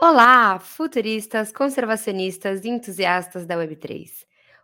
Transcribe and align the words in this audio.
Olá, 0.00 0.60
futuristas, 0.60 1.50
conservacionistas 1.50 2.64
e 2.64 2.68
entusiastas 2.68 3.44
da 3.44 3.56
Web3. 3.56 4.08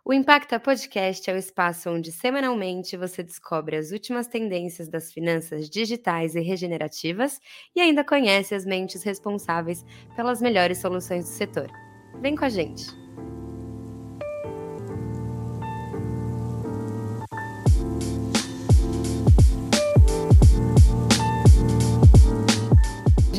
O 0.05 0.13
Impacta 0.13 0.57
Podcast 0.61 1.29
é 1.29 1.33
o 1.33 1.37
espaço 1.37 1.89
onde 1.89 2.09
semanalmente 2.09 2.95
você 2.95 3.21
descobre 3.21 3.75
as 3.75 3.91
últimas 3.91 4.27
tendências 4.27 4.87
das 4.87 5.11
finanças 5.11 5.69
digitais 5.69 6.35
e 6.35 6.39
regenerativas 6.39 7.41
e 7.75 7.81
ainda 7.81 8.01
conhece 8.01 8.55
as 8.55 8.65
mentes 8.65 9.03
responsáveis 9.03 9.83
pelas 10.15 10.41
melhores 10.41 10.77
soluções 10.77 11.25
do 11.25 11.31
setor. 11.31 11.69
Vem 12.21 12.33
com 12.33 12.45
a 12.45 12.49
gente! 12.49 13.04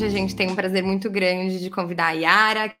A 0.07 0.09
gente 0.09 0.35
tem 0.35 0.49
um 0.49 0.55
prazer 0.55 0.83
muito 0.83 1.09
grande 1.09 1.59
de 1.59 1.69
convidar 1.69 2.07
a 2.07 2.11
Yara, 2.11 2.69
que 2.69 2.77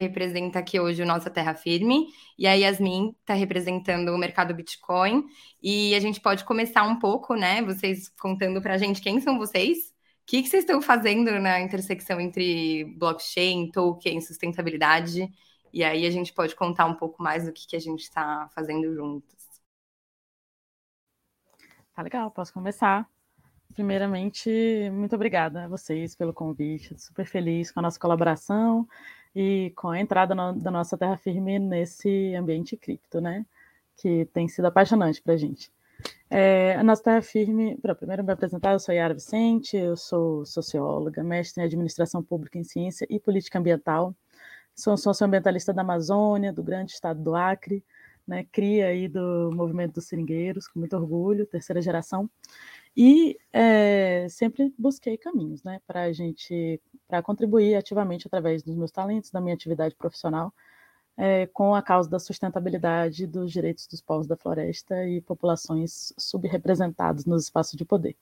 representa 0.00 0.58
aqui 0.58 0.80
hoje 0.80 1.02
o 1.02 1.06
Nossa 1.06 1.28
Terra 1.28 1.54
Firme, 1.54 2.06
e 2.38 2.46
a 2.46 2.54
Yasmin 2.54 3.14
está 3.20 3.34
representando 3.34 4.08
o 4.08 4.18
mercado 4.18 4.54
Bitcoin. 4.54 5.26
E 5.62 5.94
a 5.94 6.00
gente 6.00 6.20
pode 6.20 6.42
começar 6.42 6.82
um 6.84 6.98
pouco, 6.98 7.34
né? 7.34 7.60
Vocês 7.62 8.08
contando 8.18 8.62
para 8.62 8.74
a 8.74 8.78
gente 8.78 9.02
quem 9.02 9.20
são 9.20 9.36
vocês, 9.36 9.90
o 10.22 10.26
que, 10.26 10.42
que 10.42 10.48
vocês 10.48 10.64
estão 10.64 10.80
fazendo 10.80 11.38
na 11.38 11.60
intersecção 11.60 12.18
entre 12.18 12.84
blockchain, 12.96 13.70
token, 13.70 14.18
sustentabilidade. 14.22 15.30
E 15.72 15.84
aí 15.84 16.06
a 16.06 16.10
gente 16.10 16.32
pode 16.32 16.56
contar 16.56 16.86
um 16.86 16.94
pouco 16.94 17.22
mais 17.22 17.44
do 17.44 17.52
que, 17.52 17.66
que 17.66 17.76
a 17.76 17.80
gente 17.80 18.04
está 18.04 18.48
fazendo 18.54 18.94
juntos. 18.94 19.36
Tá 21.94 22.00
legal, 22.00 22.30
posso 22.30 22.54
começar. 22.54 23.06
Primeiramente, 23.74 24.50
muito 24.92 25.14
obrigada 25.14 25.64
a 25.64 25.68
vocês 25.68 26.14
pelo 26.14 26.34
convite. 26.34 26.98
Super 26.98 27.24
feliz 27.24 27.70
com 27.70 27.80
a 27.80 27.82
nossa 27.82 27.98
colaboração 27.98 28.86
e 29.34 29.72
com 29.76 29.88
a 29.88 30.00
entrada 30.00 30.34
no, 30.34 30.52
da 30.52 30.70
nossa 30.70 30.98
terra 30.98 31.16
firme 31.16 31.58
nesse 31.58 32.34
ambiente 32.34 32.76
cripto, 32.76 33.20
né? 33.20 33.46
Que 33.96 34.26
tem 34.32 34.48
sido 34.48 34.66
apaixonante 34.66 35.22
para 35.22 35.34
a 35.34 35.36
gente. 35.36 35.70
É, 36.28 36.74
a 36.76 36.82
nossa 36.82 37.02
terra 37.02 37.22
firme, 37.22 37.76
pra, 37.78 37.94
primeiro 37.94 38.24
me 38.24 38.32
apresentar, 38.32 38.72
eu 38.72 38.80
sou 38.80 38.94
Yara 38.94 39.14
Vicente, 39.14 39.76
eu 39.76 39.96
sou 39.96 40.44
socióloga, 40.44 41.22
mestre 41.22 41.62
em 41.62 41.66
administração 41.66 42.22
pública 42.22 42.58
em 42.58 42.64
ciência 42.64 43.06
e 43.10 43.20
política 43.20 43.58
ambiental. 43.58 44.14
Sou 44.74 44.96
socioambientalista 44.96 45.72
da 45.72 45.82
Amazônia, 45.82 46.52
do 46.52 46.62
grande 46.62 46.92
estado 46.92 47.22
do 47.22 47.34
Acre, 47.34 47.84
né, 48.26 48.46
cria 48.50 48.86
aí 48.86 49.08
do 49.08 49.50
movimento 49.52 49.94
dos 49.94 50.06
seringueiros, 50.06 50.68
com 50.68 50.78
muito 50.78 50.96
orgulho, 50.96 51.46
terceira 51.46 51.82
geração. 51.82 52.30
E 52.96 53.38
é, 53.52 54.26
sempre 54.28 54.74
busquei 54.78 55.16
caminhos, 55.16 55.62
né, 55.62 55.80
para 55.86 56.02
a 56.02 56.12
gente, 56.12 56.80
para 57.06 57.22
contribuir 57.22 57.76
ativamente 57.76 58.26
através 58.26 58.62
dos 58.62 58.74
meus 58.74 58.90
talentos, 58.90 59.30
da 59.30 59.40
minha 59.40 59.54
atividade 59.54 59.94
profissional, 59.94 60.52
é, 61.16 61.46
com 61.46 61.74
a 61.74 61.82
causa 61.82 62.08
da 62.08 62.18
sustentabilidade 62.18 63.26
dos 63.26 63.52
direitos 63.52 63.86
dos 63.86 64.00
povos 64.00 64.26
da 64.26 64.36
floresta 64.36 65.06
e 65.06 65.20
populações 65.20 66.12
subrepresentadas 66.18 67.24
nos 67.26 67.44
espaços 67.44 67.76
de 67.76 67.84
poder. 67.84 68.16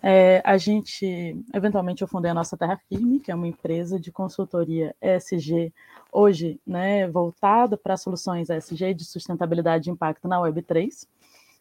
É, 0.00 0.40
a 0.44 0.56
gente, 0.56 1.36
eventualmente, 1.52 2.02
eu 2.02 2.08
fundei 2.08 2.30
a 2.30 2.34
nossa 2.34 2.56
Terra 2.56 2.80
Firme, 2.88 3.18
que 3.18 3.32
é 3.32 3.34
uma 3.34 3.48
empresa 3.48 3.98
de 3.98 4.12
consultoria 4.12 4.94
ESG, 5.00 5.72
hoje, 6.12 6.60
né, 6.64 7.08
voltada 7.08 7.76
para 7.76 7.96
soluções 7.96 8.48
ESG 8.48 8.94
de 8.94 9.04
sustentabilidade 9.04 9.90
e 9.90 9.92
impacto 9.92 10.28
na 10.28 10.38
Web3. 10.38 11.06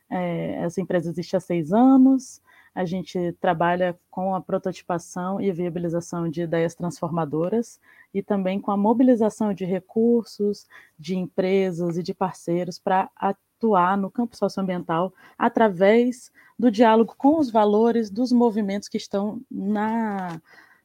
É, 0.10 0.64
essa 0.64 0.82
empresa 0.82 1.10
existe 1.10 1.36
há 1.36 1.40
seis 1.40 1.72
anos. 1.72 2.42
A 2.74 2.86
gente 2.86 3.32
trabalha 3.42 4.00
com 4.10 4.36
a 4.36 4.42
prototipação 4.42 5.42
e 5.42 5.52
viabilização 5.52 6.30
de 6.30 6.44
ideias 6.44 6.76
transformadoras 6.76 7.80
e 8.14 8.22
também 8.22 8.60
com 8.60 8.72
a 8.72 8.78
mobilização 8.78 9.54
de 9.54 9.66
recursos, 9.66 10.68
de 10.98 11.16
empresas 11.16 11.98
e 11.98 12.04
de 12.04 12.14
parceiros 12.14 12.78
para 12.78 13.10
atuar 13.16 13.98
no 13.98 14.12
campo 14.12 14.38
socioambiental 14.38 15.12
através 15.38 16.32
do 16.58 16.70
diálogo 16.70 17.16
com 17.18 17.40
os 17.40 17.50
valores 17.50 18.10
dos 18.10 18.32
movimentos 18.32 18.88
que 18.88 18.98
estão 18.98 19.42
na, 19.50 20.40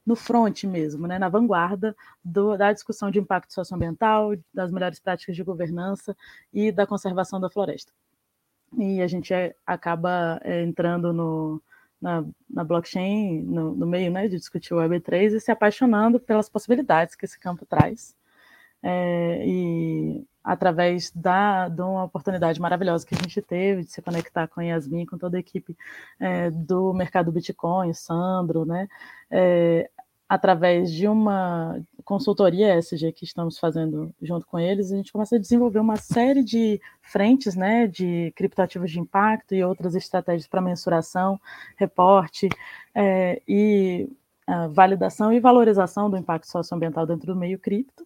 no 0.05 0.15
front 0.15 0.63
mesmo, 0.63 1.07
né, 1.07 1.19
na 1.19 1.29
vanguarda 1.29 1.95
do, 2.23 2.57
da 2.57 2.73
discussão 2.73 3.11
de 3.11 3.19
impacto 3.19 3.53
socioambiental, 3.53 4.33
das 4.53 4.71
melhores 4.71 4.99
práticas 4.99 5.35
de 5.35 5.43
governança 5.43 6.17
e 6.51 6.71
da 6.71 6.87
conservação 6.87 7.39
da 7.39 7.49
floresta 7.49 7.91
e 8.77 9.01
a 9.01 9.07
gente 9.07 9.33
é, 9.33 9.55
acaba 9.65 10.39
é, 10.43 10.63
entrando 10.63 11.13
no, 11.13 11.61
na, 12.01 12.25
na 12.49 12.63
blockchain, 12.63 13.41
no, 13.43 13.73
no, 13.73 13.85
meio 13.87 14.11
né, 14.11 14.27
de 14.27 14.37
discutir 14.37 14.73
o 14.73 14.77
Web3 14.77 15.33
e 15.33 15.39
se 15.39 15.51
apaixonando 15.51 16.19
pelas 16.19 16.49
possibilidades 16.49 17.15
que 17.15 17.25
esse 17.25 17.39
campo 17.39 17.65
traz. 17.65 18.15
É, 18.81 19.43
e 19.47 20.25
através 20.43 21.09
da, 21.11 21.69
de 21.69 21.81
uma 21.81 22.03
oportunidade 22.03 22.59
maravilhosa 22.59 23.05
que 23.05 23.15
a 23.15 23.17
gente 23.17 23.41
teve 23.41 23.83
de 23.83 23.91
se 23.91 24.01
conectar 24.01 24.45
com 24.47 24.61
Yasmin, 24.61 25.05
com 25.05 25.17
toda 25.17 25.37
a 25.37 25.39
equipe 25.39 25.77
é, 26.19 26.51
do 26.51 26.93
mercado 26.93 27.31
Bitcoin, 27.31 27.93
Sandro, 27.93 28.65
né, 28.65 28.89
é, 29.31 29.89
através 30.33 30.91
de 30.91 31.07
uma 31.07 31.79
consultoria 32.03 32.75
SG 32.79 33.11
que 33.11 33.23
estamos 33.23 33.59
fazendo 33.59 34.11
junto 34.19 34.47
com 34.47 34.57
eles, 34.59 34.91
a 34.91 34.95
gente 34.95 35.11
começa 35.11 35.35
a 35.35 35.39
desenvolver 35.39 35.77
uma 35.77 35.95
série 35.95 36.43
de 36.43 36.81
frentes, 37.03 37.55
né, 37.55 37.85
de 37.85 38.33
criptoativos 38.35 38.89
de 38.89 38.99
impacto 38.99 39.53
e 39.53 39.63
outras 39.63 39.93
estratégias 39.93 40.47
para 40.47 40.59
mensuração, 40.59 41.39
reporte 41.77 42.49
é, 42.95 43.39
e 43.47 44.09
validação 44.71 45.31
e 45.31 45.39
valorização 45.39 46.09
do 46.09 46.17
impacto 46.17 46.47
socioambiental 46.47 47.05
dentro 47.05 47.27
do 47.27 47.39
meio 47.39 47.59
cripto. 47.59 48.03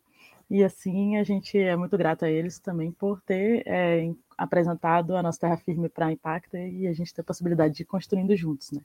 E 0.50 0.66
assim 0.66 1.16
a 1.16 1.24
gente 1.24 1.58
é 1.58 1.78
muito 1.78 1.98
grato 1.98 2.26
a 2.26 2.30
eles 2.30 2.60
também 2.60 2.92
por 2.92 3.22
ter 3.22 3.64
é, 3.66 4.12
apresentado 4.38 5.16
a 5.16 5.24
nossa 5.24 5.40
terra 5.40 5.58
firme 5.58 5.90
para 5.90 6.12
impacto 6.12 6.56
e 6.56 6.88
a 6.88 6.94
gente 6.94 7.14
ter 7.14 7.22
a 7.22 7.24
possibilidade 7.24 7.74
de 7.74 7.84
ir 7.84 7.86
construindo 7.86 8.36
juntos 8.36 8.72
né? 8.72 8.82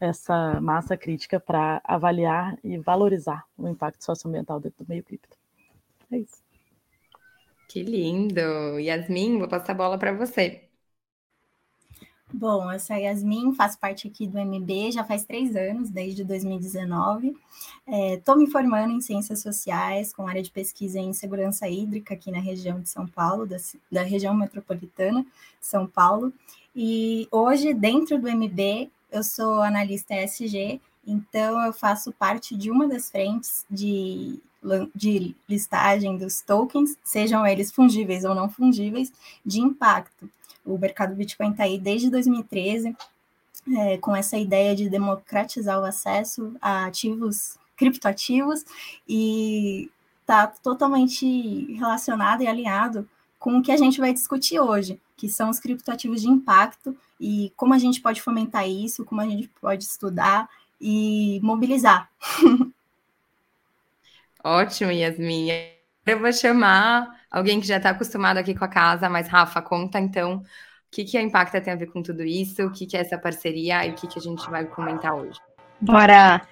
essa 0.00 0.60
massa 0.60 0.96
crítica 0.96 1.38
para 1.38 1.80
avaliar 1.84 2.58
e 2.64 2.78
valorizar 2.78 3.44
o 3.58 3.68
impacto 3.68 4.02
socioambiental 4.02 4.58
dentro 4.58 4.84
do 4.84 4.88
meio 4.88 5.04
cripto. 5.04 5.36
É 6.10 6.18
isso. 6.18 6.42
Que 7.68 7.82
lindo! 7.82 8.78
Yasmin, 8.78 9.38
vou 9.38 9.48
passar 9.48 9.72
a 9.72 9.74
bola 9.74 9.98
para 9.98 10.12
você. 10.12 10.65
Bom, 12.38 12.70
eu 12.70 12.78
sou 12.78 12.94
a 12.94 12.98
Yasmin, 12.98 13.54
faço 13.54 13.78
parte 13.78 14.06
aqui 14.06 14.26
do 14.26 14.38
MB 14.38 14.92
já 14.92 15.02
faz 15.02 15.24
três 15.24 15.56
anos, 15.56 15.88
desde 15.88 16.22
2019. 16.22 17.34
Estou 17.88 18.34
é, 18.34 18.38
me 18.38 18.46
formando 18.46 18.92
em 18.92 19.00
Ciências 19.00 19.40
Sociais, 19.40 20.12
com 20.12 20.28
área 20.28 20.42
de 20.42 20.50
pesquisa 20.50 20.98
em 20.98 21.14
Segurança 21.14 21.66
Hídrica 21.66 22.12
aqui 22.12 22.30
na 22.30 22.38
região 22.38 22.78
de 22.78 22.90
São 22.90 23.06
Paulo, 23.06 23.46
da, 23.46 23.56
da 23.90 24.02
região 24.02 24.34
metropolitana 24.34 25.24
São 25.58 25.86
Paulo. 25.86 26.30
E 26.74 27.26
hoje, 27.30 27.72
dentro 27.72 28.20
do 28.20 28.30
MB, 28.30 28.90
eu 29.10 29.24
sou 29.24 29.62
analista 29.62 30.14
ESG, 30.14 30.78
então 31.06 31.64
eu 31.64 31.72
faço 31.72 32.12
parte 32.12 32.54
de 32.54 32.70
uma 32.70 32.86
das 32.86 33.10
frentes 33.10 33.64
de 33.70 34.38
de 34.94 35.34
listagem 35.48 36.16
dos 36.16 36.40
tokens, 36.40 36.96
sejam 37.04 37.46
eles 37.46 37.70
fungíveis 37.70 38.24
ou 38.24 38.34
não 38.34 38.48
fungíveis, 38.48 39.12
de 39.44 39.60
impacto. 39.60 40.28
O 40.66 40.76
mercado 40.76 41.14
Bitcoin 41.14 41.52
está 41.52 41.64
aí 41.64 41.78
desde 41.78 42.10
2013, 42.10 42.96
é, 43.78 43.98
com 43.98 44.14
essa 44.14 44.36
ideia 44.36 44.74
de 44.74 44.90
democratizar 44.90 45.80
o 45.80 45.84
acesso 45.84 46.54
a 46.60 46.86
ativos 46.86 47.56
criptoativos 47.76 48.64
e 49.08 49.90
está 50.20 50.46
totalmente 50.46 51.72
relacionado 51.74 52.42
e 52.42 52.46
alinhado 52.46 53.08
com 53.38 53.58
o 53.58 53.62
que 53.62 53.70
a 53.70 53.76
gente 53.76 54.00
vai 54.00 54.12
discutir 54.12 54.58
hoje, 54.58 55.00
que 55.16 55.28
são 55.28 55.50
os 55.50 55.60
criptoativos 55.60 56.20
de 56.20 56.28
impacto 56.28 56.96
e 57.20 57.52
como 57.56 57.74
a 57.74 57.78
gente 57.78 58.00
pode 58.00 58.20
fomentar 58.20 58.68
isso, 58.68 59.04
como 59.04 59.20
a 59.20 59.28
gente 59.28 59.48
pode 59.60 59.84
estudar 59.84 60.48
e 60.80 61.40
mobilizar. 61.42 62.10
Ótimo, 64.42 64.90
Yasmin. 64.90 65.75
Eu 66.06 66.20
vou 66.20 66.32
chamar 66.32 67.20
alguém 67.28 67.60
que 67.60 67.66
já 67.66 67.78
está 67.78 67.90
acostumado 67.90 68.38
aqui 68.38 68.54
com 68.54 68.64
a 68.64 68.68
casa, 68.68 69.08
mas 69.08 69.26
Rafa, 69.26 69.60
conta 69.60 69.98
então 69.98 70.36
o 70.36 70.42
que, 70.88 71.04
que 71.04 71.18
a 71.18 71.20
Impacta 71.20 71.60
tem 71.60 71.72
a 71.72 71.76
ver 71.76 71.86
com 71.86 72.00
tudo 72.00 72.22
isso, 72.22 72.64
o 72.64 72.70
que, 72.70 72.86
que 72.86 72.96
é 72.96 73.00
essa 73.00 73.18
parceria 73.18 73.84
e 73.84 73.90
o 73.90 73.94
que, 73.94 74.06
que 74.06 74.20
a 74.20 74.22
gente 74.22 74.48
vai 74.48 74.64
comentar 74.66 75.12
hoje. 75.12 75.40
Bora! 75.80 76.46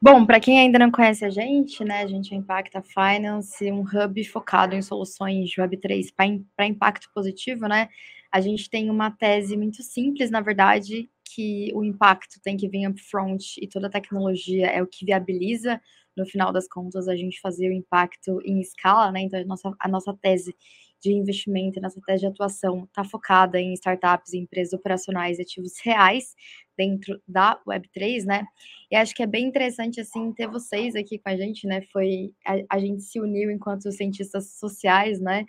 Bom, 0.00 0.26
para 0.26 0.38
quem 0.38 0.60
ainda 0.60 0.78
não 0.78 0.90
conhece 0.90 1.24
a 1.24 1.30
gente, 1.30 1.82
né, 1.82 2.02
a 2.02 2.06
gente 2.06 2.34
é 2.34 2.36
Impacta 2.36 2.82
Finance, 2.82 3.72
um 3.72 3.80
hub 3.80 4.24
focado 4.26 4.74
em 4.74 4.82
soluções 4.82 5.48
de 5.48 5.56
Web3 5.56 6.12
para 6.54 6.66
impacto 6.66 7.08
positivo, 7.14 7.66
né? 7.66 7.88
A 8.30 8.42
gente 8.42 8.68
tem 8.68 8.90
uma 8.90 9.10
tese 9.10 9.56
muito 9.56 9.82
simples, 9.82 10.30
na 10.30 10.42
verdade, 10.42 11.08
que 11.24 11.72
o 11.74 11.82
impacto 11.82 12.38
tem 12.42 12.58
que 12.58 12.68
vir 12.68 12.86
upfront 12.86 13.58
e 13.60 13.66
toda 13.66 13.86
a 13.86 13.90
tecnologia 13.90 14.66
é 14.66 14.82
o 14.82 14.86
que 14.86 15.06
viabiliza 15.06 15.80
no 16.18 16.26
final 16.26 16.52
das 16.52 16.68
contas, 16.68 17.08
a 17.08 17.16
gente 17.16 17.40
fazer 17.40 17.68
o 17.68 17.72
impacto 17.72 18.40
em 18.44 18.60
escala, 18.60 19.10
né? 19.12 19.20
Então, 19.20 19.40
a 19.40 19.44
nossa, 19.44 19.72
a 19.80 19.88
nossa 19.88 20.14
tese 20.14 20.54
de 21.00 21.12
investimento, 21.12 21.80
nossa 21.80 22.00
tese 22.04 22.20
de 22.20 22.26
atuação 22.26 22.84
está 22.84 23.04
focada 23.04 23.60
em 23.60 23.72
startups, 23.74 24.34
empresas 24.34 24.72
operacionais 24.72 25.38
e 25.38 25.42
ativos 25.42 25.78
reais 25.82 26.34
dentro 26.76 27.20
da 27.26 27.60
Web3, 27.66 28.24
né? 28.24 28.44
E 28.90 28.96
acho 28.96 29.14
que 29.14 29.22
é 29.22 29.26
bem 29.26 29.46
interessante, 29.46 30.00
assim, 30.00 30.32
ter 30.32 30.48
vocês 30.48 30.94
aqui 30.96 31.18
com 31.18 31.28
a 31.28 31.36
gente, 31.36 31.66
né? 31.66 31.82
Foi, 31.92 32.32
a, 32.44 32.76
a 32.76 32.78
gente 32.78 33.02
se 33.02 33.20
uniu 33.20 33.50
enquanto 33.50 33.90
cientistas 33.92 34.58
sociais, 34.58 35.20
né? 35.20 35.46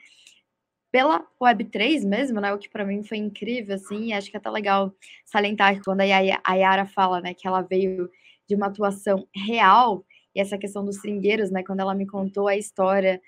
Pela 0.91 1.25
Web3 1.41 2.05
mesmo, 2.05 2.39
né? 2.39 2.53
O 2.53 2.57
que 2.57 2.69
para 2.69 2.85
mim 2.85 3.03
foi 3.03 3.17
incrível, 3.17 3.75
assim, 3.75 4.13
acho 4.13 4.29
que 4.29 4.37
é 4.37 4.39
até 4.39 4.49
legal 4.49 4.93
salientar 5.25 5.79
quando 5.83 6.01
a 6.01 6.53
Yara 6.53 6.85
fala, 6.87 7.21
né, 7.21 7.33
que 7.33 7.47
ela 7.47 7.61
veio 7.61 8.09
de 8.47 8.55
uma 8.55 8.65
atuação 8.65 9.27
real, 9.35 10.03
e 10.35 10.39
essa 10.41 10.57
questão 10.57 10.85
dos 10.85 10.97
seringueiros, 10.97 11.51
né, 11.51 11.63
quando 11.63 11.79
ela 11.81 11.95
me 11.95 12.05
contou 12.07 12.47
a 12.47 12.55
história 12.57 13.21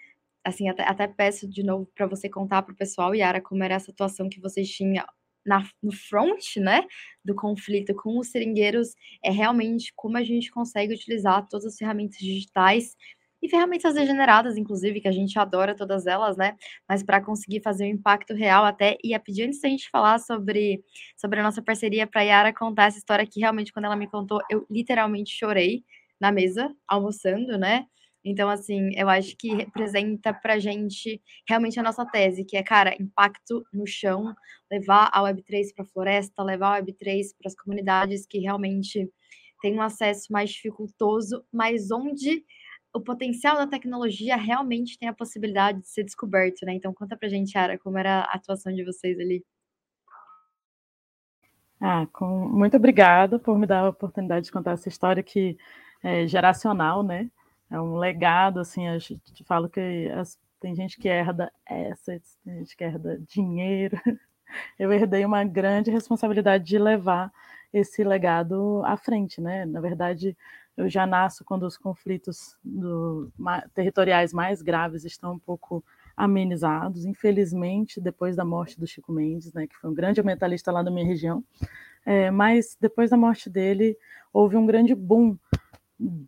assim, 0.44 0.70
até, 0.70 0.84
até 0.84 1.08
peço 1.08 1.48
de 1.48 1.64
novo 1.64 1.88
para 1.96 2.08
você 2.08 2.30
contar 2.30 2.62
para 2.64 2.74
o 2.74 2.78
pessoal, 2.78 3.14
Yara, 3.14 3.42
como 3.42 3.64
era 3.64 3.76
essa 3.76 3.92
atuação 3.92 4.28
que 4.30 4.40
vocês 4.42 4.70
tinham 4.70 5.06
na, 5.46 5.64
no 5.82 5.92
front, 5.92 6.58
né, 6.58 6.84
do 7.24 7.36
conflito 7.36 7.94
com 7.96 8.20
os 8.20 8.30
seringueiros, 8.30 8.94
é 9.24 9.32
realmente 9.32 9.92
como 9.96 10.18
a 10.18 10.24
gente 10.24 10.52
consegue 10.52 10.94
utilizar 10.94 11.48
todas 11.48 11.66
as 11.66 11.78
ferramentas 11.78 12.18
digitais 12.18 12.96
e 13.42 13.50
ferramentas 13.50 13.96
degeneradas, 13.96 14.56
inclusive, 14.56 15.02
que 15.02 15.08
a 15.08 15.12
gente 15.12 15.38
adora 15.40 15.76
todas 15.76 16.06
elas, 16.06 16.38
né? 16.38 16.56
Mas 16.88 17.02
para 17.02 17.20
conseguir 17.20 17.60
fazer 17.64 17.86
um 17.86 17.88
impacto 17.88 18.36
real 18.36 18.64
até. 18.64 18.98
E 19.04 19.16
a 19.16 19.20
pedir 19.20 19.48
antes 19.48 19.60
da 19.60 19.68
gente 19.68 19.90
falar 19.90 20.20
sobre, 20.20 20.84
sobre 21.18 21.40
a 21.40 21.44
nossa 21.44 21.60
parceria 21.60 22.06
para 22.06 22.22
Yara 22.22 22.54
contar 22.54 22.86
essa 22.86 23.00
história 23.00 23.26
que 23.26 23.40
realmente, 23.40 23.74
quando 23.74 23.86
ela 23.86 23.96
me 23.96 24.08
contou, 24.08 24.42
eu 24.48 24.64
literalmente 24.70 25.32
chorei 25.36 25.84
na 26.22 26.32
mesa, 26.32 26.74
almoçando, 26.88 27.58
né? 27.58 27.88
Então, 28.24 28.48
assim, 28.48 28.92
eu 28.96 29.10
acho 29.10 29.36
que 29.36 29.56
representa 29.56 30.32
para 30.32 30.54
a 30.54 30.60
gente 30.60 31.20
realmente 31.50 31.80
a 31.80 31.84
nossa 31.84 32.06
tese, 32.06 32.46
que 32.46 32.56
é, 32.56 32.62
cara, 32.62 32.96
impacto 33.02 33.64
no 33.74 33.88
chão, 33.88 34.36
levar 34.72 35.10
a 35.12 35.22
Web3 35.24 35.74
para 35.76 35.84
a 35.84 35.88
floresta, 35.88 36.44
levar 36.44 36.78
a 36.78 36.84
Web3 36.84 37.24
para 37.38 37.48
as 37.48 37.56
comunidades 37.56 38.28
que 38.28 38.38
realmente 38.38 39.10
têm 39.60 39.76
um 39.76 39.82
acesso 39.82 40.32
mais 40.32 40.52
dificultoso, 40.52 41.44
mas 41.52 41.90
onde 41.90 42.44
o 42.94 43.02
potencial 43.02 43.56
da 43.56 43.66
tecnologia 43.66 44.36
realmente 44.36 45.00
tem 45.00 45.10
a 45.10 45.14
possibilidade 45.14 45.80
de 45.80 45.90
ser 45.90 46.04
descoberto, 46.04 46.64
né? 46.66 46.74
Então, 46.74 46.94
conta 46.94 47.18
para 47.18 47.28
a 47.28 47.32
gente, 47.32 47.58
Ara, 47.58 47.80
como 47.80 47.98
era 47.98 48.22
a 48.22 48.36
atuação 48.36 48.72
de 48.72 48.84
vocês 48.84 49.20
ali. 49.20 49.44
Ah, 51.80 52.06
com... 52.14 52.48
muito 52.50 52.78
obrigada 52.78 53.40
por 53.40 53.58
me 53.58 53.66
dar 53.66 53.80
a 53.80 53.90
oportunidade 53.90 54.46
de 54.46 54.52
contar 54.52 54.74
essa 54.74 54.88
história 54.88 55.24
que 55.24 55.58
é 56.04 56.28
geracional, 56.28 57.04
né? 57.04 57.30
é 57.72 57.80
um 57.80 57.96
legado, 57.96 58.60
assim, 58.60 58.88
a 58.88 59.00
gente 59.00 59.44
fala 59.46 59.70
que 59.70 60.10
as, 60.14 60.38
tem 60.60 60.76
gente 60.76 61.00
que 61.00 61.08
herda 61.08 61.52
assets, 61.66 62.38
tem 62.44 62.60
gente 62.60 62.76
que 62.76 62.84
herda 62.84 63.18
dinheiro. 63.26 63.98
Eu 64.78 64.92
herdei 64.92 65.24
uma 65.24 65.46
grande 65.46 65.90
responsabilidade 65.90 66.66
de 66.66 66.78
levar 66.78 67.32
esse 67.72 68.04
legado 68.04 68.82
à 68.84 68.98
frente, 68.98 69.40
né? 69.40 69.66
Na 69.66 69.80
verdade, 69.80 70.36
eu 70.76 70.90
já 70.90 71.08
nasço 71.08 71.46
quando 71.46 71.64
os 71.64 71.78
conflitos 71.78 72.58
do, 72.62 73.32
territoriais 73.74 74.34
mais 74.34 74.62
graves 74.62 75.06
estão 75.06 75.36
um 75.36 75.40
pouco 75.40 75.82
amenizados. 76.18 77.06
Infelizmente, 77.06 78.02
depois 78.02 78.36
da 78.36 78.44
morte 78.44 78.78
do 78.78 78.86
Chico 78.86 79.14
Mendes, 79.14 79.54
né, 79.54 79.66
que 79.68 79.78
foi 79.78 79.90
um 79.90 79.94
grande 79.94 80.20
ambientalista 80.20 80.70
lá 80.70 80.84
da 80.84 80.92
minha 80.92 81.06
região, 81.06 81.42
é, 82.06 82.30
mas 82.30 82.76
depois 82.78 83.10
da 83.10 83.16
morte 83.16 83.50
dele, 83.50 83.98
houve 84.34 84.58
um 84.58 84.66
grande 84.66 84.94
boom 84.94 85.38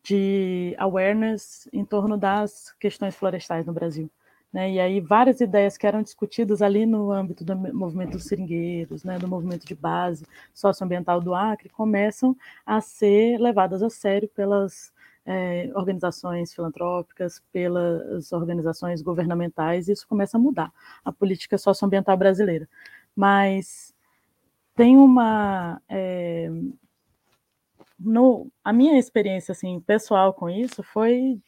de 0.04 0.76
awareness 0.78 1.68
em 1.74 1.84
torno 1.84 2.18
das 2.18 2.74
questões 2.80 3.16
florestais 3.16 3.66
no 3.66 3.74
Brasil. 3.74 4.10
Né? 4.52 4.74
E 4.74 4.80
aí 4.80 5.02
várias 5.02 5.42
ideias 5.42 5.78
que 5.78 5.88
eram 5.88 6.04
discutidas 6.04 6.62
ali 6.62 6.86
no 6.86 7.12
âmbito 7.12 7.44
do 7.44 7.56
movimento 7.56 8.12
dos 8.12 8.26
seringueiros, 8.26 9.04
né, 9.04 9.18
do 9.18 9.28
movimento 9.28 9.66
de 9.66 9.74
base 9.74 10.26
socioambiental 10.54 11.20
do 11.20 11.34
Acre, 11.34 11.70
começam 11.70 12.38
a 12.64 12.80
ser 12.80 13.40
levadas 13.40 13.82
a 13.82 13.90
sério 13.90 14.30
pelas 14.30 14.94
é, 15.26 15.72
organizações 15.74 16.54
filantrópicas, 16.54 17.42
pelas 17.52 18.32
organizações 18.32 19.02
governamentais, 19.02 19.88
e 19.88 19.94
isso 19.94 20.08
começa 20.08 20.38
a 20.38 20.40
mudar 20.40 20.72
a 21.04 21.12
política 21.12 21.58
socioambiental 21.58 22.16
brasileira. 22.16 22.70
Mas 23.16 23.96
tem 24.76 24.98
uma 24.98 25.82
é, 25.90 26.52
no, 28.04 28.52
a 28.64 28.74
minha 28.74 29.00
experiência 29.00 29.52
assim 29.54 29.80
pessoal 29.80 30.34
com 30.34 30.50
isso 30.50 30.84
foi 30.84 31.42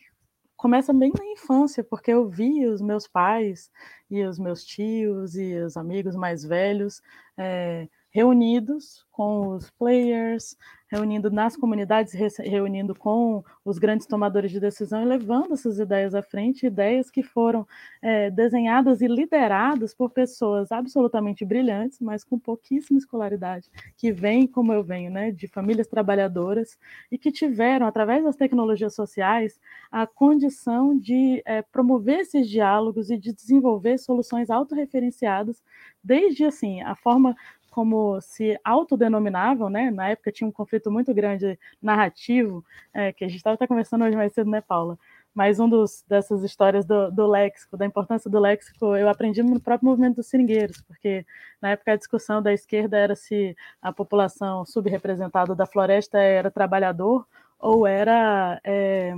começa 0.56 0.94
bem 0.94 1.12
na 1.18 1.26
infância, 1.26 1.84
porque 1.84 2.12
eu 2.12 2.30
vi 2.30 2.66
os 2.66 2.82
meus 2.82 3.08
pais 3.08 3.70
e 4.10 4.24
os 4.24 4.40
meus 4.40 4.64
tios 4.64 5.36
e 5.36 5.56
os 5.58 5.76
amigos 5.78 6.16
mais 6.16 6.44
velhos 6.44 7.02
é, 7.38 7.88
reunidos 8.16 9.06
com 9.12 9.50
os 9.50 9.70
players, 9.72 10.56
reunindo 10.88 11.30
nas 11.30 11.58
comunidades, 11.58 12.14
reunindo 12.40 12.96
com 12.96 13.44
os 13.64 13.78
grandes 13.78 14.08
tomadores 14.08 14.52
de 14.52 14.60
decisão 14.60 15.02
e 15.02 15.06
levando 15.06 15.54
essas 15.54 15.80
ideias 15.80 16.16
à 16.16 16.22
frente, 16.22 16.66
ideias 16.66 17.12
que 17.12 17.22
foram 17.22 17.68
é, 18.02 18.32
desenhadas 18.32 19.02
e 19.02 19.08
lideradas 19.08 19.94
por 19.94 20.12
pessoas 20.12 20.72
absolutamente 20.72 21.44
brilhantes, 21.44 22.00
mas 22.00 22.24
com 22.24 22.40
pouquíssima 22.40 22.98
escolaridade, 22.98 23.70
que 23.98 24.14
vêm, 24.14 24.48
como 24.48 24.72
eu 24.72 24.82
venho, 24.82 25.12
né, 25.12 25.32
de 25.32 25.48
famílias 25.48 25.88
trabalhadoras 25.88 26.78
e 27.12 27.18
que 27.18 27.34
tiveram, 27.34 27.86
através 27.86 28.24
das 28.24 28.38
tecnologias 28.38 28.96
sociais, 28.96 29.60
a 29.92 30.08
condição 30.08 30.98
de 30.98 31.42
é, 31.46 31.62
promover 31.62 32.20
esses 32.20 32.50
diálogos 32.50 33.10
e 33.10 33.18
de 33.18 33.34
desenvolver 33.34 33.98
soluções 33.98 34.50
autorreferenciadas, 34.50 35.62
desde 36.02 36.46
assim 36.46 36.82
a 36.82 36.96
forma 36.96 37.36
como 37.76 38.22
se 38.22 38.58
autodenominavam, 38.64 39.70
né? 39.70 39.92
Na 39.92 40.08
época 40.08 40.32
tinha 40.32 40.48
um 40.48 40.52
conflito 40.52 40.90
muito 40.90 41.14
grande 41.14 41.60
narrativo, 41.82 42.64
é, 42.94 43.12
que 43.12 43.26
a 43.26 43.28
gente 43.28 43.36
estava 43.36 43.56
até 43.56 43.68
conversando 43.68 44.06
hoje 44.06 44.16
mais 44.16 44.32
cedo, 44.32 44.50
né, 44.50 44.62
Paula? 44.62 44.98
Mas 45.34 45.60
um 45.60 45.68
dos, 45.68 46.02
dessas 46.08 46.42
histórias 46.42 46.86
do, 46.86 47.12
do, 47.12 47.28
léxico, 47.28 47.76
da 47.76 47.86
importância 47.86 48.32
do 48.32 48.40
léxico, 48.40 48.96
eu 48.96 49.10
aprendi 49.10 49.44
no 49.44 49.60
próprio 49.60 49.90
movimento 49.90 50.16
dos 50.16 50.28
seringueiros, 50.28 50.82
porque 50.84 51.26
na 51.62 51.72
época 51.72 51.92
a 51.92 51.98
discussão 51.98 52.42
da 52.42 52.54
esquerda 52.54 52.98
era 52.98 53.14
se 53.14 53.54
a 53.82 53.92
população 53.92 54.66
subrepresentada 54.66 55.54
da 55.54 55.66
floresta 55.66 56.18
era 56.18 56.50
trabalhador 56.50 57.28
ou 57.60 57.86
era 57.86 58.58
é, 58.64 59.14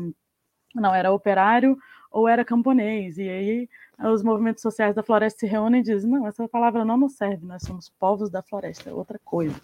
não 0.74 0.96
era 0.96 1.12
operário 1.12 1.78
ou 2.10 2.28
era 2.28 2.44
camponês. 2.44 3.20
E 3.20 3.30
aí 3.30 3.70
os 4.00 4.22
movimentos 4.22 4.62
sociais 4.62 4.94
da 4.94 5.02
floresta 5.02 5.40
se 5.40 5.48
reúnem 5.48 5.82
e 5.82 5.84
dizem: 5.84 6.10
não, 6.10 6.28
essa 6.28 6.48
palavra 6.48 6.86
não 6.86 6.98
nos 6.98 7.14
serve, 7.14 7.46
nós 7.46 7.64
somos 7.64 7.90
povos 7.90 8.30
da 8.30 8.44
floresta, 8.44 8.90
é 8.90 8.94
outra 8.94 9.20
coisa. 9.26 9.56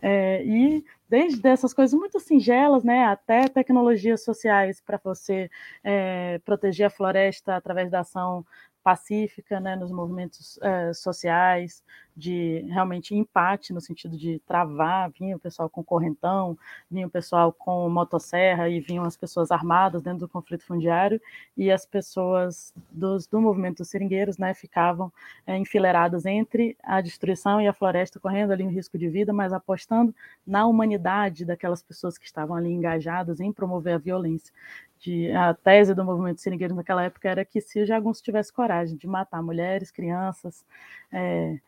É, 0.00 0.42
e 0.44 0.84
desde 1.08 1.46
essas 1.46 1.74
coisas 1.74 1.98
muito 1.98 2.18
singelas, 2.18 2.82
né, 2.82 3.04
até 3.04 3.48
tecnologias 3.48 4.24
sociais 4.24 4.80
para 4.80 4.98
você 5.02 5.50
é, 5.84 6.38
proteger 6.44 6.86
a 6.86 6.90
floresta 6.90 7.54
através 7.54 7.90
da 7.90 8.00
ação 8.00 8.46
pacífica 8.82 9.60
né, 9.60 9.76
nos 9.76 9.92
movimentos 9.92 10.58
é, 10.60 10.92
sociais, 10.92 11.84
de 12.16 12.64
realmente 12.68 13.14
empate, 13.14 13.72
no 13.72 13.80
sentido 13.80 14.16
de 14.16 14.38
travar, 14.46 15.10
vinha 15.10 15.36
o 15.36 15.38
pessoal 15.38 15.68
com 15.68 15.82
correntão, 15.82 16.56
vinha 16.90 17.06
o 17.06 17.10
pessoal 17.10 17.52
com 17.52 17.88
motosserra 17.88 18.68
e 18.68 18.80
vinham 18.80 19.04
as 19.04 19.16
pessoas 19.16 19.50
armadas 19.50 20.02
dentro 20.02 20.20
do 20.20 20.28
conflito 20.28 20.64
fundiário, 20.64 21.20
e 21.56 21.70
as 21.70 21.86
pessoas 21.86 22.72
dos, 22.90 23.26
do 23.26 23.40
movimento 23.40 23.78
dos 23.78 23.88
seringueiros 23.88 24.36
né, 24.36 24.52
ficavam 24.52 25.12
é, 25.46 25.56
enfileiradas 25.56 26.26
entre 26.26 26.76
a 26.82 27.00
destruição 27.00 27.60
e 27.60 27.66
a 27.66 27.72
floresta, 27.72 28.20
correndo 28.20 28.52
ali 28.52 28.64
um 28.64 28.70
risco 28.70 28.98
de 28.98 29.08
vida, 29.08 29.32
mas 29.32 29.52
apostando 29.52 30.14
na 30.46 30.66
humanidade 30.66 31.44
daquelas 31.44 31.82
pessoas 31.82 32.18
que 32.18 32.26
estavam 32.26 32.56
ali 32.56 32.70
engajadas 32.70 33.40
em 33.40 33.52
promover 33.52 33.94
a 33.94 33.98
violência. 33.98 34.52
De, 34.98 35.32
a 35.32 35.52
tese 35.52 35.94
do 35.94 36.04
movimento 36.04 36.40
seringueiro 36.40 36.76
naquela 36.76 37.02
época 37.02 37.28
era 37.28 37.44
que 37.44 37.60
se 37.60 37.80
o 37.82 37.86
jagunço 37.86 38.22
tivesse 38.22 38.52
coragem 38.52 38.96
de 38.96 39.06
matar 39.08 39.42
mulheres, 39.42 39.90
crianças 39.90 40.64
é, 41.10 41.58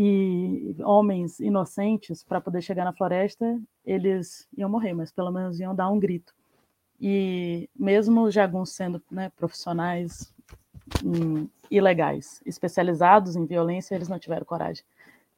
e 0.00 0.76
homens 0.84 1.40
inocentes 1.40 2.22
para 2.22 2.40
poder 2.40 2.62
chegar 2.62 2.84
na 2.84 2.92
floresta, 2.92 3.60
eles 3.84 4.46
iam 4.56 4.70
morrer, 4.70 4.94
mas 4.94 5.10
pelo 5.10 5.32
menos 5.32 5.58
iam 5.58 5.74
dar 5.74 5.90
um 5.90 5.98
grito. 5.98 6.32
E 7.00 7.68
mesmo 7.76 8.22
os 8.22 8.32
jagunços 8.32 8.76
sendo 8.76 9.02
né, 9.10 9.28
profissionais 9.30 10.32
hum, 11.04 11.48
ilegais, 11.68 12.40
especializados 12.46 13.34
em 13.34 13.44
violência, 13.44 13.96
eles 13.96 14.08
não 14.08 14.20
tiveram 14.20 14.46
coragem. 14.46 14.84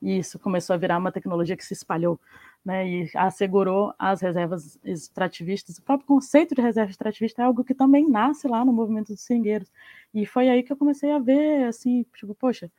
E 0.02 0.19
isso 0.19 0.38
começou 0.38 0.75
a 0.75 0.79
virar 0.79 0.99
uma 0.99 1.11
tecnologia 1.11 1.57
que 1.57 1.64
se 1.64 1.73
espalhou 1.73 2.21
né, 2.62 2.87
e 2.87 3.11
assegurou 3.14 3.95
as 3.99 4.21
reservas 4.21 4.79
extrativistas. 4.85 5.79
O 5.79 5.83
próprio 5.83 6.07
conceito 6.07 6.55
de 6.55 6.61
reserva 6.61 6.90
extrativista 6.90 7.40
é 7.40 7.47
algo 7.47 7.64
que 7.64 7.75
também 7.75 8.07
nasce 8.07 8.47
lá 8.47 8.62
no 8.62 8.75
movimento 8.75 9.14
dos 9.14 9.23
seringueiros. 9.23 9.73
E 10.12 10.26
foi 10.26 10.50
aí 10.50 10.62
que 10.62 10.71
eu 10.71 10.76
comecei 10.76 11.11
a 11.12 11.19
ver, 11.19 11.64
assim, 11.64 12.05
tipo, 12.14 12.35
poxa, 12.35 12.71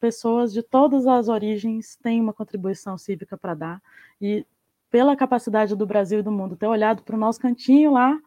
pessoas 0.00 0.52
de 0.52 0.62
todas 0.62 1.06
as 1.06 1.28
origens 1.28 1.96
têm 1.96 2.20
uma 2.20 2.32
contribuição 2.32 2.98
cívica 2.98 3.36
para 3.36 3.54
dar. 3.54 3.82
E 4.20 4.46
pela 4.90 5.16
capacidade 5.16 5.74
do 5.74 5.86
Brasil 5.86 6.20
e 6.20 6.22
do 6.22 6.32
mundo 6.32 6.56
ter 6.56 6.66
olhado 6.66 7.02
para 7.02 7.16
o 7.16 7.18
nosso 7.18 7.40
cantinho 7.40 7.92
lá, 7.92 8.18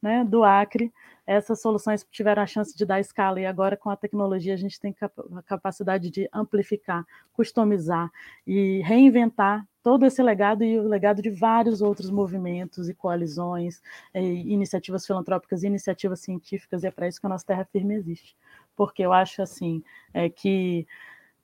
né, 0.00 0.24
do 0.24 0.44
Acre, 0.44 0.92
essas 1.26 1.62
soluções 1.62 2.06
tiveram 2.10 2.42
a 2.42 2.46
chance 2.46 2.76
de 2.76 2.84
dar 2.84 3.00
escala 3.00 3.40
e 3.40 3.46
agora 3.46 3.76
com 3.76 3.88
a 3.88 3.96
tecnologia 3.96 4.52
a 4.52 4.56
gente 4.58 4.78
tem 4.78 4.94
a 5.00 5.42
capacidade 5.42 6.10
de 6.10 6.28
amplificar, 6.32 7.06
customizar 7.32 8.10
e 8.46 8.82
reinventar 8.84 9.66
todo 9.82 10.04
esse 10.06 10.22
legado 10.22 10.64
e 10.64 10.78
o 10.78 10.88
legado 10.88 11.20
de 11.20 11.30
vários 11.30 11.82
outros 11.82 12.10
movimentos 12.10 12.88
e 12.88 12.94
coalizões, 12.94 13.82
e 14.14 14.52
iniciativas 14.52 15.06
filantrópicas 15.06 15.62
e 15.62 15.66
iniciativas 15.66 16.20
científicas, 16.20 16.82
e 16.82 16.86
é 16.86 16.90
para 16.90 17.06
isso 17.06 17.20
que 17.20 17.26
a 17.26 17.28
nossa 17.28 17.46
Terra 17.46 17.66
Firme 17.70 17.94
existe. 17.94 18.34
Porque 18.76 19.02
eu 19.02 19.12
acho 19.12 19.42
assim 19.42 19.82
é 20.12 20.28
que 20.28 20.86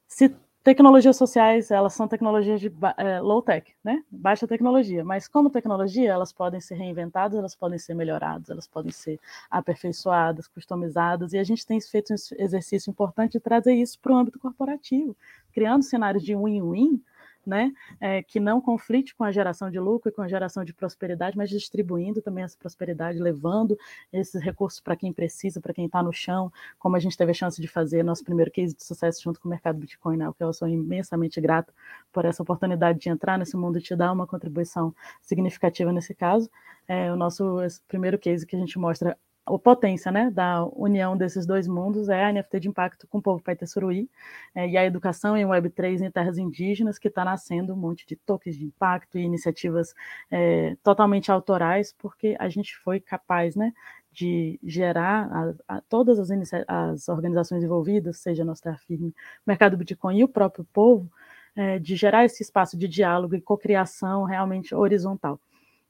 se 0.06 0.34
Tecnologias 0.62 1.16
sociais, 1.16 1.70
elas 1.70 1.94
são 1.94 2.06
tecnologias 2.06 2.60
de 2.60 2.70
é, 2.98 3.18
low 3.18 3.40
tech, 3.40 3.74
né? 3.82 4.04
Baixa 4.10 4.46
tecnologia, 4.46 5.02
mas 5.02 5.26
como 5.26 5.48
tecnologia, 5.48 6.10
elas 6.10 6.34
podem 6.34 6.60
ser 6.60 6.74
reinventadas, 6.74 7.38
elas 7.38 7.54
podem 7.54 7.78
ser 7.78 7.94
melhoradas, 7.94 8.50
elas 8.50 8.68
podem 8.68 8.92
ser 8.92 9.18
aperfeiçoadas, 9.50 10.46
customizadas, 10.46 11.32
e 11.32 11.38
a 11.38 11.44
gente 11.44 11.66
tem 11.66 11.80
feito 11.80 12.12
um 12.12 12.16
exercício 12.38 12.90
importante 12.90 13.32
de 13.32 13.40
trazer 13.40 13.72
isso 13.72 13.98
para 14.00 14.12
o 14.12 14.16
âmbito 14.16 14.38
corporativo, 14.38 15.16
criando 15.50 15.82
cenários 15.82 16.22
de 16.22 16.36
win-win 16.36 17.02
né, 17.46 17.72
é, 18.00 18.22
que 18.22 18.38
não 18.38 18.60
conflite 18.60 19.14
com 19.14 19.24
a 19.24 19.32
geração 19.32 19.70
de 19.70 19.78
lucro 19.78 20.10
e 20.10 20.12
com 20.12 20.22
a 20.22 20.28
geração 20.28 20.64
de 20.64 20.72
prosperidade, 20.72 21.36
mas 21.36 21.50
distribuindo 21.50 22.20
também 22.20 22.44
essa 22.44 22.56
prosperidade, 22.58 23.18
levando 23.18 23.78
esses 24.12 24.42
recursos 24.42 24.80
para 24.80 24.96
quem 24.96 25.12
precisa, 25.12 25.60
para 25.60 25.72
quem 25.72 25.86
está 25.86 26.02
no 26.02 26.12
chão, 26.12 26.52
como 26.78 26.96
a 26.96 26.98
gente 26.98 27.16
teve 27.16 27.30
a 27.30 27.34
chance 27.34 27.60
de 27.60 27.68
fazer 27.68 28.02
nosso 28.02 28.24
primeiro 28.24 28.50
case 28.50 28.74
de 28.74 28.84
sucesso 28.84 29.22
junto 29.22 29.40
com 29.40 29.48
o 29.48 29.50
mercado 29.50 29.78
Bitcoin, 29.78 30.16
né, 30.16 30.30
que 30.36 30.44
eu 30.44 30.52
sou 30.52 30.68
imensamente 30.68 31.40
grato 31.40 31.72
por 32.12 32.24
essa 32.24 32.42
oportunidade 32.42 32.98
de 32.98 33.08
entrar 33.08 33.38
nesse 33.38 33.56
mundo 33.56 33.78
e 33.78 33.82
te 33.82 33.94
dar 33.96 34.12
uma 34.12 34.26
contribuição 34.26 34.94
significativa 35.22 35.92
nesse 35.92 36.14
caso. 36.14 36.50
É 36.86 37.12
o 37.12 37.16
nosso 37.16 37.58
primeiro 37.86 38.18
case 38.18 38.46
que 38.46 38.56
a 38.56 38.58
gente 38.58 38.78
mostra 38.78 39.16
a 39.54 39.58
potência 39.58 40.10
né, 40.12 40.30
da 40.30 40.64
união 40.64 41.16
desses 41.16 41.46
dois 41.46 41.66
mundos 41.66 42.08
é 42.08 42.24
a 42.24 42.32
NFT 42.32 42.60
de 42.60 42.68
impacto 42.68 43.06
com 43.06 43.18
o 43.18 43.22
povo 43.22 43.42
Paitesuruí 43.42 44.08
é, 44.54 44.68
e 44.68 44.76
a 44.76 44.84
educação 44.84 45.36
em 45.36 45.44
Web3 45.44 46.00
em 46.02 46.10
terras 46.10 46.38
indígenas, 46.38 46.98
que 46.98 47.08
está 47.08 47.24
nascendo 47.24 47.72
um 47.72 47.76
monte 47.76 48.06
de 48.06 48.16
tokens 48.16 48.56
de 48.56 48.64
impacto 48.64 49.18
e 49.18 49.22
iniciativas 49.22 49.94
é, 50.30 50.76
totalmente 50.82 51.30
autorais, 51.30 51.94
porque 51.98 52.36
a 52.38 52.48
gente 52.48 52.76
foi 52.76 53.00
capaz 53.00 53.56
né, 53.56 53.72
de 54.12 54.58
gerar 54.62 55.54
a, 55.68 55.76
a 55.76 55.80
todas 55.82 56.18
as, 56.18 56.30
as, 56.66 57.08
organizações 57.08 57.62
envolvidas, 57.62 58.18
seja 58.18 58.42
a 58.42 58.46
Nossa 58.46 58.74
Firme, 58.86 59.14
Mercado 59.46 59.76
Bitcoin 59.76 60.18
e 60.18 60.24
o 60.24 60.28
próprio 60.28 60.64
povo, 60.72 61.10
é, 61.54 61.78
de 61.78 61.96
gerar 61.96 62.24
esse 62.24 62.42
espaço 62.42 62.76
de 62.76 62.88
diálogo 62.88 63.34
e 63.34 63.40
cocriação 63.40 64.24
realmente 64.24 64.74
horizontal. 64.74 65.40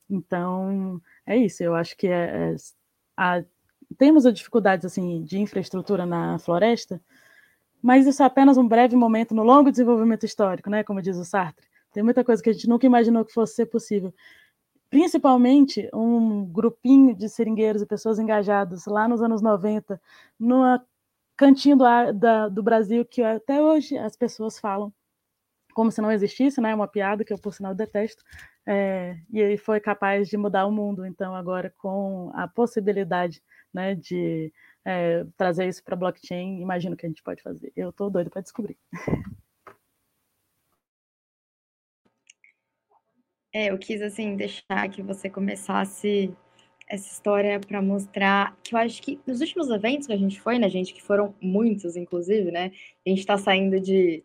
Então, 0.09 1.01
é 1.25 1.37
isso, 1.37 1.63
eu 1.63 1.75
acho 1.75 1.97
que 1.97 2.09
é, 2.09 2.53
é 2.53 2.57
a, 3.21 3.45
temos 3.99 4.25
a 4.25 4.31
dificuldades 4.31 4.87
assim 4.87 5.23
de 5.23 5.39
infraestrutura 5.39 6.07
na 6.07 6.39
floresta, 6.39 6.99
mas 7.83 8.07
isso 8.07 8.23
é 8.23 8.27
apenas 8.27 8.57
um 8.57 8.67
breve 8.67 8.97
momento 8.97 9.35
no 9.35 9.43
longo 9.43 9.71
desenvolvimento 9.71 10.25
histórico, 10.25 10.71
né? 10.71 10.83
Como 10.83 11.03
diz 11.03 11.19
o 11.19 11.25
Sartre. 11.25 11.67
Tem 11.93 12.03
muita 12.03 12.25
coisa 12.25 12.43
que 12.43 12.49
a 12.49 12.53
gente 12.53 12.69
nunca 12.69 12.87
imaginou 12.87 13.25
que 13.25 13.33
fosse 13.33 13.57
ser 13.57 13.67
possível. 13.67 14.15
Principalmente 14.89 15.89
um 15.93 16.47
grupinho 16.47 17.15
de 17.15 17.29
seringueiros 17.29 17.83
e 17.83 17.87
pessoas 17.87 18.19
engajadas 18.19 18.87
lá 18.87 19.07
nos 19.07 19.23
anos 19.23 19.43
90, 19.43 20.01
numa 20.39 20.83
cantinho 21.37 21.77
do, 21.77 22.51
do 22.51 22.63
Brasil 22.63 23.05
que 23.05 23.23
até 23.23 23.63
hoje 23.63 23.99
as 23.99 24.17
pessoas 24.17 24.59
falam 24.59 24.93
como 25.81 25.91
se 25.91 26.03
não 26.03 26.13
existisse, 26.13 26.61
né? 26.61 26.75
Uma 26.75 26.87
piada 26.87 27.25
que 27.25 27.33
eu, 27.33 27.39
por 27.39 27.55
sinal, 27.55 27.75
detesto. 27.75 28.23
É, 28.69 29.17
e 29.33 29.41
ele 29.41 29.57
foi 29.57 29.81
capaz 29.81 30.29
de 30.29 30.37
mudar 30.37 30.67
o 30.67 30.71
mundo. 30.71 31.07
Então, 31.07 31.35
agora, 31.35 31.73
com 31.79 32.31
a 32.35 32.47
possibilidade 32.47 33.43
né, 33.73 33.95
de 33.95 34.53
é, 34.85 35.25
trazer 35.39 35.67
isso 35.69 35.83
para 35.83 35.97
blockchain, 35.97 36.61
imagino 36.61 36.95
que 36.95 37.07
a 37.07 37.09
gente 37.09 37.23
pode 37.23 37.43
fazer. 37.43 37.73
Eu 37.75 37.89
estou 37.89 38.11
doido 38.11 38.29
para 38.29 38.43
descobrir. 38.43 38.77
É, 43.53 43.73
eu 43.73 43.79
quis 43.79 44.01
assim 44.01 44.37
deixar 44.37 44.89
que 44.91 45.03
você 45.03 45.29
começasse 45.29 46.33
essa 46.87 47.11
história 47.11 47.59
para 47.59 47.83
mostrar 47.83 48.57
que 48.63 48.77
eu 48.77 48.79
acho 48.79 49.03
que 49.03 49.19
nos 49.27 49.41
últimos 49.41 49.69
eventos 49.71 50.07
que 50.07 50.13
a 50.13 50.17
gente 50.17 50.41
foi, 50.41 50.57
né, 50.57 50.69
gente, 50.69 50.95
que 50.95 51.03
foram 51.03 51.35
muitos, 51.41 51.97
inclusive, 51.97 52.53
né? 52.53 52.71
A 53.05 53.09
gente 53.09 53.19
está 53.19 53.37
saindo 53.37 53.81
de 53.81 54.23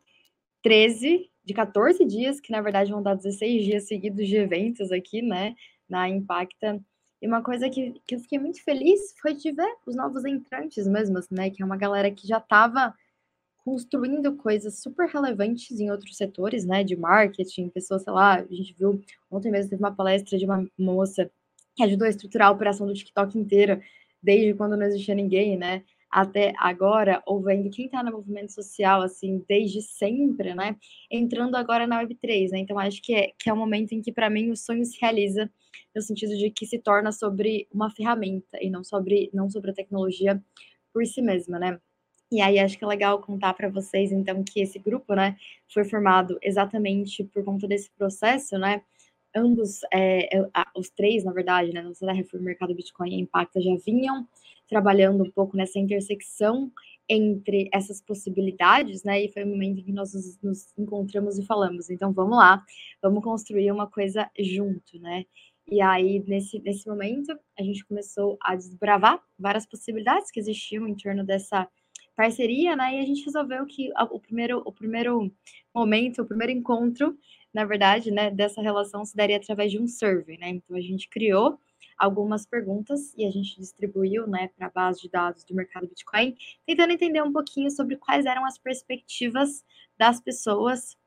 13 0.62 1.28
de 1.46 1.54
14 1.54 2.04
dias, 2.04 2.40
que 2.40 2.52
na 2.52 2.62
verdade 2.62 2.92
vão 2.92 3.04
dar 3.04 3.16
16 3.16 3.64
dias 3.64 3.88
seguidos 3.88 4.28
de 4.28 4.36
eventos 4.36 4.92
aqui, 4.92 5.22
né, 5.22 5.56
na 5.88 6.10
Impacta. 6.10 6.82
E 7.22 7.28
uma 7.28 7.42
coisa 7.42 7.70
que, 7.70 8.02
que 8.08 8.16
eu 8.16 8.20
fiquei 8.20 8.40
muito 8.40 8.64
feliz 8.64 9.14
foi 9.22 9.34
de 9.34 9.52
ver 9.52 9.72
os 9.86 9.96
novos 9.96 10.26
entrantes 10.26 10.88
mesmo, 10.88 11.20
né, 11.32 11.50
que 11.50 11.62
é 11.62 11.66
uma 11.66 11.78
galera 11.78 12.10
que 12.12 12.28
já 12.28 12.40
estava 12.40 12.94
construindo 13.64 14.36
coisas 14.36 14.80
super 14.80 15.08
relevantes 15.08 15.80
em 15.80 15.90
outros 15.90 16.18
setores, 16.18 16.66
né, 16.66 16.84
de 16.84 16.96
marketing, 16.96 17.70
pessoas, 17.70 18.04
sei 18.04 18.14
lá, 18.14 18.36
a 18.36 18.54
gente 18.54 18.76
viu, 18.78 19.02
ontem 19.30 19.52
mesmo 19.52 19.72
teve 19.72 19.82
uma 19.82 19.96
palestra 19.96 20.38
de 20.38 20.46
uma 20.46 20.68
moça 20.78 21.30
que 21.76 21.84
ajudou 21.84 22.06
a 22.06 22.10
estruturar 22.10 22.50
a 22.50 22.52
operação 22.52 22.86
do 22.86 22.94
TikTok 22.94 23.38
inteira, 23.38 23.82
desde 24.22 24.54
quando 24.54 24.78
não 24.78 24.86
existia 24.86 25.16
ninguém, 25.16 25.58
né, 25.58 25.84
até 26.12 26.54
agora, 26.58 27.22
ou 27.26 27.42
vendo 27.42 27.70
quem 27.70 27.86
está 27.86 28.04
no 28.04 28.12
movimento 28.12 28.52
social, 28.54 29.02
assim, 29.02 29.44
desde 29.48 29.82
sempre, 29.82 30.54
né? 30.56 30.76
Entrando 31.12 31.56
agora 31.56 31.86
na 31.88 32.02
Web3, 32.04 32.52
né? 32.52 32.60
Então, 32.60 32.80
acho 32.80 33.02
que 33.02 33.14
é, 33.14 33.32
que 33.40 33.50
é 33.50 33.54
o 33.54 33.58
momento 33.58 33.92
em 33.94 34.02
que, 34.02 34.12
para 34.12 34.30
mim, 34.30 34.52
o 34.52 34.56
sonho 34.58 34.86
se 34.86 34.98
realiza, 35.02 35.50
no 35.96 36.02
sentido 36.02 36.38
de 36.38 36.50
que 36.52 36.66
se 36.66 36.80
torna 36.80 37.12
sobre 37.12 37.68
uma 37.74 37.90
ferramenta 37.90 38.58
e 38.62 38.70
não 38.70 38.84
sobre, 38.84 39.30
não 39.34 39.50
sobre 39.50 39.72
a 39.72 39.74
tecnologia 39.74 40.42
por 40.94 41.06
si 41.06 41.22
mesma, 41.22 41.60
né? 41.60 41.80
E 42.32 42.42
aí 42.42 42.60
acho 42.60 42.78
que 42.78 42.84
é 42.84 42.88
legal 42.88 43.22
contar 43.22 43.54
para 43.54 43.70
vocês, 43.70 44.12
então, 44.12 44.44
que 44.44 44.60
esse 44.62 44.80
grupo, 44.80 45.14
né, 45.16 45.36
foi 45.74 45.84
formado 45.86 46.38
exatamente 46.42 47.24
por 47.26 47.44
conta 47.44 47.68
desse 47.68 47.92
processo, 47.92 48.58
né? 48.58 48.82
Ambos, 49.36 49.82
é, 49.94 50.30
os 50.76 50.90
três, 50.90 51.24
na 51.24 51.34
verdade, 51.34 51.74
né, 51.74 51.82
no 51.82 51.94
CDR, 51.94 52.24
Mercado 52.36 52.74
Bitcoin 52.74 53.12
e 53.12 53.22
Impacta 53.22 53.62
já 53.62 53.76
vinham 53.86 54.26
trabalhando 54.68 55.24
um 55.24 55.32
pouco 55.32 55.56
nessa 55.56 55.78
intersecção 55.78 56.72
entre 57.08 57.70
essas 57.72 58.02
possibilidades, 58.02 59.04
né? 59.04 59.24
E 59.24 59.32
foi 59.32 59.44
o 59.44 59.48
momento 59.48 59.80
em 59.80 59.84
que 59.84 59.92
nós 59.92 60.14
nos, 60.14 60.42
nos, 60.42 60.74
encontramos 60.78 61.38
e 61.38 61.46
falamos, 61.46 61.90
então 61.90 62.12
vamos 62.12 62.38
lá, 62.38 62.64
vamos 63.02 63.24
construir 63.24 63.72
uma 63.72 63.88
coisa 63.88 64.30
junto, 64.40 65.00
né? 65.00 65.26
E 65.68 65.82
aí, 65.82 66.24
nesse, 66.28 66.60
nesse 66.60 66.88
momento, 66.88 67.38
a 67.58 67.64
gente 67.64 67.86
começou 67.86 68.38
a 68.42 68.56
desbravar 68.56 69.20
várias 69.38 69.66
possibilidades 69.66 70.32
que 70.32 70.40
existiam 70.40 70.88
em 70.88 70.96
torno 70.96 71.24
dessa 71.24 71.68
parceria, 72.16 72.76
né? 72.76 72.96
E 72.96 73.00
a 73.00 73.06
gente 73.06 73.26
resolveu 73.26 73.66
que 73.66 73.92
o 74.12 74.20
primeiro, 74.20 74.62
o 74.66 74.72
primeiro 74.72 75.32
momento, 75.74 76.22
o 76.22 76.26
primeiro 76.26 76.54
encontro, 76.54 77.18
na 77.56 77.64
verdade, 77.64 78.12
né, 78.12 78.30
dessa 78.30 78.62
relação 78.62 79.06
se 79.06 79.16
daria 79.16 79.38
através 79.38 79.72
de 79.72 79.80
um 79.80 79.88
survey, 79.88 80.38
né? 80.38 80.50
Então 80.50 80.76
a 80.76 80.82
gente 80.82 81.08
criou 81.08 81.58
algumas 81.98 82.46
perguntas 82.46 83.14
e 83.16 83.26
a 83.26 83.32
gente 83.32 83.58
distribuiu 83.58 84.28
né, 84.28 84.50
para 84.58 84.68
a 84.68 84.70
base 84.70 85.02
de 85.02 85.10
dados 85.10 85.46
do 85.46 85.56
mercado 85.56 85.88
Bitcoin, 85.88 86.36
tentando 86.68 86.92
entender 86.92 87.24
um 87.24 87.32
pouquinho 87.32 87.72
sobre 87.72 87.96
quais 87.96 88.26
eram 88.26 88.46
as 88.46 88.58
perspectivas 88.58 89.64
das 89.98 90.20
pessoas 90.20 90.98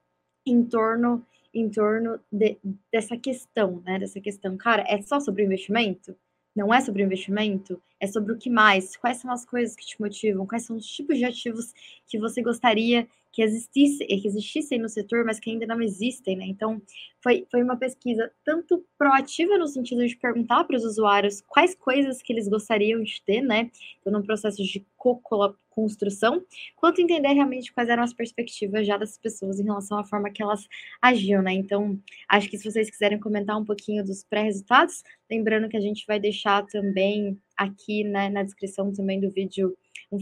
em 0.46 0.64
torno 0.64 1.22
em 1.52 1.68
torno 1.68 2.18
de, 2.32 2.56
dessa 2.90 3.16
questão, 3.16 3.82
né? 3.84 3.98
Dessa 3.98 4.20
questão, 4.20 4.56
cara, 4.56 4.84
é 4.88 5.02
só 5.02 5.20
sobre 5.20 5.44
investimento? 5.44 6.16
Não 6.56 6.72
é 6.72 6.80
sobre 6.80 7.02
investimento? 7.02 7.82
É 8.00 8.06
sobre 8.06 8.32
o 8.32 8.38
que 8.38 8.48
mais? 8.48 8.96
Quais 8.96 9.18
são 9.18 9.30
as 9.30 9.44
coisas 9.44 9.76
que 9.76 9.84
te 9.84 10.00
motivam? 10.00 10.46
Quais 10.46 10.64
são 10.64 10.76
os 10.76 10.86
tipos 10.86 11.18
de 11.18 11.24
ativos 11.24 11.74
que 12.06 12.18
você 12.18 12.42
gostaria 12.42 13.06
que, 13.32 13.42
existisse, 13.42 14.04
que 14.04 14.26
existissem 14.26 14.78
no 14.78 14.88
setor, 14.88 15.24
mas 15.24 15.38
que 15.38 15.50
ainda 15.50 15.66
não 15.66 15.80
existem, 15.80 16.36
né? 16.36 16.46
Então, 16.46 16.80
foi, 17.22 17.46
foi 17.50 17.62
uma 17.62 17.76
pesquisa 17.76 18.30
tanto 18.44 18.84
proativa 18.96 19.58
no 19.58 19.66
sentido 19.66 20.06
de 20.06 20.16
perguntar 20.16 20.64
para 20.64 20.76
os 20.76 20.84
usuários 20.84 21.40
quais 21.46 21.74
coisas 21.74 22.22
que 22.22 22.32
eles 22.32 22.48
gostariam 22.48 23.02
de 23.02 23.22
ter, 23.22 23.42
né? 23.42 23.70
Então, 24.00 24.12
num 24.12 24.22
processo 24.22 24.62
de 24.62 24.86
co-construção, 24.96 26.42
quanto 26.76 27.00
entender 27.00 27.32
realmente 27.32 27.72
quais 27.72 27.88
eram 27.88 28.02
as 28.02 28.12
perspectivas 28.12 28.86
já 28.86 28.96
das 28.96 29.18
pessoas 29.18 29.60
em 29.60 29.64
relação 29.64 29.98
à 29.98 30.04
forma 30.04 30.30
que 30.30 30.42
elas 30.42 30.66
agiam, 31.00 31.42
né? 31.42 31.52
Então, 31.52 32.00
acho 32.28 32.48
que 32.48 32.58
se 32.58 32.70
vocês 32.70 32.90
quiserem 32.90 33.20
comentar 33.20 33.58
um 33.58 33.64
pouquinho 33.64 34.04
dos 34.04 34.24
pré-resultados, 34.24 35.02
lembrando 35.30 35.68
que 35.68 35.76
a 35.76 35.80
gente 35.80 36.04
vai 36.06 36.18
deixar 36.18 36.64
também 36.66 37.38
aqui 37.56 38.04
né, 38.04 38.28
na 38.28 38.42
descrição 38.42 38.92
também 38.92 39.20
do 39.20 39.30
vídeo 39.30 39.76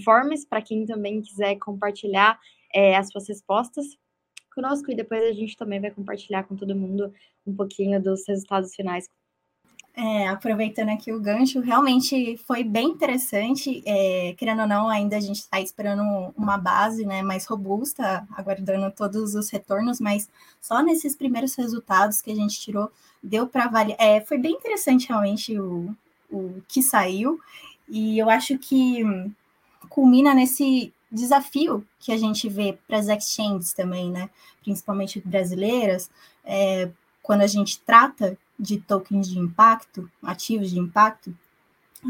forms 0.04 0.44
para 0.44 0.62
quem 0.62 0.84
também 0.84 1.20
quiser 1.20 1.56
compartilhar 1.56 2.38
é, 2.72 2.96
as 2.96 3.08
suas 3.08 3.28
respostas 3.28 3.86
conosco 4.54 4.90
e 4.90 4.96
depois 4.96 5.22
a 5.22 5.32
gente 5.32 5.56
também 5.56 5.80
vai 5.80 5.90
compartilhar 5.90 6.44
com 6.44 6.56
todo 6.56 6.74
mundo 6.74 7.12
um 7.46 7.54
pouquinho 7.54 8.02
dos 8.02 8.26
resultados 8.26 8.74
finais. 8.74 9.08
É, 9.98 10.28
aproveitando 10.28 10.90
aqui 10.90 11.10
o 11.10 11.18
gancho, 11.18 11.60
realmente 11.60 12.36
foi 12.46 12.62
bem 12.62 12.88
interessante. 12.88 13.82
É, 13.86 14.34
querendo 14.36 14.60
ou 14.60 14.68
não, 14.68 14.88
ainda 14.88 15.16
a 15.16 15.20
gente 15.20 15.38
está 15.38 15.58
esperando 15.58 16.02
uma 16.36 16.58
base 16.58 17.06
né, 17.06 17.22
mais 17.22 17.46
robusta, 17.46 18.26
aguardando 18.36 18.90
todos 18.94 19.34
os 19.34 19.48
retornos, 19.48 19.98
mas 19.98 20.28
só 20.60 20.82
nesses 20.82 21.16
primeiros 21.16 21.54
resultados 21.54 22.20
que 22.20 22.30
a 22.30 22.34
gente 22.34 22.60
tirou, 22.60 22.90
deu 23.22 23.46
para 23.46 23.64
avaliar. 23.64 23.96
É, 23.98 24.20
foi 24.20 24.36
bem 24.36 24.52
interessante 24.52 25.08
realmente 25.08 25.58
o, 25.58 25.96
o 26.30 26.60
que 26.68 26.82
saiu, 26.82 27.40
e 27.88 28.18
eu 28.18 28.28
acho 28.28 28.58
que 28.58 29.02
culmina 29.88 30.34
nesse 30.34 30.92
desafio 31.10 31.86
que 31.98 32.12
a 32.12 32.16
gente 32.16 32.48
vê 32.48 32.78
para 32.86 32.98
as 32.98 33.08
exchanges 33.08 33.72
também, 33.72 34.10
né? 34.10 34.28
Principalmente 34.62 35.20
brasileiras, 35.24 36.10
é, 36.44 36.90
quando 37.22 37.42
a 37.42 37.46
gente 37.46 37.80
trata 37.80 38.38
de 38.58 38.78
tokens 38.78 39.28
de 39.28 39.38
impacto, 39.38 40.10
ativos 40.22 40.70
de 40.70 40.78
impacto, 40.78 41.36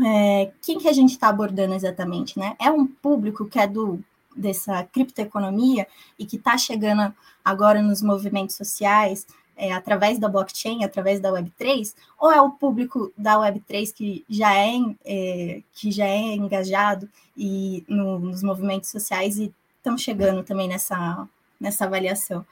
é, 0.04 0.52
quem 0.62 0.78
que 0.78 0.88
a 0.88 0.92
gente 0.92 1.10
está 1.10 1.28
abordando 1.28 1.74
exatamente, 1.74 2.38
né? 2.38 2.56
É 2.58 2.70
um 2.70 2.86
público 2.86 3.46
que 3.46 3.58
é 3.58 3.66
do 3.66 4.02
dessa 4.36 4.84
criptoeconomia 4.84 5.86
e 6.18 6.26
que 6.26 6.36
está 6.36 6.58
chegando 6.58 7.14
agora 7.42 7.80
nos 7.80 8.02
movimentos 8.02 8.54
sociais 8.54 9.26
é, 9.56 9.72
através 9.72 10.18
da 10.18 10.28
blockchain, 10.28 10.84
através 10.84 11.18
da 11.20 11.30
Web3, 11.30 11.94
ou 12.18 12.30
é 12.30 12.40
o 12.40 12.50
público 12.50 13.12
da 13.16 13.36
Web3 13.36 13.92
que 13.92 14.24
já 14.28 14.54
é, 14.54 14.76
é 15.04 15.62
que 15.72 15.90
já 15.90 16.06
é 16.06 16.34
engajado 16.34 17.08
e 17.36 17.84
no, 17.88 18.18
nos 18.18 18.42
movimentos 18.42 18.90
sociais 18.90 19.38
e 19.38 19.52
estão 19.78 19.96
chegando 19.96 20.42
também 20.42 20.68
nessa, 20.68 21.26
nessa 21.58 21.84
avaliação. 21.86 22.44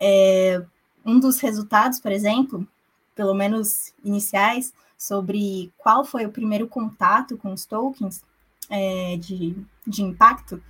É, 0.00 0.62
um 1.04 1.20
dos 1.20 1.38
resultados, 1.40 2.00
por 2.00 2.10
exemplo, 2.10 2.66
pelo 3.14 3.34
menos 3.34 3.92
iniciais, 4.02 4.72
sobre 4.96 5.72
qual 5.76 6.04
foi 6.04 6.24
o 6.24 6.32
primeiro 6.32 6.66
contato 6.66 7.36
com 7.36 7.52
os 7.52 7.66
tokens 7.66 8.22
é, 8.70 9.16
de, 9.16 9.56
de 9.86 10.02
impacto, 10.02 10.62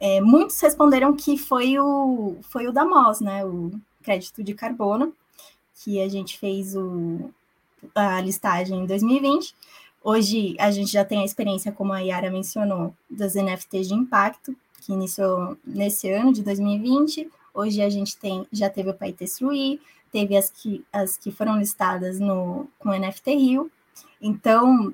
é, 0.00 0.20
muitos 0.20 0.58
responderam 0.60 1.14
que 1.14 1.38
foi 1.38 1.78
o, 1.78 2.38
foi 2.42 2.66
o 2.66 2.72
da 2.72 2.84
MOS, 2.84 3.20
né, 3.20 3.44
o 3.44 3.70
crédito 4.04 4.44
de 4.44 4.54
carbono, 4.54 5.12
que 5.82 6.00
a 6.00 6.08
gente 6.08 6.38
fez 6.38 6.76
o, 6.76 7.30
a 7.94 8.20
listagem 8.20 8.80
em 8.80 8.86
2020. 8.86 9.54
Hoje 10.02 10.54
a 10.58 10.70
gente 10.70 10.92
já 10.92 11.04
tem 11.04 11.22
a 11.22 11.24
experiência, 11.24 11.72
como 11.72 11.92
a 11.92 12.00
Yara 12.00 12.30
mencionou, 12.30 12.94
das 13.08 13.34
NFTs 13.34 13.88
de 13.88 13.94
impacto, 13.94 14.54
que 14.82 14.92
iniciou 14.92 15.56
nesse 15.66 16.10
ano 16.10 16.32
de 16.32 16.42
2020. 16.42 17.30
Hoje 17.54 17.80
a 17.80 17.88
gente 17.88 18.16
tem, 18.16 18.46
já 18.52 18.68
teve 18.68 18.90
o 18.90 18.94
Paites 18.94 19.40
Rui, 19.40 19.80
teve 20.12 20.36
as 20.36 20.50
que, 20.50 20.84
as 20.92 21.16
que 21.16 21.30
foram 21.30 21.58
listadas 21.58 22.20
no, 22.20 22.68
com 22.78 22.90
o 22.90 22.98
NFT 22.98 23.34
Rio. 23.34 23.70
Então, 24.20 24.92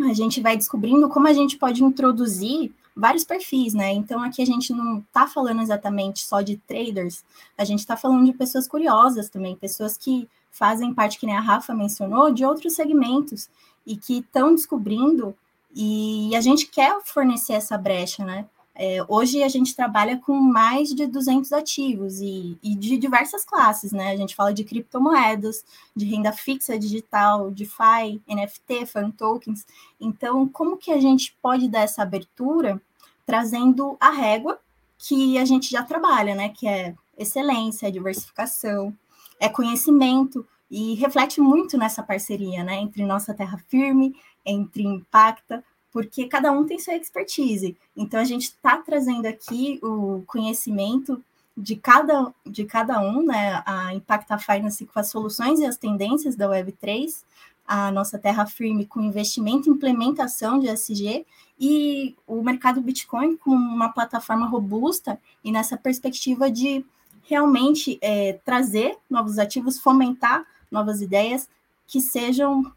a 0.00 0.12
gente 0.12 0.40
vai 0.40 0.56
descobrindo 0.56 1.08
como 1.08 1.26
a 1.26 1.32
gente 1.32 1.56
pode 1.56 1.82
introduzir 1.82 2.72
vários 2.96 3.24
perfis, 3.24 3.74
né? 3.74 3.92
Então 3.92 4.22
aqui 4.22 4.42
a 4.42 4.46
gente 4.46 4.72
não 4.72 4.98
está 4.98 5.26
falando 5.26 5.62
exatamente 5.62 6.24
só 6.24 6.40
de 6.40 6.56
traders, 6.58 7.24
a 7.58 7.64
gente 7.64 7.80
está 7.80 7.96
falando 7.96 8.24
de 8.24 8.32
pessoas 8.32 8.68
curiosas 8.68 9.28
também, 9.28 9.56
pessoas 9.56 9.96
que 9.96 10.28
fazem 10.50 10.94
parte, 10.94 11.18
que 11.18 11.26
nem 11.26 11.36
a 11.36 11.40
Rafa 11.40 11.74
mencionou, 11.74 12.32
de 12.32 12.44
outros 12.44 12.74
segmentos 12.74 13.48
e 13.84 13.96
que 13.96 14.18
estão 14.18 14.54
descobrindo 14.54 15.36
e 15.74 16.34
a 16.36 16.40
gente 16.40 16.66
quer 16.66 17.00
fornecer 17.04 17.54
essa 17.54 17.76
brecha, 17.76 18.24
né? 18.24 18.46
É, 18.76 19.04
hoje 19.08 19.40
a 19.42 19.48
gente 19.48 19.76
trabalha 19.76 20.18
com 20.18 20.34
mais 20.34 20.88
de 20.88 21.06
200 21.06 21.52
ativos 21.52 22.20
e, 22.20 22.58
e, 22.60 22.74
de 22.74 22.98
diversas 22.98 23.44
classes, 23.44 23.92
né? 23.92 24.10
A 24.10 24.16
gente 24.16 24.34
fala 24.34 24.52
de 24.52 24.64
criptomoedas, 24.64 25.64
de 25.94 26.04
renda 26.04 26.32
fixa 26.32 26.76
digital, 26.76 27.52
DeFi, 27.52 28.20
NFT, 28.28 28.86
fan 28.86 29.10
tokens. 29.12 29.64
Então, 30.00 30.48
como 30.48 30.76
que 30.76 30.90
a 30.90 31.00
gente 31.00 31.36
pode 31.40 31.68
dar 31.68 31.82
essa 31.82 32.02
abertura 32.02 32.82
trazendo 33.24 33.96
a 34.00 34.10
régua 34.10 34.58
que 34.98 35.38
a 35.38 35.44
gente 35.44 35.70
já 35.70 35.84
trabalha, 35.84 36.34
né? 36.34 36.48
Que 36.48 36.66
é 36.66 36.94
excelência, 37.16 37.92
diversificação, 37.92 38.92
é 39.38 39.48
conhecimento 39.48 40.44
e 40.68 40.94
reflete 40.94 41.40
muito 41.40 41.78
nessa 41.78 42.02
parceria, 42.02 42.64
né? 42.64 42.74
Entre 42.76 43.04
nossa 43.04 43.32
terra 43.32 43.58
firme, 43.68 44.16
entre 44.44 44.82
Impacta, 44.82 45.62
porque 45.94 46.26
cada 46.26 46.50
um 46.50 46.66
tem 46.66 46.76
sua 46.80 46.96
expertise. 46.96 47.76
Então 47.96 48.18
a 48.18 48.24
gente 48.24 48.42
está 48.42 48.78
trazendo 48.78 49.26
aqui 49.26 49.78
o 49.80 50.24
conhecimento 50.26 51.22
de 51.56 51.76
cada, 51.76 52.34
de 52.44 52.64
cada 52.64 53.00
um, 53.00 53.24
né? 53.24 53.62
A 53.64 53.94
Impacta 53.94 54.36
Finance 54.36 54.84
com 54.84 54.98
as 54.98 55.08
soluções 55.08 55.60
e 55.60 55.64
as 55.64 55.76
tendências 55.76 56.34
da 56.34 56.48
Web3, 56.48 57.22
a 57.64 57.92
nossa 57.92 58.18
terra 58.18 58.44
firme 58.44 58.84
com 58.84 59.00
investimento 59.00 59.68
e 59.68 59.72
implementação 59.72 60.58
de 60.58 60.66
SG 60.66 61.24
e 61.60 62.16
o 62.26 62.42
mercado 62.42 62.80
Bitcoin 62.80 63.36
com 63.36 63.52
uma 63.52 63.88
plataforma 63.88 64.48
robusta 64.48 65.16
e 65.44 65.52
nessa 65.52 65.76
perspectiva 65.76 66.50
de 66.50 66.84
realmente 67.22 67.98
é, 68.02 68.32
trazer 68.44 68.96
novos 69.08 69.38
ativos, 69.38 69.78
fomentar 69.78 70.44
novas 70.72 71.00
ideias 71.00 71.48
que 71.86 72.00
sejam 72.00 72.72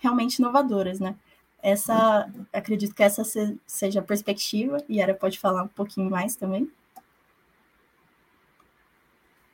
realmente 0.00 0.40
inovadoras, 0.40 0.98
né? 0.98 1.14
Essa, 1.66 2.30
acredito 2.52 2.94
que 2.94 3.02
essa 3.02 3.24
seja 3.66 3.98
a 3.98 4.02
perspectiva, 4.02 4.78
e 4.88 4.98
Yara 4.98 5.14
pode 5.14 5.36
falar 5.36 5.64
um 5.64 5.68
pouquinho 5.68 6.08
mais 6.08 6.36
também. 6.36 6.70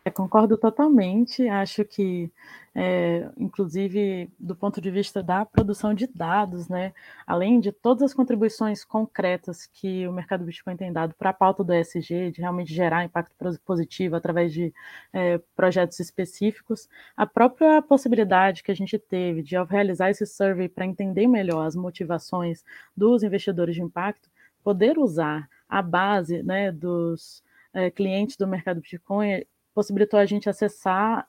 É, 0.04 0.10
concordo 0.10 0.58
totalmente. 0.58 1.48
Acho 1.48 1.84
que, 1.84 2.28
é, 2.74 3.30
inclusive, 3.36 4.28
do 4.38 4.56
ponto 4.56 4.80
de 4.80 4.90
vista 4.90 5.22
da 5.22 5.44
produção 5.46 5.94
de 5.94 6.08
dados, 6.08 6.68
né, 6.68 6.92
além 7.24 7.60
de 7.60 7.70
todas 7.70 8.02
as 8.02 8.14
contribuições 8.14 8.84
concretas 8.84 9.64
que 9.66 10.06
o 10.08 10.12
mercado 10.12 10.44
Bitcoin 10.44 10.76
tem 10.76 10.92
dado 10.92 11.14
para 11.14 11.30
a 11.30 11.32
pauta 11.32 11.62
do 11.62 11.72
ESG, 11.72 12.32
de 12.32 12.40
realmente 12.40 12.74
gerar 12.74 13.04
impacto 13.04 13.36
positivo 13.64 14.16
através 14.16 14.52
de 14.52 14.74
é, 15.12 15.38
projetos 15.54 16.00
específicos, 16.00 16.88
a 17.16 17.24
própria 17.24 17.80
possibilidade 17.80 18.64
que 18.64 18.72
a 18.72 18.76
gente 18.76 18.98
teve 18.98 19.40
de, 19.42 19.54
realizar 19.64 20.10
esse 20.10 20.26
survey 20.26 20.68
para 20.68 20.84
entender 20.84 21.28
melhor 21.28 21.64
as 21.64 21.76
motivações 21.76 22.64
dos 22.96 23.22
investidores 23.22 23.76
de 23.76 23.82
impacto, 23.82 24.28
poder 24.64 24.98
usar 24.98 25.48
a 25.68 25.80
base 25.80 26.42
né, 26.42 26.72
dos 26.72 27.42
é, 27.72 27.88
clientes 27.90 28.36
do 28.36 28.48
mercado 28.48 28.80
Bitcoin 28.80 29.44
possibilitou 29.74 30.18
a 30.18 30.26
gente 30.26 30.48
acessar 30.48 31.28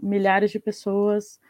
milhares 0.00 0.50
de 0.50 0.58
pessoas 0.58 1.40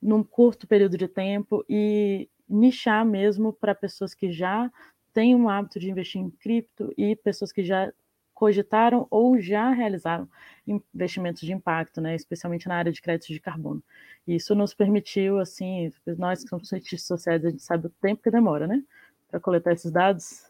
num 0.00 0.22
curto 0.22 0.66
período 0.66 0.96
de 0.96 1.06
tempo 1.08 1.64
e 1.68 2.28
nichar 2.48 3.04
mesmo 3.04 3.52
para 3.52 3.74
pessoas 3.74 4.14
que 4.14 4.32
já 4.32 4.70
têm 5.12 5.34
um 5.34 5.48
hábito 5.48 5.78
de 5.78 5.90
investir 5.90 6.20
em 6.20 6.30
cripto 6.30 6.92
e 6.96 7.14
pessoas 7.16 7.52
que 7.52 7.62
já 7.62 7.92
cogitaram 8.34 9.06
ou 9.10 9.38
já 9.38 9.70
realizaram 9.70 10.26
investimentos 10.66 11.42
de 11.42 11.52
impacto, 11.52 12.00
né, 12.00 12.14
especialmente 12.14 12.66
na 12.66 12.76
área 12.76 12.90
de 12.90 13.02
créditos 13.02 13.34
de 13.34 13.38
carbono. 13.40 13.82
E 14.26 14.34
isso 14.36 14.54
nos 14.54 14.72
permitiu, 14.72 15.38
assim, 15.38 15.92
nós 16.16 16.42
que 16.42 16.48
somos 16.48 16.68
cientistas 16.68 17.06
sociais, 17.06 17.44
a 17.44 17.50
gente 17.50 17.62
sabe 17.62 17.88
o 17.88 17.90
tempo 18.00 18.22
que 18.22 18.30
demora, 18.30 18.66
né, 18.66 18.82
para 19.28 19.38
coletar 19.40 19.72
esses 19.72 19.90
dados. 19.92 20.42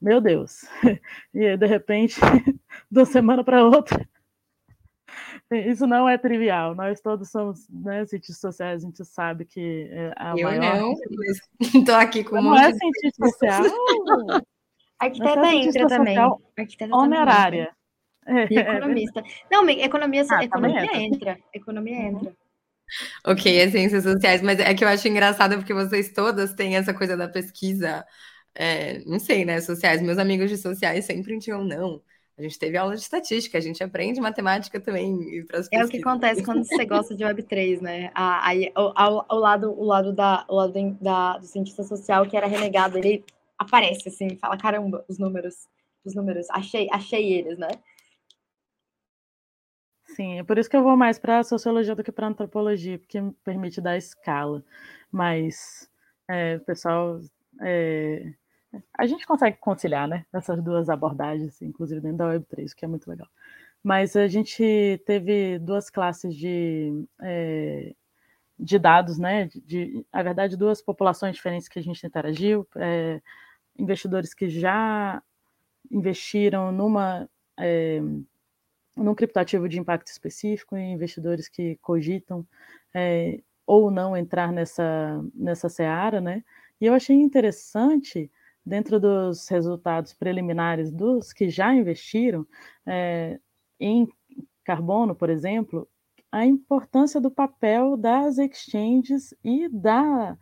Meu 0.00 0.20
Deus! 0.20 0.64
E 1.32 1.46
aí, 1.46 1.56
de 1.56 1.66
repente, 1.66 2.20
de 2.90 2.98
uma 2.98 3.04
semana 3.04 3.44
para 3.44 3.64
outra, 3.64 4.08
isso 5.50 5.86
não 5.86 6.08
é 6.08 6.18
trivial. 6.18 6.74
Nós 6.74 7.00
todos 7.00 7.30
somos 7.30 7.68
né, 7.68 8.04
cientistas 8.06 8.40
sociais, 8.40 8.82
a 8.82 8.86
gente 8.86 9.04
sabe 9.04 9.44
que 9.44 9.88
é 9.90 10.12
a 10.16 10.34
Eu 10.36 10.48
maior... 10.48 10.76
não, 10.76 10.94
estou 11.60 11.94
aqui 11.96 12.24
com 12.24 12.36
Não 12.42 12.56
é 12.56 12.72
cientista 12.72 13.26
social. 13.26 13.64
Arquiteta 14.98 15.54
entra 15.54 15.86
também. 15.86 16.16
Arquiteta 16.58 16.96
honorária. 16.96 17.76
É, 18.26 18.52
e 18.52 18.58
economista. 18.58 19.22
Não, 19.50 19.68
economia, 19.68 20.26
ah, 20.30 20.44
economia 20.44 20.96
entra. 20.96 21.38
Economia 21.54 21.96
uhum. 21.96 22.08
entra. 22.08 22.36
Ok, 23.24 23.58
é 23.58 23.68
ciências 23.68 24.04
sociais, 24.04 24.42
mas 24.42 24.60
é 24.60 24.72
que 24.72 24.84
eu 24.84 24.88
acho 24.88 25.08
engraçado 25.08 25.56
porque 25.56 25.74
vocês 25.74 26.12
todas 26.12 26.54
têm 26.54 26.76
essa 26.76 26.94
coisa 26.94 27.16
da 27.16 27.28
pesquisa, 27.28 28.06
é, 28.54 29.00
não 29.04 29.18
sei, 29.18 29.44
né, 29.44 29.60
sociais. 29.60 30.00
Meus 30.00 30.18
amigos 30.18 30.48
de 30.48 30.56
sociais 30.56 31.04
sempre 31.04 31.36
tinham, 31.38 31.64
não, 31.64 32.00
a 32.38 32.42
gente 32.42 32.58
teve 32.58 32.76
aula 32.76 32.94
de 32.94 33.00
estatística, 33.00 33.56
a 33.56 33.60
gente 33.60 33.82
aprende 33.82 34.20
matemática 34.20 34.78
também. 34.78 35.44
é 35.72 35.84
o 35.84 35.88
que 35.88 35.98
acontece 35.98 36.44
quando 36.44 36.64
você 36.64 36.84
gosta 36.84 37.14
de 37.14 37.24
Web3, 37.24 37.80
né? 37.80 38.10
Aí, 38.14 38.70
o, 38.76 39.34
o, 39.34 39.38
lado, 39.38 39.72
o 39.72 39.84
lado, 39.84 40.12
da, 40.12 40.44
o 40.48 40.56
lado 40.56 40.98
da, 41.00 41.38
do 41.38 41.46
cientista 41.46 41.82
social 41.82 42.26
que 42.26 42.36
era 42.36 42.46
renegado, 42.46 42.98
ele 42.98 43.24
aparece 43.58 44.10
assim, 44.10 44.36
fala: 44.36 44.58
caramba, 44.58 45.02
os 45.08 45.18
números, 45.18 45.66
os 46.04 46.14
números, 46.14 46.46
achei, 46.50 46.88
achei 46.92 47.32
eles, 47.32 47.58
né? 47.58 47.68
Sim, 50.14 50.38
é 50.38 50.44
por 50.44 50.58
isso 50.58 50.68
que 50.68 50.76
eu 50.76 50.82
vou 50.82 50.96
mais 50.96 51.18
para 51.18 51.38
a 51.38 51.44
sociologia 51.44 51.94
do 51.94 52.04
que 52.04 52.12
para 52.12 52.26
a 52.26 52.30
antropologia, 52.30 52.98
porque 52.98 53.20
me 53.20 53.32
permite 53.44 53.80
dar 53.80 53.96
escala. 53.96 54.62
Mas, 55.10 55.90
é, 56.28 56.58
pessoal, 56.58 57.18
é, 57.62 58.32
a 58.96 59.06
gente 59.06 59.26
consegue 59.26 59.56
conciliar, 59.58 60.08
né, 60.08 60.24
essas 60.32 60.62
duas 60.62 60.88
abordagens, 60.88 61.60
inclusive 61.62 62.00
dentro 62.00 62.18
da 62.18 62.34
Web3, 62.34 62.72
o 62.72 62.76
que 62.76 62.84
é 62.84 62.88
muito 62.88 63.08
legal. 63.08 63.28
Mas 63.82 64.16
a 64.16 64.26
gente 64.26 65.02
teve 65.06 65.58
duas 65.58 65.90
classes 65.90 66.34
de, 66.34 67.06
é, 67.22 67.94
de 68.58 68.78
dados, 68.78 69.18
né, 69.18 69.46
de, 69.46 69.60
de, 69.60 70.06
na 70.12 70.22
verdade, 70.22 70.56
duas 70.56 70.82
populações 70.82 71.36
diferentes 71.36 71.68
que 71.68 71.78
a 71.78 71.82
gente 71.82 72.06
interagiu, 72.06 72.66
é, 72.76 73.20
investidores 73.78 74.34
que 74.34 74.48
já 74.48 75.22
investiram 75.90 76.72
numa 76.72 77.28
é, 77.58 78.00
num 78.96 79.14
criptoativo 79.14 79.68
de 79.68 79.78
impacto 79.78 80.08
específico 80.08 80.76
e 80.76 80.80
investidores 80.80 81.48
que 81.48 81.76
cogitam 81.82 82.46
é, 82.94 83.40
ou 83.66 83.90
não 83.90 84.16
entrar 84.16 84.50
nessa, 84.52 85.22
nessa 85.34 85.68
seara, 85.68 86.20
né? 86.20 86.42
E 86.80 86.86
eu 86.86 86.94
achei 86.94 87.16
interessante, 87.16 88.30
dentro 88.66 88.98
dos 88.98 89.48
resultados 89.48 90.12
preliminares 90.12 90.90
dos 90.90 91.32
que 91.32 91.48
já 91.48 91.72
investiram 91.72 92.44
é, 92.84 93.38
em 93.78 94.08
carbono, 94.64 95.14
por 95.14 95.30
exemplo, 95.30 95.88
a 96.32 96.44
importância 96.44 97.20
do 97.20 97.30
papel 97.30 97.96
das 97.96 98.38
exchanges 98.38 99.32
e 99.44 99.68
da, 99.68 100.36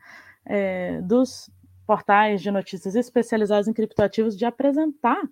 é, 0.46 1.02
dos 1.02 1.50
portais 1.86 2.40
de 2.40 2.50
notícias 2.50 2.96
especializados 2.96 3.68
em 3.68 3.72
criptoativos 3.74 4.36
de 4.36 4.46
apresentar 4.46 5.22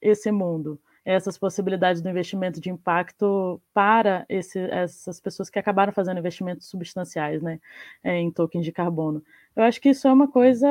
esse 0.00 0.30
mundo, 0.30 0.80
essas 1.04 1.36
possibilidades 1.36 2.00
do 2.00 2.08
investimento 2.08 2.60
de 2.60 2.70
impacto 2.70 3.60
para 3.74 4.24
esse, 4.28 4.58
essas 4.70 5.20
pessoas 5.20 5.50
que 5.50 5.58
acabaram 5.58 5.92
fazendo 5.92 6.18
investimentos 6.18 6.68
substanciais 6.68 7.42
né, 7.42 7.60
é, 8.04 8.16
em 8.18 8.30
tokens 8.30 8.64
de 8.64 8.70
carbono. 8.70 9.22
Eu 9.58 9.64
acho 9.64 9.80
que 9.80 9.88
isso 9.88 10.06
é 10.06 10.12
uma 10.12 10.28
coisa 10.28 10.68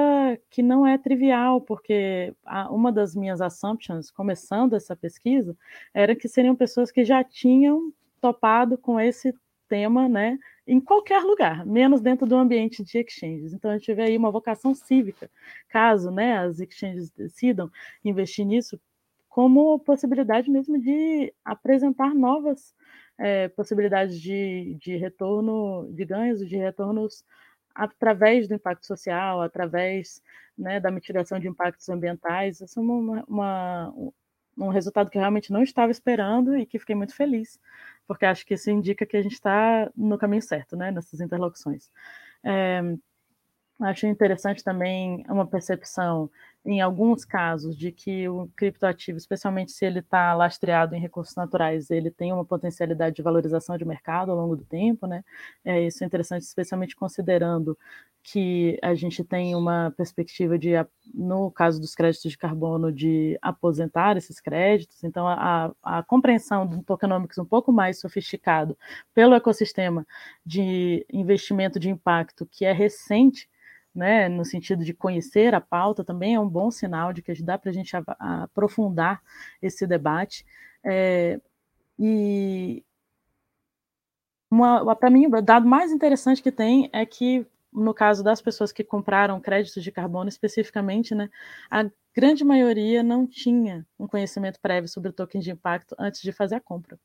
que 0.50 0.64
não 0.64 0.88
é 0.88 0.98
trivial, 0.98 1.60
porque 1.60 2.34
uma 2.70 2.90
das 2.90 3.14
minhas 3.14 3.42
assumptions, 3.42 4.10
começando 4.10 4.78
essa 4.78 4.96
pesquisa, 4.96 5.58
era 5.94 6.16
que 6.16 6.30
seriam 6.30 6.56
pessoas 6.56 6.90
que 6.90 7.04
já 7.04 7.22
tinham 7.22 7.92
topado 8.22 8.78
com 8.78 8.98
esse 8.98 9.34
tema, 9.68 10.08
né, 10.08 10.40
em 10.66 10.80
qualquer 10.80 11.22
lugar, 11.22 11.66
menos 11.66 12.00
dentro 12.00 12.26
do 12.26 12.38
ambiente 12.38 12.82
de 12.82 13.00
exchanges. 13.00 13.52
Então, 13.52 13.74
gente 13.74 13.94
vê 13.94 14.04
aí 14.04 14.16
uma 14.16 14.32
vocação 14.32 14.74
cívica, 14.74 15.30
caso 15.68 16.10
né, 16.10 16.38
as 16.38 16.62
exchanges 16.62 17.12
decidam 17.12 17.70
investir 18.06 18.46
nisso, 18.46 18.80
como 19.28 19.80
possibilidade 19.80 20.50
mesmo 20.50 20.80
de 20.80 21.34
apresentar 21.44 22.16
novas 22.16 22.74
é, 23.18 23.50
possibilidades 23.50 24.18
de, 24.22 24.78
de 24.80 24.96
retorno, 24.96 25.92
de 25.92 26.06
ganhos, 26.06 26.48
de 26.48 26.56
retornos 26.56 27.26
através 27.78 28.48
do 28.48 28.56
impacto 28.56 28.86
social, 28.86 29.42
através 29.42 30.22
né, 30.58 30.80
da 30.80 30.90
mitigação 30.90 31.40
de 31.40 31.48
impactos 31.48 31.88
ambientais. 31.90 32.60
Isso 32.60 32.80
é 32.80 32.82
uma, 32.82 33.24
uma, 33.28 33.94
um 34.58 34.70
resultado 34.70 35.10
que 35.10 35.18
eu 35.18 35.22
realmente 35.22 35.52
não 35.52 35.62
estava 35.62 35.92
esperando 35.92 36.58
e 36.58 36.66
que 36.66 36.80
fiquei 36.80 36.96
muito 36.96 37.16
feliz, 37.16 37.60
porque 38.08 38.26
acho 38.26 38.46
que 38.46 38.56
isso 38.56 38.72
indica 38.72 39.06
que 39.06 39.16
a 39.16 39.22
gente 39.22 39.34
está 39.34 39.90
no 39.96 40.18
caminho 40.18 40.42
certo, 40.42 40.76
né, 40.76 40.92
nessas 40.92 41.22
interlocuções. 41.22 41.92
É, 42.44 42.82
acho 43.82 44.08
interessante 44.08 44.64
também 44.64 45.24
uma 45.30 45.46
percepção 45.46 46.30
em 46.68 46.82
alguns 46.82 47.24
casos, 47.24 47.78
de 47.78 47.94
que 47.94 48.28
o 48.28 48.50
criptoativo, 48.56 49.18
especialmente 49.18 49.72
se 49.72 49.86
ele 49.86 50.00
está 50.00 50.34
lastreado 50.34 50.94
em 50.94 51.00
recursos 51.00 51.34
naturais, 51.34 51.90
ele 51.90 52.12
tem 52.12 52.34
uma 52.34 52.44
potencialidade 52.44 53.16
de 53.16 53.22
valorização 53.22 53.78
de 53.78 53.86
mercado 53.86 54.32
ao 54.32 54.38
longo 54.38 54.58
do 54.58 54.66
tempo, 54.66 55.08
né? 55.08 55.24
É, 55.64 55.82
isso 55.82 56.04
é 56.04 56.08
interessante, 56.08 56.42
especialmente 56.42 56.94
considerando 56.94 57.78
que 58.22 58.78
a 58.84 58.94
gente 58.94 59.24
tem 59.24 59.56
uma 59.56 59.94
perspectiva 59.96 60.60
de, 60.60 60.72
no 61.14 61.50
caso 61.50 61.80
dos 61.80 61.96
créditos 61.96 62.30
de 62.30 62.38
carbono, 62.38 62.92
de 62.92 63.40
aposentar 63.42 64.18
esses 64.18 64.42
créditos. 64.42 65.02
Então, 65.06 65.26
a, 65.26 65.72
a 65.82 66.04
compreensão 66.04 66.68
do 66.68 66.84
tokenomics 66.84 67.38
um 67.38 67.46
pouco 67.46 67.72
mais 67.72 68.02
sofisticado 68.02 68.78
pelo 69.14 69.34
ecossistema 69.34 70.06
de 70.46 71.06
investimento 71.14 71.80
de 71.80 71.90
impacto 71.90 72.46
que 72.46 72.66
é 72.66 72.74
recente 72.74 73.48
né, 73.98 74.30
no 74.30 74.46
sentido 74.46 74.86
de 74.86 74.94
conhecer 74.94 75.56
a 75.56 75.60
pauta, 75.60 76.04
também 76.04 76.36
é 76.36 76.40
um 76.40 76.48
bom 76.48 76.70
sinal 76.70 77.12
de 77.12 77.24
que 77.24 77.34
dá 77.42 77.58
para 77.58 77.72
a 77.72 77.74
gente 77.74 77.92
aprofundar 78.20 79.22
esse 79.60 79.88
debate. 79.88 80.46
É, 80.84 81.42
e 81.98 82.84
para 85.00 85.10
mim, 85.10 85.26
o 85.26 85.42
dado 85.42 85.68
mais 85.68 85.92
interessante 85.92 86.44
que 86.44 86.52
tem 86.52 86.90
é 86.94 87.06
que, 87.06 87.46
no 87.74 87.92
caso 87.92 88.24
das 88.24 88.40
pessoas 88.40 88.72
que 88.72 88.84
compraram 88.84 89.42
créditos 89.42 89.84
de 89.84 89.92
carbono 89.92 90.30
especificamente, 90.30 91.16
né, 91.16 91.28
a 91.70 91.90
grande 92.16 92.46
maioria 92.46 93.02
não 93.02 93.26
tinha 93.26 93.84
um 94.00 94.08
conhecimento 94.08 94.60
prévio 94.62 94.88
sobre 94.88 95.10
o 95.10 95.14
token 95.14 95.42
de 95.42 95.50
impacto 95.52 95.96
antes 95.98 96.22
de 96.22 96.32
fazer 96.32 96.56
a 96.56 96.62
compra. 96.62 97.00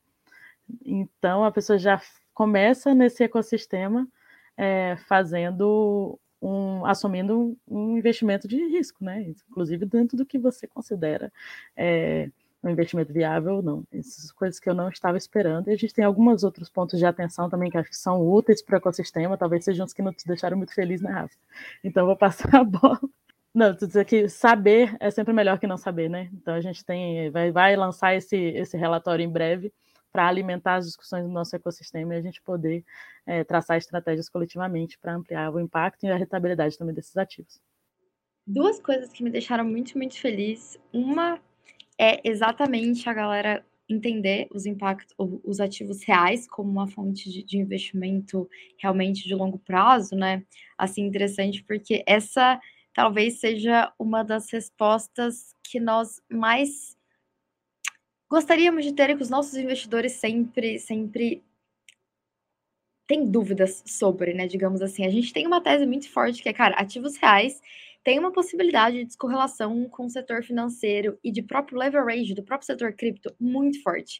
Então, 0.85 1.43
a 1.43 1.51
pessoa 1.51 1.79
já 1.79 1.99
começa 2.35 2.93
nesse 2.93 3.23
ecossistema 3.23 4.07
é, 4.55 4.95
fazendo 5.07 6.19
um, 6.43 6.85
assumindo 6.85 7.57
um 7.67 7.97
investimento 7.97 8.47
de 8.47 8.57
risco, 8.67 9.03
né? 9.03 9.33
Inclusive 9.49 9.85
dentro 9.85 10.17
do 10.17 10.25
que 10.25 10.37
você 10.37 10.67
considera 10.67 11.31
é, 11.75 12.29
um 12.61 12.69
investimento 12.69 13.13
viável 13.13 13.55
ou 13.55 13.63
não. 13.63 13.83
Essas 13.93 14.31
coisas 14.31 14.59
que 14.59 14.69
eu 14.69 14.73
não 14.73 14.89
estava 14.89 15.17
esperando. 15.17 15.69
E 15.69 15.71
a 15.71 15.77
gente 15.77 15.93
tem 15.93 16.03
alguns 16.03 16.43
outros 16.43 16.69
pontos 16.69 16.99
de 16.99 17.05
atenção 17.05 17.49
também 17.49 17.71
que 17.71 17.77
acho 17.77 17.89
que 17.89 17.97
são 17.97 18.21
úteis 18.21 18.61
para 18.61 18.75
o 18.75 18.77
ecossistema, 18.77 19.37
talvez 19.37 19.63
sejam 19.63 19.85
os 19.85 19.93
que 19.93 20.01
não 20.01 20.11
te 20.13 20.27
deixaram 20.27 20.57
muito 20.57 20.73
feliz, 20.73 21.01
né, 21.01 21.11
Rafa? 21.11 21.35
Então, 21.83 22.05
vou 22.05 22.17
passar 22.17 22.53
a 22.53 22.63
bola. 22.63 22.99
Não, 23.53 23.75
tu 23.75 23.87
dizer 23.87 24.03
que 24.05 24.27
saber 24.27 24.97
é 24.99 25.11
sempre 25.11 25.33
melhor 25.33 25.59
que 25.59 25.67
não 25.67 25.77
saber, 25.77 26.09
né? 26.09 26.29
Então 26.33 26.55
a 26.55 26.61
gente 26.61 26.83
tem, 26.83 27.29
vai, 27.31 27.51
vai 27.51 27.75
lançar 27.75 28.15
esse, 28.15 28.35
esse 28.35 28.75
relatório 28.75 29.23
em 29.23 29.29
breve 29.29 29.71
para 30.13 30.27
alimentar 30.27 30.75
as 30.75 30.85
discussões 30.85 31.23
do 31.23 31.31
nosso 31.31 31.55
ecossistema 31.55 32.13
e 32.13 32.17
a 32.19 32.21
gente 32.21 32.39
poder 32.43 32.85
é, 33.25 33.43
traçar 33.43 33.77
estratégias 33.77 34.29
coletivamente 34.29 34.97
para 34.99 35.15
ampliar 35.15 35.51
o 35.51 35.59
impacto 35.59 36.05
e 36.05 36.11
a 36.11 36.15
rentabilidade 36.15 36.77
também 36.77 36.93
desses 36.93 37.17
ativos. 37.17 37.59
Duas 38.45 38.79
coisas 38.79 39.11
que 39.11 39.23
me 39.23 39.31
deixaram 39.31 39.65
muito, 39.65 39.97
muito 39.97 40.19
feliz. 40.19 40.77
Uma 40.93 41.41
é 41.97 42.21
exatamente 42.23 43.09
a 43.09 43.13
galera 43.13 43.65
entender 43.89 44.47
os 44.51 44.65
impactos, 44.65 45.15
os 45.17 45.59
ativos 45.59 46.03
reais 46.03 46.47
como 46.47 46.69
uma 46.69 46.87
fonte 46.87 47.29
de, 47.29 47.43
de, 47.43 47.57
investimento 47.57 48.49
realmente 48.77 49.27
de 49.27 49.35
longo 49.35 49.59
prazo, 49.59 50.15
né? 50.15 50.43
Assim, 50.77 51.05
interessante, 51.05 51.63
porque 51.63 52.03
essa 52.05 52.59
talvez 52.93 53.39
seja 53.39 53.91
uma 53.97 54.23
das 54.23 54.49
respostas 54.51 55.55
que 55.63 55.79
nós 55.79 56.21
mais 56.29 56.97
gostaríamos 58.33 58.83
de 58.83 58.93
ter 58.93 59.15
que 59.15 59.21
os 59.21 59.29
nossos 59.29 59.53
investidores 59.55 60.13
sempre, 60.13 60.79
sempre 60.79 61.43
têm 63.07 63.29
dúvidas 63.29 63.83
sobre, 63.85 64.33
né? 64.33 64.47
Digamos 64.47 64.81
assim, 64.81 65.05
a 65.05 65.09
gente 65.11 65.31
tem 65.31 65.45
uma 65.45 65.61
tese 65.61 65.85
muito 65.85 66.09
forte 66.09 66.41
que 66.41 66.49
é, 66.49 66.53
cara, 66.53 66.73
ativos 66.75 67.15
reais 67.15 67.61
tem 68.03 68.17
uma 68.17 68.31
possibilidade 68.31 68.97
de 68.97 69.05
descorrelação 69.05 69.87
com 69.87 70.07
o 70.07 70.09
setor 70.09 70.43
financeiro 70.43 71.15
e 71.23 71.31
de 71.31 71.43
próprio 71.43 71.77
leverage 71.77 72.33
do 72.33 72.41
próprio 72.41 72.65
setor 72.65 72.93
cripto 72.93 73.31
muito 73.39 73.79
forte. 73.83 74.19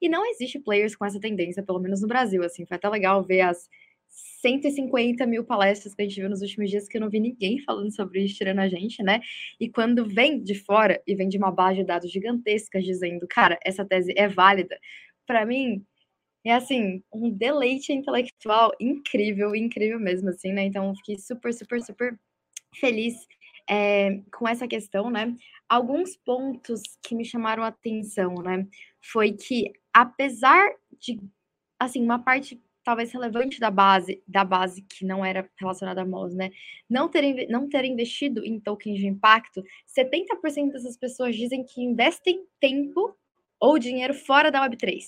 E 0.00 0.08
não 0.08 0.26
existe 0.26 0.58
players 0.58 0.96
com 0.96 1.04
essa 1.04 1.20
tendência, 1.20 1.62
pelo 1.62 1.78
menos 1.78 2.02
no 2.02 2.08
Brasil, 2.08 2.42
assim, 2.42 2.66
foi 2.66 2.76
até 2.76 2.88
legal 2.88 3.22
ver 3.22 3.42
as 3.42 3.68
150 4.12 5.26
mil 5.26 5.44
palestras 5.44 5.94
que 5.94 6.02
a 6.02 6.04
gente 6.04 6.20
viu 6.20 6.28
nos 6.28 6.42
últimos 6.42 6.68
dias 6.70 6.88
que 6.88 6.96
eu 6.96 7.00
não 7.00 7.08
vi 7.08 7.20
ninguém 7.20 7.60
falando 7.60 7.94
sobre 7.94 8.24
isso, 8.24 8.36
tirando 8.36 8.58
a 8.58 8.68
gente, 8.68 9.02
né? 9.02 9.20
E 9.58 9.68
quando 9.68 10.06
vem 10.06 10.42
de 10.42 10.54
fora 10.54 11.00
e 11.06 11.14
vem 11.14 11.28
de 11.28 11.38
uma 11.38 11.50
base 11.50 11.78
de 11.78 11.84
dados 11.84 12.10
gigantescas 12.10 12.84
dizendo, 12.84 13.26
cara, 13.28 13.58
essa 13.64 13.84
tese 13.84 14.12
é 14.16 14.28
válida, 14.28 14.78
para 15.26 15.46
mim 15.46 15.84
é 16.44 16.54
assim, 16.54 17.02
um 17.12 17.30
deleite 17.30 17.92
intelectual 17.92 18.72
incrível, 18.80 19.54
incrível 19.54 20.00
mesmo, 20.00 20.28
assim, 20.28 20.52
né? 20.52 20.64
Então, 20.64 20.94
fiquei 20.96 21.18
super, 21.18 21.54
super, 21.54 21.80
super 21.80 22.18
feliz 22.74 23.14
é, 23.70 24.20
com 24.32 24.48
essa 24.48 24.66
questão, 24.66 25.10
né? 25.10 25.34
Alguns 25.68 26.16
pontos 26.16 26.82
que 27.02 27.14
me 27.14 27.24
chamaram 27.24 27.62
a 27.62 27.68
atenção, 27.68 28.34
né? 28.42 28.66
Foi 29.00 29.32
que, 29.32 29.72
apesar 29.92 30.68
de, 30.98 31.20
assim, 31.78 32.02
uma 32.02 32.18
parte 32.18 32.60
talvez 32.84 33.12
relevante 33.12 33.60
da 33.60 33.70
base, 33.70 34.22
da 34.26 34.44
base 34.44 34.82
que 34.82 35.04
não 35.04 35.24
era 35.24 35.48
relacionada 35.58 36.02
a 36.02 36.04
MOS, 36.04 36.34
né? 36.34 36.50
Não 36.88 37.08
ter, 37.08 37.48
não 37.48 37.68
ter 37.68 37.84
investido 37.84 38.44
em 38.44 38.58
tokens 38.58 38.98
de 38.98 39.06
impacto, 39.06 39.62
70% 39.86 40.72
dessas 40.72 40.96
pessoas 40.96 41.36
dizem 41.36 41.64
que 41.64 41.82
investem 41.82 42.44
tempo 42.60 43.16
ou 43.60 43.78
dinheiro 43.78 44.14
fora 44.14 44.50
da 44.50 44.68
Web3. 44.68 45.02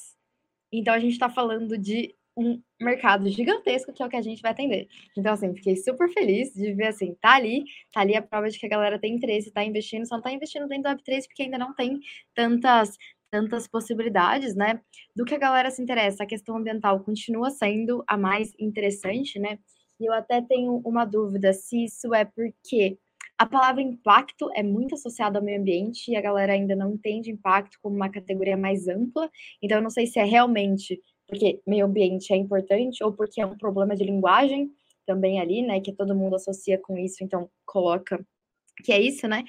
Então 0.72 0.94
a 0.94 0.98
gente 0.98 1.12
está 1.12 1.28
falando 1.28 1.76
de 1.76 2.14
um 2.36 2.60
mercado 2.80 3.28
gigantesco 3.30 3.92
que 3.92 4.02
é 4.02 4.06
o 4.06 4.08
que 4.08 4.16
a 4.16 4.22
gente 4.22 4.42
vai 4.42 4.50
atender. 4.50 4.88
Então, 5.16 5.32
assim, 5.32 5.54
fiquei 5.54 5.76
super 5.76 6.08
feliz 6.12 6.52
de 6.52 6.72
ver 6.72 6.88
assim, 6.88 7.14
tá 7.20 7.34
ali, 7.34 7.64
tá 7.92 8.00
ali 8.00 8.16
a 8.16 8.22
prova 8.22 8.48
de 8.48 8.58
que 8.58 8.66
a 8.66 8.68
galera 8.68 8.98
tem 8.98 9.14
interesse, 9.14 9.52
tá 9.52 9.64
investindo, 9.64 10.06
só 10.06 10.16
não 10.16 10.22
tá 10.22 10.32
investindo 10.32 10.66
dentro 10.66 10.84
da 10.84 10.96
Web3 10.96 11.26
porque 11.26 11.44
ainda 11.44 11.58
não 11.58 11.74
tem 11.74 12.00
tantas 12.34 12.96
tantas 13.30 13.66
possibilidades, 13.66 14.54
né? 14.54 14.80
Do 15.14 15.24
que 15.24 15.34
a 15.34 15.38
galera 15.38 15.70
se 15.70 15.82
interessa. 15.82 16.22
A 16.22 16.26
questão 16.26 16.56
ambiental 16.56 17.00
continua 17.00 17.50
sendo 17.50 18.04
a 18.06 18.16
mais 18.16 18.52
interessante, 18.58 19.38
né? 19.38 19.58
E 20.00 20.06
eu 20.06 20.12
até 20.12 20.42
tenho 20.42 20.80
uma 20.84 21.04
dúvida 21.04 21.52
se 21.52 21.84
isso 21.84 22.14
é 22.14 22.24
porque 22.24 22.98
a 23.38 23.46
palavra 23.46 23.82
impacto 23.82 24.48
é 24.54 24.62
muito 24.62 24.94
associada 24.94 25.38
ao 25.38 25.44
meio 25.44 25.60
ambiente 25.60 26.10
e 26.10 26.16
a 26.16 26.20
galera 26.20 26.52
ainda 26.52 26.76
não 26.76 26.92
entende 26.92 27.30
impacto 27.30 27.78
como 27.82 27.96
uma 27.96 28.08
categoria 28.08 28.56
mais 28.56 28.86
ampla. 28.86 29.28
Então, 29.60 29.78
eu 29.78 29.82
não 29.82 29.90
sei 29.90 30.06
se 30.06 30.18
é 30.18 30.24
realmente 30.24 31.00
porque 31.26 31.60
meio 31.66 31.86
ambiente 31.86 32.32
é 32.32 32.36
importante 32.36 33.02
ou 33.02 33.12
porque 33.12 33.40
é 33.40 33.46
um 33.46 33.56
problema 33.56 33.96
de 33.96 34.04
linguagem 34.04 34.70
também 35.06 35.40
ali, 35.40 35.62
né? 35.62 35.80
Que 35.80 35.92
todo 35.92 36.14
mundo 36.14 36.36
associa 36.36 36.78
com 36.78 36.96
isso, 36.96 37.24
então 37.24 37.50
coloca 37.66 38.24
que 38.84 38.92
é 38.92 39.00
isso, 39.00 39.28
né? 39.28 39.44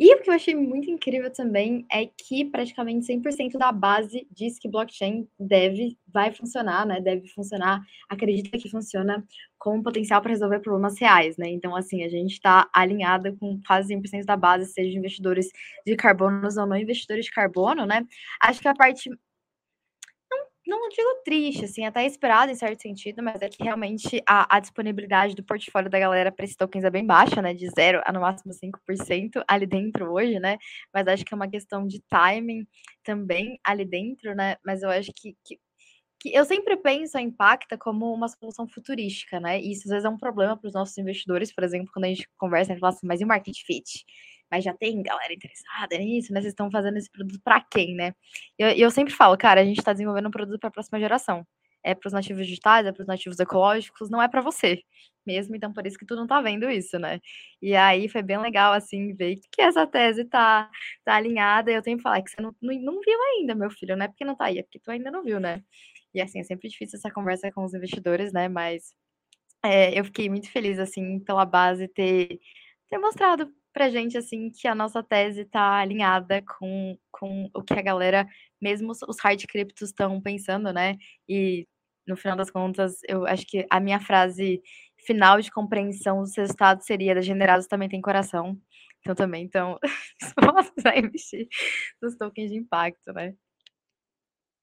E 0.00 0.14
o 0.14 0.22
que 0.22 0.30
eu 0.30 0.34
achei 0.34 0.54
muito 0.54 0.90
incrível 0.90 1.30
também 1.30 1.84
é 1.92 2.06
que 2.06 2.46
praticamente 2.46 3.06
100% 3.06 3.58
da 3.58 3.70
base 3.70 4.26
diz 4.30 4.58
que 4.58 4.66
blockchain 4.66 5.28
deve, 5.38 5.98
vai 6.08 6.32
funcionar, 6.32 6.86
né? 6.86 7.02
Deve 7.02 7.28
funcionar, 7.28 7.82
acredita 8.08 8.56
que 8.56 8.70
funciona 8.70 9.22
com 9.58 9.82
potencial 9.82 10.22
para 10.22 10.30
resolver 10.30 10.60
problemas 10.60 10.98
reais, 10.98 11.36
né? 11.36 11.50
Então, 11.50 11.76
assim, 11.76 12.02
a 12.02 12.08
gente 12.08 12.32
está 12.32 12.66
alinhada 12.72 13.36
com 13.38 13.60
quase 13.66 13.94
100% 13.94 14.24
da 14.24 14.38
base, 14.38 14.72
seja 14.72 14.96
investidores 14.96 15.50
de 15.86 15.94
carbono 15.94 16.48
ou 16.48 16.66
não 16.66 16.76
investidores 16.78 17.26
de 17.26 17.30
carbono, 17.30 17.84
né? 17.84 18.06
Acho 18.40 18.58
que 18.58 18.68
a 18.68 18.74
parte 18.74 19.10
não 20.78 20.88
digo 20.88 21.22
triste, 21.24 21.64
assim, 21.64 21.84
até 21.84 22.04
esperado 22.06 22.52
em 22.52 22.54
certo 22.54 22.82
sentido, 22.82 23.22
mas 23.22 23.40
é 23.42 23.48
que 23.48 23.62
realmente 23.62 24.22
a, 24.26 24.56
a 24.56 24.60
disponibilidade 24.60 25.34
do 25.34 25.42
portfólio 25.42 25.90
da 25.90 25.98
galera 25.98 26.30
para 26.30 26.44
esses 26.44 26.56
tokens 26.56 26.84
é 26.84 26.90
bem 26.90 27.06
baixa, 27.06 27.40
né? 27.42 27.54
De 27.54 27.68
zero 27.70 28.00
a 28.04 28.12
no 28.12 28.20
máximo 28.20 28.52
5% 28.52 29.42
ali 29.48 29.66
dentro 29.66 30.12
hoje, 30.12 30.38
né? 30.38 30.58
Mas 30.92 31.08
acho 31.08 31.24
que 31.24 31.34
é 31.34 31.36
uma 31.36 31.48
questão 31.48 31.86
de 31.86 32.00
timing 32.08 32.66
também 33.02 33.58
ali 33.64 33.84
dentro, 33.84 34.34
né? 34.34 34.56
Mas 34.64 34.82
eu 34.82 34.90
acho 34.90 35.10
que, 35.14 35.36
que, 35.44 35.58
eu 36.26 36.44
sempre 36.44 36.76
penso 36.76 37.16
a 37.16 37.22
Impacta 37.22 37.78
como 37.78 38.12
uma 38.12 38.28
solução 38.28 38.68
futurística, 38.68 39.40
né? 39.40 39.60
E 39.60 39.72
isso 39.72 39.84
às 39.84 39.90
vezes 39.90 40.04
é 40.04 40.08
um 40.08 40.18
problema 40.18 40.56
para 40.56 40.68
os 40.68 40.74
nossos 40.74 40.96
investidores, 40.98 41.52
por 41.54 41.64
exemplo, 41.64 41.90
quando 41.92 42.04
a 42.04 42.08
gente 42.08 42.28
conversa, 42.36 42.72
gente 42.72 42.80
fala 42.80 42.92
assim, 42.92 43.06
mas 43.06 43.20
e 43.20 43.24
o 43.24 43.26
market 43.26 43.56
fit? 43.64 44.04
Mas 44.50 44.64
já 44.64 44.74
tem 44.74 45.02
galera 45.02 45.32
interessada 45.32 45.96
nisso, 45.98 46.32
né? 46.32 46.40
Vocês 46.40 46.52
estão 46.52 46.70
fazendo 46.70 46.96
esse 46.96 47.10
produto 47.10 47.40
para 47.42 47.60
quem, 47.60 47.94
né? 47.94 48.14
E 48.58 48.62
eu, 48.62 48.70
eu, 48.70 48.90
sempre 48.90 49.14
falo, 49.14 49.36
cara, 49.36 49.60
a 49.60 49.64
gente 49.64 49.78
está 49.78 49.92
desenvolvendo 49.92 50.28
um 50.28 50.30
produto 50.30 50.58
para 50.60 50.68
a 50.68 50.72
próxima 50.72 50.98
geração. 50.98 51.46
É 51.82 51.94
para 51.94 52.08
os 52.08 52.12
nativos 52.12 52.46
digitais, 52.46 52.86
é 52.86 52.92
para 52.92 53.02
os 53.02 53.08
nativos 53.08 53.38
ecológicos, 53.38 54.10
não 54.10 54.20
é 54.22 54.28
para 54.28 54.42
você 54.42 54.82
mesmo, 55.26 55.54
então 55.54 55.72
por 55.72 55.86
isso 55.86 55.98
que 55.98 56.06
tu 56.06 56.16
não 56.16 56.26
tá 56.26 56.40
vendo 56.40 56.68
isso, 56.70 56.98
né? 56.98 57.20
E 57.62 57.74
aí 57.74 58.08
foi 58.08 58.22
bem 58.22 58.38
legal, 58.38 58.72
assim, 58.72 59.14
ver 59.14 59.36
que 59.52 59.62
essa 59.62 59.86
tese 59.86 60.24
tá, 60.24 60.70
tá 61.04 61.14
alinhada. 61.14 61.70
E 61.70 61.74
eu 61.74 61.82
tenho 61.82 61.96
que 61.98 62.02
falar 62.02 62.22
que 62.22 62.30
você 62.30 62.40
não, 62.40 62.54
não, 62.60 62.74
não 62.80 63.00
viu 63.00 63.18
ainda, 63.36 63.54
meu 63.54 63.70
filho, 63.70 63.96
não 63.96 64.04
é 64.04 64.08
porque 64.08 64.24
não 64.24 64.36
tá 64.36 64.46
aí, 64.46 64.58
é 64.58 64.62
porque 64.62 64.78
tu 64.80 64.90
ainda 64.90 65.10
não 65.10 65.22
viu, 65.22 65.40
né? 65.40 65.62
E 66.14 66.20
assim, 66.20 66.40
é 66.40 66.44
sempre 66.44 66.68
difícil 66.68 66.98
essa 66.98 67.10
conversa 67.10 67.50
com 67.52 67.64
os 67.64 67.74
investidores, 67.74 68.32
né? 68.32 68.48
Mas 68.48 68.94
é, 69.64 69.98
eu 69.98 70.04
fiquei 70.04 70.28
muito 70.28 70.50
feliz, 70.50 70.78
assim, 70.78 71.20
pela 71.20 71.44
base 71.44 71.88
ter, 71.88 72.40
ter 72.88 72.98
mostrado 72.98 73.52
pra 73.72 73.90
gente, 73.90 74.16
assim, 74.18 74.50
que 74.50 74.66
a 74.68 74.74
nossa 74.74 75.02
tese 75.02 75.44
tá 75.44 75.78
alinhada 75.78 76.42
com, 76.42 76.96
com 77.10 77.48
o 77.54 77.62
que 77.62 77.74
a 77.74 77.82
galera, 77.82 78.26
mesmo 78.60 78.92
os 78.92 79.20
hard 79.20 79.44
criptos 79.46 79.88
estão 79.88 80.20
pensando, 80.20 80.72
né? 80.72 80.96
E 81.28 81.66
no 82.06 82.16
final 82.16 82.36
das 82.36 82.50
contas, 82.50 82.96
eu 83.08 83.26
acho 83.26 83.46
que 83.46 83.66
a 83.70 83.80
minha 83.80 84.00
frase 84.00 84.60
final 85.06 85.40
de 85.40 85.50
compreensão 85.50 86.20
dos 86.22 86.36
resultados 86.36 86.86
seria 86.86 87.14
degenerados 87.14 87.66
também 87.66 87.88
tem 87.88 88.00
coração. 88.00 88.58
Então 89.00 89.14
também, 89.14 89.44
então, 89.44 89.78
vamos 90.38 90.70
investir 90.96 91.48
nos 92.02 92.16
tokens 92.16 92.50
de 92.50 92.58
impacto, 92.58 93.12
né? 93.12 93.34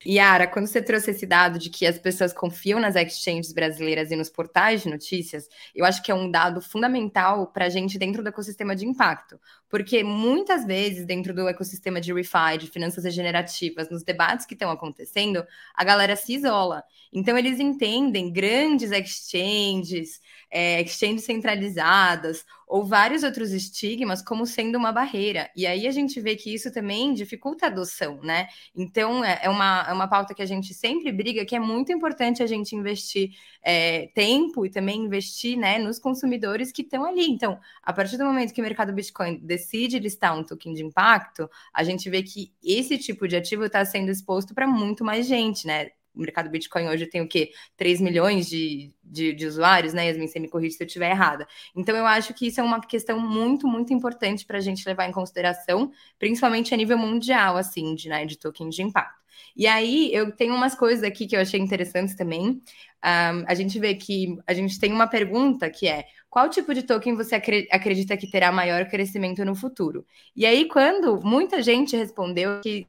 Yara, 0.05 0.45
quando 0.45 0.67
você 0.67 0.79
trouxe 0.79 1.10
esse 1.10 1.25
dado 1.25 1.57
de 1.57 1.71
que 1.71 1.86
as 1.86 1.97
pessoas 1.97 2.31
confiam 2.31 2.79
nas 2.79 2.95
exchanges 2.95 3.51
brasileiras 3.51 4.12
e 4.12 4.15
nos 4.15 4.29
portais 4.29 4.83
de 4.83 4.89
notícias, 4.89 5.49
eu 5.73 5.83
acho 5.83 6.03
que 6.03 6.12
é 6.12 6.15
um 6.15 6.29
dado 6.29 6.62
fundamental 6.62 7.47
para 7.47 7.65
a 7.65 7.69
gente 7.69 7.97
dentro 7.97 8.21
do 8.21 8.29
ecossistema 8.29 8.75
de 8.75 8.86
impacto. 8.86 9.39
Porque 9.67 10.03
muitas 10.03 10.65
vezes, 10.65 11.05
dentro 11.05 11.33
do 11.33 11.47
ecossistema 11.47 11.99
de 11.99 12.13
refi, 12.13 12.57
de 12.60 12.67
finanças 12.67 13.03
regenerativas, 13.03 13.89
nos 13.89 14.03
debates 14.03 14.45
que 14.45 14.53
estão 14.53 14.69
acontecendo, 14.69 15.43
a 15.73 15.83
galera 15.83 16.15
se 16.15 16.33
isola. 16.36 16.83
Então, 17.12 17.36
eles 17.36 17.60
entendem 17.60 18.31
grandes 18.31 18.91
exchanges, 18.91 20.21
é, 20.51 20.79
exchanges 20.79 21.25
centralizadas 21.25 22.45
ou 22.67 22.86
vários 22.86 23.23
outros 23.23 23.51
estigmas 23.51 24.21
como 24.21 24.45
sendo 24.45 24.77
uma 24.77 24.91
barreira. 24.91 25.49
E 25.56 25.65
aí 25.65 25.88
a 25.88 25.91
gente 25.91 26.19
vê 26.19 26.36
que 26.36 26.53
isso 26.53 26.71
também 26.71 27.13
dificulta 27.13 27.65
a 27.65 27.69
adoção, 27.69 28.19
né? 28.21 28.47
Então 28.75 29.23
é, 29.23 29.39
é 29.43 29.49
uma, 29.49 29.86
é 29.88 29.93
uma 29.93 30.08
pauta 30.08 30.34
que 30.34 30.41
a 30.41 30.45
gente 30.45 30.73
sempre 30.73 31.12
briga, 31.12 31.45
que 31.45 31.56
é 31.56 31.60
muito 31.60 31.93
importante 31.93 32.43
a 32.43 32.47
gente 32.47 32.75
investir 32.75 33.32
é, 33.63 34.08
tempo 34.13 34.65
e 34.65 34.69
também 34.69 35.06
investir 35.06 35.58
né, 35.58 35.80
nos 35.80 35.97
consumidores 35.97 36.71
que 36.71 36.82
estão 36.82 37.06
ali. 37.06 37.25
Então, 37.30 37.58
a 37.82 37.93
partir 37.93 38.17
do 38.17 38.25
momento 38.25 38.53
que 38.53 38.60
o 38.60 38.63
mercado 38.63 38.91
Bitcoin 38.91 39.39
decide 39.39 39.97
listar 39.99 40.38
um 40.38 40.43
token 40.43 40.73
de 40.73 40.84
impacto, 40.84 41.49
a 41.73 41.84
gente 41.84 42.10
vê 42.10 42.21
que 42.21 42.51
esse 42.62 42.97
tipo 42.97 43.27
de 43.27 43.38
ativo 43.38 43.63
está 43.65 43.84
sendo 43.86 44.12
exposto 44.12 44.53
para 44.53 44.67
muito 44.67 45.06
mais 45.06 45.25
gente, 45.25 45.65
né? 45.65 45.88
O 46.17 46.21
mercado 46.21 46.49
Bitcoin 46.49 46.88
hoje 46.88 47.06
tem 47.06 47.21
o 47.21 47.27
quê? 47.27 47.51
3 47.77 48.01
milhões 48.01 48.47
de, 48.47 48.91
de, 49.03 49.34
de 49.34 49.45
usuários, 49.45 49.93
né? 49.93 50.08
Yasmin, 50.08 50.27
você 50.27 50.39
me 50.39 50.49
corrige 50.49 50.75
se 50.75 50.84
eu 50.84 50.88
estiver 50.88 51.12
errada. 51.12 51.47
Então, 51.75 51.95
eu 51.95 52.06
acho 52.06 52.34
que 52.34 52.47
isso 52.47 52.60
é 52.60 52.63
uma 52.63 52.82
questão 52.82 53.19
muito, 53.19 53.67
muito 53.67 53.93
importante 53.93 54.45
para 54.45 54.58
a 54.58 54.62
gente 54.62 54.86
levar 54.88 55.08
em 55.08 55.12
consideração, 55.12 55.91
principalmente 56.17 56.73
a 56.73 56.77
nível 56.77 56.97
mundial, 56.97 57.56
assim, 57.56 57.93
de, 57.95 58.10
né, 58.10 58.25
de 58.25 58.38
token 58.38 58.69
de 58.69 58.82
impacto. 58.82 59.17
E 59.56 59.67
aí, 59.67 60.12
eu 60.13 60.32
tenho 60.36 60.56
umas 60.56 60.73
coisas 60.75 61.03
aqui 61.03 61.27
que 61.27 61.36
eu 61.36 61.41
achei 61.41 61.60
interessantes 61.60 62.15
também. 62.15 62.62
Um, 63.03 63.45
a 63.47 63.53
gente 63.53 63.80
vê 63.80 63.93
que 63.93 64.38
a 64.47 64.53
gente 64.53 64.80
tem 64.80 64.91
uma 64.91 65.08
pergunta 65.08 65.69
que 65.69 65.88
é: 65.88 66.06
qual 66.30 66.49
tipo 66.49 66.73
de 66.73 66.84
token 66.84 67.15
você 67.15 67.36
acredita 67.36 68.17
que 68.17 68.30
terá 68.30 68.51
maior 68.51 68.86
crescimento 68.88 69.45
no 69.45 69.56
futuro? 69.56 70.06
E 70.36 70.45
aí, 70.45 70.67
quando 70.67 71.21
muita 71.23 71.62
gente 71.62 71.95
respondeu 71.95 72.60
que 72.62 72.88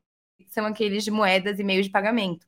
são 0.49 0.67
aqueles 0.67 1.05
de 1.05 1.11
moedas 1.11 1.59
e 1.59 1.65
meios 1.65 1.87
de 1.87 1.93
pagamento. 1.93 2.47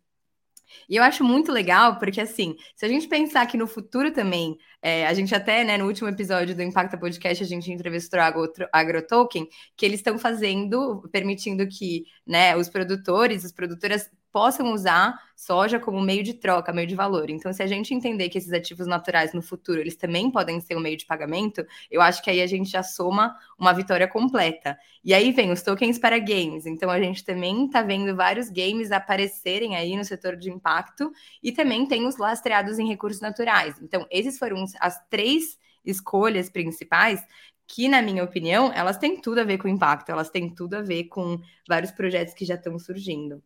E 0.88 0.96
eu 0.96 1.02
acho 1.02 1.24
muito 1.24 1.52
legal, 1.52 1.98
porque 1.98 2.20
assim, 2.20 2.56
se 2.74 2.84
a 2.84 2.88
gente 2.88 3.08
pensar 3.08 3.46
que 3.46 3.56
no 3.56 3.66
futuro 3.66 4.12
também, 4.12 4.56
é, 4.82 5.06
a 5.06 5.14
gente 5.14 5.34
até, 5.34 5.64
né, 5.64 5.76
no 5.76 5.86
último 5.86 6.08
episódio 6.08 6.54
do 6.54 6.62
Impacta 6.62 6.98
Podcast, 6.98 7.42
a 7.42 7.46
gente 7.46 7.70
entrevistou 7.70 8.20
a 8.20 8.32
AgroToken, 8.72 9.48
que 9.76 9.86
eles 9.86 10.00
estão 10.00 10.18
fazendo, 10.18 11.08
permitindo 11.12 11.66
que, 11.66 12.04
né, 12.26 12.56
os 12.56 12.68
produtores, 12.68 13.44
as 13.44 13.52
produtoras 13.52 14.10
possam 14.32 14.72
usar 14.72 15.18
soja 15.34 15.80
como 15.80 16.00
meio 16.00 16.22
de 16.22 16.34
troca, 16.34 16.72
meio 16.72 16.86
de 16.86 16.94
valor. 16.94 17.30
Então, 17.30 17.52
se 17.52 17.62
a 17.62 17.66
gente 17.66 17.94
entender 17.94 18.28
que 18.28 18.38
esses 18.38 18.52
ativos 18.52 18.86
naturais 18.86 19.32
no 19.32 19.42
futuro 19.42 19.80
eles 19.80 19.96
também 19.96 20.30
podem 20.30 20.60
ser 20.60 20.76
um 20.76 20.80
meio 20.80 20.96
de 20.96 21.06
pagamento, 21.06 21.66
eu 21.90 22.00
acho 22.00 22.22
que 22.22 22.30
aí 22.30 22.40
a 22.42 22.46
gente 22.46 22.70
já 22.70 22.82
soma 22.82 23.34
uma 23.58 23.72
vitória 23.72 24.06
completa. 24.06 24.78
E 25.04 25.14
aí 25.14 25.32
vem 25.32 25.50
os 25.50 25.62
tokens 25.62 25.98
para 25.98 26.18
games. 26.18 26.66
Então, 26.66 26.90
a 26.90 27.00
gente 27.00 27.24
também 27.24 27.66
está 27.66 27.82
vendo 27.82 28.14
vários 28.14 28.50
games 28.50 28.92
aparecerem 28.92 29.76
aí 29.76 29.96
no 29.96 30.04
setor 30.04 30.36
de 30.36 30.50
impacto 30.50 31.10
e 31.42 31.52
também 31.52 31.86
tem 31.86 32.06
os 32.06 32.16
lastreados 32.18 32.78
em 32.78 32.86
recursos 32.88 33.20
naturais. 33.20 33.80
Então, 33.80 34.06
esses 34.10 34.38
foram 34.38 34.64
as 34.78 35.00
três 35.08 35.58
escolhas 35.84 36.50
principais 36.50 37.24
que, 37.66 37.88
na 37.88 38.02
minha 38.02 38.24
opinião, 38.24 38.72
elas 38.72 38.98
têm 38.98 39.20
tudo 39.20 39.40
a 39.40 39.44
ver 39.44 39.58
com 39.58 39.68
impacto, 39.68 40.10
elas 40.10 40.28
têm 40.30 40.52
tudo 40.54 40.74
a 40.74 40.82
ver 40.82 41.04
com 41.04 41.40
vários 41.68 41.92
projetos 41.92 42.34
que 42.34 42.44
já 42.44 42.54
estão 42.56 42.78
surgindo. 42.78 43.42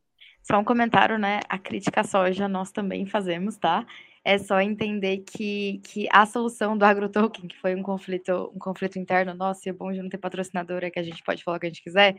Só 0.47 0.59
um 0.59 0.65
comentário, 0.65 1.19
né? 1.19 1.41
A 1.49 1.59
crítica 1.59 2.03
à 2.03 2.05
soja 2.05 2.47
nós 2.47 2.71
também 2.71 3.07
fazemos, 3.07 3.57
tá? 3.57 3.87
É 4.23 4.37
só 4.37 4.61
entender 4.61 5.19
que, 5.27 5.81
que 5.83 6.07
a 6.13 6.27
solução 6.27 6.77
do 6.77 6.85
agrotoken, 6.85 7.49
que 7.49 7.59
foi 7.59 7.75
um 7.75 7.83
conflito, 7.83 8.53
um 8.55 8.59
conflito 8.59 8.99
interno 8.99 9.33
nosso, 9.35 9.67
e 9.67 9.71
é 9.71 9.73
bom 9.73 9.91
de 9.91 10.03
não 10.03 10.09
ter 10.11 10.19
patrocinadora, 10.19 10.91
que 10.91 10.99
a 10.99 11.03
gente 11.03 11.23
pode 11.23 11.43
falar 11.43 11.57
o 11.57 11.61
que 11.61 11.67
a 11.67 11.71
gente 11.71 11.83
quiser, 11.83 12.17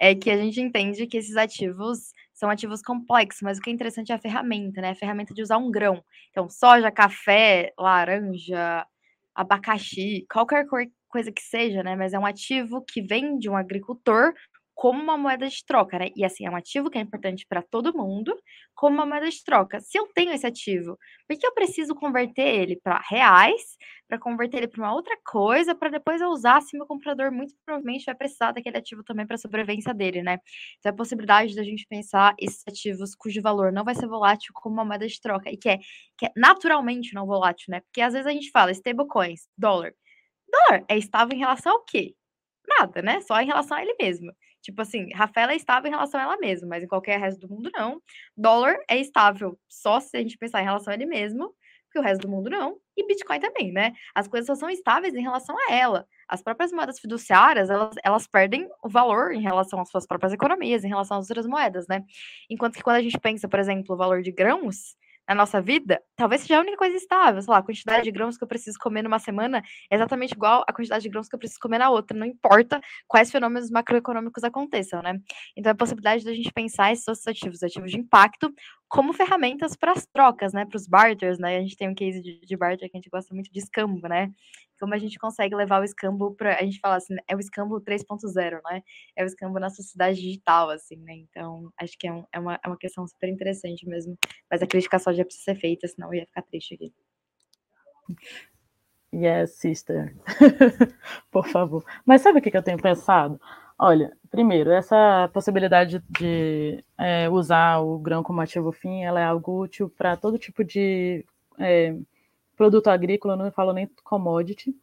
é 0.00 0.14
que 0.14 0.30
a 0.30 0.36
gente 0.38 0.58
entende 0.60 1.06
que 1.06 1.18
esses 1.18 1.36
ativos 1.36 2.12
são 2.32 2.48
ativos 2.48 2.80
complexos, 2.82 3.42
mas 3.42 3.58
o 3.58 3.60
que 3.60 3.68
é 3.70 3.72
interessante 3.74 4.10
é 4.10 4.14
a 4.14 4.18
ferramenta, 4.18 4.80
né? 4.80 4.90
A 4.90 4.94
ferramenta 4.94 5.34
de 5.34 5.42
usar 5.42 5.58
um 5.58 5.70
grão. 5.70 6.02
Então, 6.30 6.48
soja, 6.48 6.90
café, 6.90 7.74
laranja, 7.78 8.86
abacaxi, 9.34 10.26
qualquer 10.32 10.66
coisa 11.08 11.30
que 11.30 11.42
seja, 11.42 11.82
né? 11.82 11.94
Mas 11.94 12.14
é 12.14 12.18
um 12.18 12.26
ativo 12.26 12.82
que 12.82 13.02
vem 13.02 13.38
de 13.38 13.50
um 13.50 13.56
agricultor 13.56 14.32
como 14.76 15.02
uma 15.02 15.16
moeda 15.16 15.48
de 15.48 15.64
troca, 15.64 15.98
né? 15.98 16.08
E 16.14 16.22
assim, 16.24 16.46
é 16.46 16.50
um 16.50 16.56
ativo 16.56 16.90
que 16.90 16.98
é 16.98 17.00
importante 17.00 17.46
para 17.48 17.62
todo 17.62 17.96
mundo, 17.96 18.36
como 18.74 18.94
uma 18.96 19.06
moeda 19.06 19.28
de 19.30 19.42
troca. 19.42 19.80
Se 19.80 19.98
eu 19.98 20.06
tenho 20.14 20.32
esse 20.32 20.46
ativo, 20.46 20.98
por 21.26 21.38
que 21.38 21.46
eu 21.46 21.54
preciso 21.54 21.94
converter 21.94 22.42
ele 22.46 22.78
para 22.84 23.00
reais, 23.08 23.62
para 24.06 24.18
converter 24.18 24.58
ele 24.58 24.68
para 24.68 24.82
uma 24.82 24.92
outra 24.94 25.16
coisa, 25.26 25.74
para 25.74 25.88
depois 25.88 26.20
eu 26.20 26.28
usar 26.28 26.60
se 26.60 26.76
meu 26.76 26.86
comprador 26.86 27.32
muito 27.32 27.54
provavelmente 27.64 28.04
vai 28.04 28.14
precisar 28.14 28.52
daquele 28.52 28.76
ativo 28.76 29.02
também 29.02 29.26
para 29.26 29.36
a 29.36 29.38
sobrevivência 29.38 29.94
dele, 29.94 30.22
né? 30.22 30.38
Então, 30.78 30.92
a 30.92 30.94
possibilidade 30.96 31.54
da 31.56 31.64
gente 31.64 31.86
pensar 31.88 32.34
esses 32.38 32.62
ativos 32.68 33.14
cujo 33.14 33.40
valor 33.40 33.72
não 33.72 33.82
vai 33.82 33.94
ser 33.94 34.06
volátil 34.06 34.52
como 34.54 34.74
uma 34.74 34.84
moeda 34.84 35.06
de 35.06 35.18
troca 35.20 35.50
e 35.50 35.56
que 35.56 35.70
é, 35.70 35.78
que 36.18 36.26
é 36.26 36.30
naturalmente 36.36 37.14
não 37.14 37.24
volátil, 37.26 37.66
né? 37.70 37.80
Porque 37.80 38.02
às 38.02 38.12
vezes 38.12 38.26
a 38.26 38.32
gente 38.32 38.50
fala 38.50 38.70
stablecoins, 38.72 39.48
dólar. 39.56 39.92
Dólar 40.48 40.84
é 40.88 40.98
estável 40.98 41.36
em 41.36 41.40
relação 41.40 41.72
ao 41.72 41.84
quê? 41.84 42.14
Nada, 42.68 43.02
né? 43.02 43.20
Só 43.22 43.40
em 43.40 43.46
relação 43.46 43.76
a 43.76 43.82
ele 43.82 43.94
mesmo. 44.00 44.32
Tipo 44.66 44.82
assim, 44.82 45.12
Rafaela 45.14 45.52
é 45.52 45.56
estável 45.56 45.86
em 45.86 45.92
relação 45.92 46.18
a 46.18 46.24
ela 46.24 46.36
mesma, 46.38 46.66
mas 46.66 46.82
em 46.82 46.88
qualquer 46.88 47.20
resto 47.20 47.46
do 47.46 47.48
mundo 47.48 47.70
não. 47.72 48.02
Dólar 48.36 48.76
é 48.90 48.98
estável 48.98 49.56
só 49.68 50.00
se 50.00 50.16
a 50.16 50.20
gente 50.20 50.36
pensar 50.36 50.60
em 50.60 50.64
relação 50.64 50.90
a 50.90 50.96
ele 50.96 51.06
mesmo, 51.06 51.54
porque 51.84 52.00
o 52.00 52.02
resto 52.02 52.22
do 52.22 52.28
mundo 52.28 52.50
não. 52.50 52.76
E 52.96 53.06
Bitcoin 53.06 53.38
também, 53.38 53.70
né? 53.70 53.92
As 54.12 54.26
coisas 54.26 54.48
só 54.48 54.56
são 54.56 54.68
estáveis 54.68 55.14
em 55.14 55.22
relação 55.22 55.56
a 55.56 55.72
ela. 55.72 56.04
As 56.28 56.42
próprias 56.42 56.72
moedas 56.72 56.98
fiduciárias, 56.98 57.70
elas, 57.70 57.94
elas 58.02 58.26
perdem 58.26 58.68
o 58.82 58.88
valor 58.88 59.30
em 59.32 59.40
relação 59.40 59.80
às 59.80 59.88
suas 59.88 60.04
próprias 60.04 60.32
economias, 60.32 60.82
em 60.82 60.88
relação 60.88 61.16
às 61.16 61.30
outras 61.30 61.46
moedas, 61.46 61.86
né? 61.86 62.02
Enquanto 62.50 62.74
que 62.74 62.82
quando 62.82 62.96
a 62.96 63.02
gente 63.02 63.20
pensa, 63.20 63.48
por 63.48 63.60
exemplo, 63.60 63.94
o 63.94 63.96
valor 63.96 64.20
de 64.20 64.32
grãos, 64.32 64.96
na 65.28 65.34
nossa 65.34 65.60
vida, 65.60 66.00
talvez 66.14 66.42
seja 66.42 66.58
a 66.58 66.60
única 66.60 66.76
coisa 66.76 66.96
estável. 66.96 67.42
Sei 67.42 67.50
lá, 67.50 67.58
a 67.58 67.62
quantidade 67.62 68.04
de 68.04 68.10
grãos 68.10 68.36
que 68.36 68.44
eu 68.44 68.48
preciso 68.48 68.78
comer 68.78 69.02
numa 69.02 69.18
semana 69.18 69.62
é 69.90 69.94
exatamente 69.94 70.32
igual 70.32 70.64
à 70.66 70.72
quantidade 70.72 71.02
de 71.02 71.08
grãos 71.08 71.28
que 71.28 71.34
eu 71.34 71.38
preciso 71.38 71.60
comer 71.60 71.78
na 71.78 71.90
outra, 71.90 72.16
não 72.16 72.26
importa 72.26 72.80
quais 73.08 73.30
fenômenos 73.30 73.70
macroeconômicos 73.70 74.44
aconteçam, 74.44 75.02
né? 75.02 75.18
Então, 75.56 75.72
a 75.72 75.74
possibilidade 75.74 76.24
da 76.24 76.32
gente 76.32 76.52
pensar 76.52 76.92
esses 76.92 77.06
outros 77.08 77.26
ativos, 77.26 77.62
ativos 77.62 77.90
de 77.90 77.98
impacto, 77.98 78.52
como 78.88 79.12
ferramentas 79.12 79.76
para 79.76 79.92
as 79.92 80.06
trocas, 80.06 80.52
né? 80.52 80.64
Para 80.64 80.76
os 80.76 80.86
barters, 80.86 81.38
né? 81.38 81.56
A 81.56 81.60
gente 81.60 81.76
tem 81.76 81.88
um 81.88 81.94
case 81.94 82.22
de, 82.22 82.40
de 82.40 82.56
barter 82.56 82.88
que 82.88 82.96
a 82.96 83.00
gente 83.00 83.10
gosta 83.10 83.34
muito 83.34 83.50
de 83.52 83.58
escambo, 83.58 84.06
né? 84.08 84.30
Como 84.78 84.94
a 84.94 84.98
gente 84.98 85.18
consegue 85.18 85.54
levar 85.54 85.80
o 85.80 85.84
escambo 85.84 86.34
para 86.34 86.56
a 86.56 86.62
gente 86.62 86.78
fala 86.80 86.96
assim, 86.96 87.14
é 87.28 87.34
o 87.34 87.40
escambo 87.40 87.80
3.0, 87.80 88.60
né? 88.64 88.82
É 89.14 89.24
o 89.24 89.26
escambo 89.26 89.58
na 89.58 89.70
sociedade 89.70 90.20
digital, 90.20 90.70
assim, 90.70 90.96
né? 90.96 91.14
Então, 91.14 91.70
acho 91.78 91.96
que 91.98 92.06
é, 92.06 92.12
um, 92.12 92.24
é, 92.32 92.38
uma, 92.38 92.60
é 92.64 92.68
uma 92.68 92.78
questão 92.78 93.06
super 93.06 93.28
interessante 93.28 93.86
mesmo. 93.88 94.16
Mas 94.50 94.62
a 94.62 94.66
crítica 94.66 94.98
só 94.98 95.12
já 95.12 95.24
precisa 95.24 95.44
ser 95.44 95.60
feita, 95.60 95.88
senão 95.88 96.08
eu 96.08 96.20
ia 96.20 96.26
ficar 96.26 96.42
triste 96.42 96.74
aqui. 96.74 96.92
Yes, 99.14 99.52
sister. 99.52 100.14
Por 101.30 101.46
favor. 101.48 101.84
Mas 102.04 102.22
sabe 102.22 102.38
o 102.38 102.42
que 102.42 102.54
eu 102.54 102.62
tenho 102.62 102.80
pensado? 102.80 103.40
Olha, 103.78 104.16
primeiro, 104.30 104.70
essa 104.70 105.30
possibilidade 105.32 106.02
de 106.18 106.82
é, 106.98 107.28
usar 107.28 107.78
o 107.80 107.98
grão 107.98 108.22
como 108.22 108.40
ativo 108.40 108.72
fim, 108.72 109.04
ela 109.04 109.20
é 109.20 109.24
algo 109.24 109.62
útil 109.62 109.90
para 109.90 110.16
todo 110.16 110.38
tipo 110.38 110.64
de 110.64 111.24
é, 111.58 111.94
produto 112.56 112.88
agrícola, 112.88 113.36
não 113.36 113.50
falo 113.52 113.72
nem 113.72 113.88
commodity, 114.02 114.74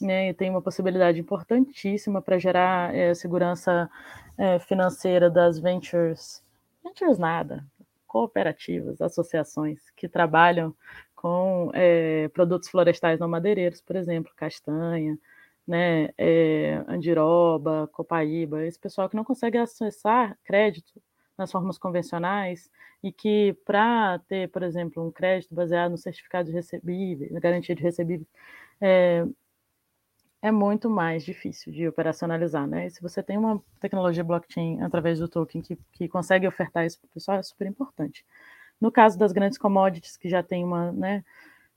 né, 0.00 0.30
e 0.30 0.34
tem 0.34 0.50
uma 0.50 0.62
possibilidade 0.62 1.20
importantíssima 1.20 2.22
para 2.22 2.38
gerar 2.38 2.94
é, 2.94 3.14
segurança 3.14 3.90
é, 4.36 4.58
financeira 4.58 5.28
das 5.28 5.58
ventures, 5.58 6.42
ventures 6.82 7.18
nada, 7.18 7.64
cooperativas, 8.06 9.00
associações 9.00 9.90
que 9.96 10.08
trabalham 10.08 10.74
com 11.14 11.70
é, 11.74 12.28
produtos 12.28 12.68
florestais 12.68 13.18
não 13.18 13.28
madeireiros, 13.28 13.80
por 13.80 13.96
exemplo, 13.96 14.32
castanha, 14.36 15.18
né, 15.66 16.08
andiroba, 16.88 17.88
copaíba, 17.92 18.64
esse 18.64 18.78
pessoal 18.78 19.08
que 19.08 19.16
não 19.16 19.24
consegue 19.24 19.58
acessar 19.58 20.38
crédito 20.42 20.98
nas 21.38 21.52
formas 21.52 21.78
convencionais 21.78 22.70
e 23.02 23.12
que 23.12 23.56
para 23.64 24.18
ter, 24.28 24.50
por 24.50 24.62
exemplo, 24.62 25.06
um 25.06 25.10
crédito 25.12 25.54
baseado 25.54 25.92
no 25.92 25.98
certificado 25.98 26.48
de 26.48 26.52
recebível, 26.52 27.28
na 27.30 27.40
garantia 27.40 27.74
de 27.74 27.82
recebível, 27.82 28.26
é, 28.80 29.24
é 30.42 30.50
muito 30.52 30.90
mais 30.90 31.24
difícil 31.24 31.72
de 31.72 31.86
operacionalizar, 31.88 32.66
né? 32.66 32.86
E 32.86 32.90
se 32.90 33.02
você 33.02 33.22
tem 33.22 33.36
uma 33.38 33.62
tecnologia 33.80 34.22
blockchain 34.22 34.80
através 34.82 35.18
do 35.18 35.28
token 35.28 35.62
que, 35.62 35.78
que 35.92 36.08
consegue 36.08 36.46
ofertar 36.46 36.86
isso 36.86 37.00
para 37.00 37.06
o 37.06 37.10
pessoal, 37.10 37.38
é 37.38 37.42
super 37.42 37.66
importante. 37.66 38.24
No 38.80 38.92
caso 38.92 39.18
das 39.18 39.32
grandes 39.32 39.58
commodities, 39.58 40.16
que 40.16 40.28
já 40.28 40.42
tem 40.42 40.64
uma, 40.64 40.92
né, 40.92 41.24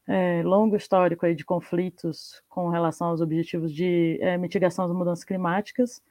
é, 0.08 0.43
longo 0.43 0.76
histórico 0.76 1.26
aí 1.26 1.34
de 1.36 1.45
conflitos 1.45 2.43
com 2.50 2.69
relação 2.69 3.08
aos 3.08 3.21
objetivos 3.21 3.74
de 3.74 4.19
é, 4.21 4.38
mitigação 4.38 4.88
das 4.88 4.95
mudanças 4.95 5.24
climáticas, 5.24 6.02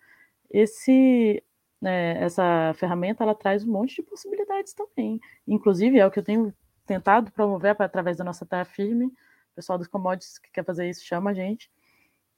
esse 0.51 1.43
né, 1.81 2.23
essa 2.23 2.73
ferramenta 2.75 3.25
ela 3.25 3.35
traz 3.35 3.65
um 3.65 3.73
monte 3.73 3.97
de 3.97 4.03
possibilidades 4.03 4.75
também. 4.75 5.21
Inclusive, 5.47 5.99
é 5.99 6.07
o 6.07 6.11
que 6.11 6.19
eu 6.19 6.25
tenho 6.25 6.55
tentado 6.87 7.33
promover 7.33 7.75
através 7.79 8.17
da 8.17 8.25
nossa 8.25 8.45
terra 8.45 8.65
firme. 8.65 9.07
O 9.07 9.55
pessoal 9.55 9.79
dos 9.79 9.89
commodities 9.89 10.39
que 10.39 10.51
quer 10.51 10.65
fazer 10.65 10.89
isso 10.89 11.05
chama 11.05 11.31
a 11.31 11.35
gente. 11.35 11.71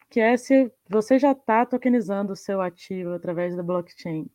Que 0.08 0.20
é 0.20 0.36
se 0.36 0.70
você 0.88 1.18
já 1.18 1.32
está 1.32 1.64
tokenizando 1.64 2.34
o 2.34 2.36
seu 2.36 2.60
ativo 2.60 3.14
através 3.14 3.56
da 3.56 3.62
blockchain, 3.62 4.30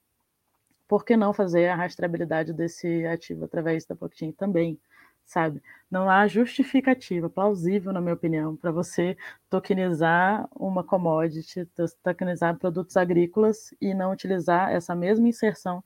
por 0.87 1.05
que 1.05 1.15
não 1.15 1.33
fazer 1.33 1.67
a 1.67 1.75
rastreabilidade 1.75 2.53
desse 2.53 3.05
ativo 3.05 3.45
através 3.45 3.85
da 3.85 3.93
blockchain 3.93 4.31
também? 4.31 4.79
Sabe? 5.27 5.61
Não 5.91 6.09
há 6.09 6.27
justificativa 6.27 7.29
plausível, 7.29 7.93
na 7.93 8.01
minha 8.01 8.13
opinião, 8.15 8.55
para 8.55 8.71
você 8.71 9.15
tokenizar 9.49 10.47
uma 10.55 10.83
commodity, 10.83 11.65
tokenizar 12.03 12.57
produtos 12.57 12.97
agrícolas 12.97 13.73
e 13.81 13.93
não 13.93 14.11
utilizar 14.11 14.71
essa 14.71 14.95
mesma 14.95 15.27
inserção 15.27 15.83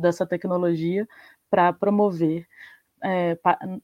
dessa 0.00 0.26
tecnologia 0.26 1.08
para 1.50 1.72
promover 1.72 2.46
é, 3.02 3.36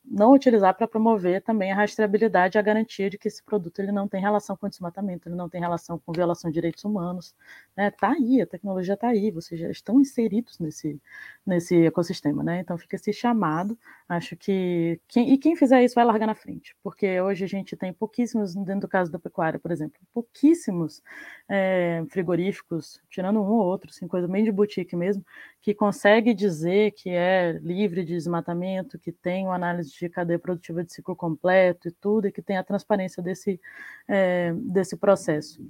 não 0.04 0.32
utilizar 0.32 0.74
para 0.74 0.86
promover 0.86 1.42
também 1.42 1.72
a 1.72 1.74
rastreabilidade 1.74 2.56
e 2.56 2.58
a 2.58 2.62
garantia 2.62 3.10
de 3.10 3.18
que 3.18 3.26
esse 3.26 3.42
produto 3.42 3.80
ele 3.80 3.90
não 3.90 4.06
tem 4.06 4.20
relação 4.20 4.56
com 4.56 4.68
desmatamento, 4.68 5.28
ele 5.28 5.34
não 5.34 5.48
tem 5.48 5.60
relação 5.60 5.98
com 5.98 6.12
violação 6.12 6.50
de 6.50 6.54
direitos 6.54 6.84
humanos. 6.84 7.34
Está 7.70 7.82
né? 7.82 7.90
Tá 7.90 8.10
aí, 8.12 8.40
a 8.40 8.46
tecnologia 8.46 8.94
está 8.94 9.08
aí, 9.08 9.30
vocês 9.30 9.60
já 9.60 9.70
estão 9.70 10.00
inseridos 10.00 10.58
nesse, 10.60 11.00
nesse 11.44 11.86
ecossistema. 11.86 12.44
Né? 12.44 12.60
Então 12.60 12.78
fica 12.78 12.94
esse 12.96 13.12
chamado. 13.12 13.76
Acho 14.08 14.36
que. 14.36 15.00
Quem, 15.08 15.32
e 15.32 15.38
quem 15.38 15.56
fizer 15.56 15.82
isso 15.84 15.94
vai 15.96 16.04
largar 16.04 16.26
na 16.26 16.34
frente, 16.34 16.74
porque 16.82 17.20
hoje 17.20 17.44
a 17.44 17.48
gente 17.48 17.76
tem 17.76 17.92
pouquíssimos, 17.92 18.54
dentro 18.54 18.82
do 18.82 18.88
caso 18.88 19.10
da 19.10 19.18
pecuária, 19.18 19.58
por 19.58 19.70
exemplo, 19.70 20.00
pouquíssimos 20.14 21.02
é, 21.48 22.04
frigoríficos, 22.08 23.00
tirando 23.10 23.40
um 23.40 23.50
ou 23.50 23.66
outro, 23.66 23.90
assim, 23.90 24.06
coisa 24.06 24.28
bem 24.28 24.44
de 24.44 24.52
boutique 24.52 24.96
mesmo, 24.96 25.24
que 25.60 25.74
consegue 25.74 26.32
dizer 26.32 26.92
que 26.92 27.10
é 27.10 27.52
livre 27.62 28.04
de 28.04 28.14
desmatamento, 28.14 28.98
que 28.98 29.12
tem 29.12 29.44
uma 29.46 29.56
análise 29.56 29.90
de 29.90 30.08
cadeia 30.08 30.38
produtiva 30.38 30.84
de 30.84 30.92
ciclo 30.92 31.16
completo 31.16 31.88
e 31.88 31.92
tudo, 31.92 32.28
e 32.28 32.32
que 32.32 32.42
tem 32.42 32.56
a 32.56 32.64
transparência 32.64 33.22
desse, 33.22 33.60
é, 34.06 34.52
desse 34.54 34.96
processo. 34.96 35.60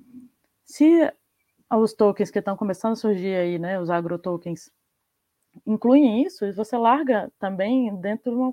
Se 0.64 1.11
os 1.70 1.92
tokens 1.92 2.31
que 2.31 2.38
estão 2.38 2.57
começando 2.57 2.92
a 2.92 2.96
surgir 2.96 3.35
aí, 3.35 3.59
né, 3.59 3.81
os 3.81 3.90
agrotokens, 3.90 4.70
incluem 5.66 6.25
isso, 6.25 6.44
e 6.44 6.53
você 6.53 6.77
larga 6.77 7.31
também 7.38 7.94
dentro 8.01 8.31
de 8.31 8.37
uma 8.37 8.53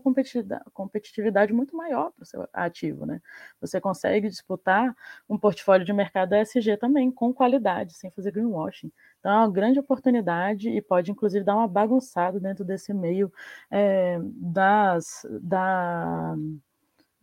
competitividade 0.74 1.54
muito 1.54 1.76
maior 1.76 2.12
para 2.12 2.24
o 2.24 2.26
seu 2.26 2.48
ativo. 2.54 3.06
Né? 3.06 3.22
Você 3.62 3.80
consegue 3.82 4.30
disputar 4.30 4.96
um 5.30 5.38
portfólio 5.38 5.86
de 5.86 5.94
mercado 5.94 6.36
ESG 6.36 6.78
também, 6.78 7.12
com 7.12 7.34
qualidade, 7.34 7.94
sem 7.94 8.12
fazer 8.12 8.32
greenwashing. 8.32 8.92
Então, 9.20 9.32
é 9.32 9.38
uma 9.38 9.52
grande 9.52 9.80
oportunidade 9.80 10.70
e 10.70 10.82
pode, 10.82 11.12
inclusive, 11.12 11.44
dar 11.44 11.56
uma 11.56 11.68
bagunçada 11.68 12.40
dentro 12.40 12.64
desse 12.64 12.94
meio 12.94 13.32
é, 13.72 14.20
das, 14.22 15.26
da, 15.42 16.36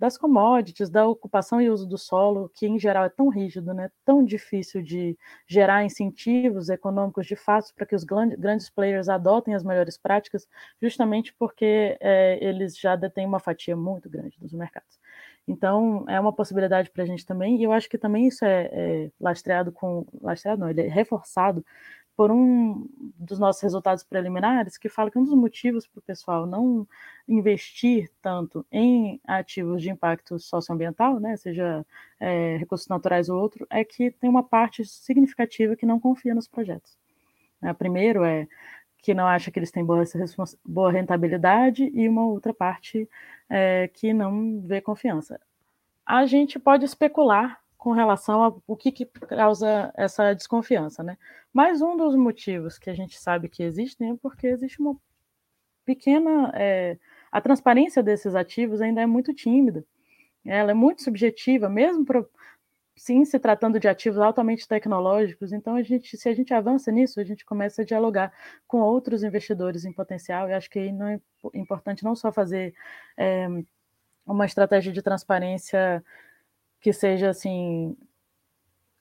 das 0.03 0.19
commodities, 0.19 0.91
da 0.91 1.07
ocupação 1.07 1.61
e 1.61 1.71
uso 1.71 1.87
do 1.87 1.97
solo, 1.97 2.51
que 2.53 2.67
em 2.67 2.77
geral 2.77 3.05
é 3.05 3.09
tão 3.09 3.29
rígido, 3.29 3.73
né, 3.73 3.89
tão 4.05 4.25
difícil 4.25 4.83
de 4.83 5.17
gerar 5.47 5.85
incentivos 5.85 6.69
econômicos 6.69 7.25
de 7.25 7.37
fato 7.37 7.73
para 7.73 7.87
que 7.87 7.95
os 7.95 8.03
grandes 8.03 8.69
players 8.69 9.09
adotem 9.09 9.55
as 9.55 9.63
melhores 9.63 9.97
práticas, 9.97 10.49
justamente 10.83 11.33
porque 11.39 11.97
é, 12.01 12.37
eles 12.45 12.77
já 12.77 12.97
detêm 12.97 13.25
uma 13.25 13.39
fatia 13.39 13.77
muito 13.77 14.11
grande 14.11 14.37
dos 14.41 14.53
mercados. 14.53 14.99
Então, 15.47 16.05
é 16.09 16.19
uma 16.19 16.33
possibilidade 16.33 16.91
para 16.91 17.05
a 17.05 17.07
gente 17.07 17.25
também, 17.25 17.61
e 17.61 17.63
eu 17.63 17.71
acho 17.71 17.89
que 17.89 17.97
também 17.97 18.27
isso 18.27 18.45
é, 18.45 18.71
é 18.73 19.11
lastreado 19.21 19.71
com. 19.71 20.05
Lastreado 20.21 20.61
não, 20.61 20.71
ele 20.71 20.83
é 20.83 20.89
reforçado 20.89 21.65
por 22.17 22.31
um 22.31 22.87
dos 23.19 23.39
nossos 23.39 23.63
resultados 23.63 24.05
preliminares, 24.05 24.77
que 24.77 24.89
fala 24.89 25.11
que 25.11 25.19
um 25.19 25.25
dos 25.25 25.35
motivos 25.35 25.87
para 25.87 25.99
o 25.99 26.03
pessoal 26.03 26.47
não 26.47 26.87
investir 27.27 28.11
tanto 28.21 28.67
em 28.71 29.21
ativos 29.27 29.83
de 29.83 29.91
impacto 29.91 30.39
socioambiental, 30.39 31.19
né, 31.19 31.37
seja 31.37 31.85
é, 32.21 32.57
recursos 32.59 32.89
naturais 32.89 33.29
ou 33.29 33.41
outro, 33.41 33.67
é 33.71 33.85
que 33.85 34.11
tem 34.11 34.29
uma 34.29 34.43
parte 34.43 34.85
significativa 34.85 35.77
que 35.77 35.87
não 35.87 35.99
confia 35.99 36.35
nos 36.35 36.47
projetos. 36.47 36.99
É, 37.63 37.73
primeiro 37.73 38.25
é 38.25 38.47
que 38.99 39.15
não 39.15 39.27
acha 39.27 39.51
que 39.51 39.59
eles 39.59 39.71
têm 39.71 39.85
boa, 39.85 40.05
boa 40.65 40.93
rentabilidade 40.93 41.91
e 41.95 42.09
uma 42.09 42.25
outra 42.25 42.55
parte 42.55 43.09
é, 43.49 43.89
que 43.89 44.13
não 44.13 44.61
vê 44.61 44.81
confiança. 44.81 45.41
A 46.07 46.27
gente 46.27 46.59
pode 46.59 46.85
especular 46.85 47.62
com 47.83 47.91
relação 47.91 48.63
ao 48.69 48.77
que, 48.77 48.93
que 48.93 49.05
causa 49.05 49.93
essa 49.97 50.33
desconfiança, 50.35 51.03
né? 51.03 51.19
Mas 51.53 51.83
um 51.83 51.97
dos 51.97 52.15
motivos 52.15 52.79
que 52.79 52.89
a 52.89 52.95
gente 52.95 53.19
sabe 53.19 53.49
que 53.49 53.61
existem 53.61 54.13
é 54.13 54.17
porque 54.23 54.47
existe 54.47 54.81
uma 54.81 54.97
pequena. 55.85 56.53
É, 56.55 56.97
a 57.33 57.41
transparência 57.41 58.01
desses 58.01 58.37
ativos 58.37 58.81
ainda 58.81 59.01
é 59.01 59.07
muito 59.07 59.35
tímida. 59.35 59.85
Ela 60.47 60.71
é 60.71 60.75
muito 60.75 61.03
subjetiva, 61.03 61.69
mesmo 61.69 62.05
para 62.05 62.25
sim 62.95 63.25
se 63.25 63.37
tratando 63.41 63.81
de 63.81 63.89
ativos 63.89 64.21
altamente 64.21 64.69
tecnológicos, 64.69 65.53
então 65.53 65.75
a 65.75 65.83
gente, 65.83 66.17
se 66.17 66.29
a 66.29 66.35
gente 66.35 66.55
avança 66.55 66.93
nisso, 66.93 67.19
a 67.19 67.25
gente 67.25 67.45
começa 67.45 67.83
a 67.83 67.85
dialogar 67.85 68.33
com 68.69 68.79
outros 68.79 69.25
investidores 69.25 69.85
em 69.85 69.93
potencial, 69.93 70.49
e 70.49 70.53
acho 70.53 70.71
que 70.71 70.93
não 70.93 71.09
é 71.09 71.21
importante 71.53 72.05
não 72.05 72.15
só 72.15 72.31
fazer 72.31 72.75
é, 73.17 73.49
uma 74.25 74.47
estratégia 74.47 74.93
de 74.93 75.03
transparência 75.03 76.05
que 76.83 76.93
seja 76.93 77.31
assim 77.31 77.97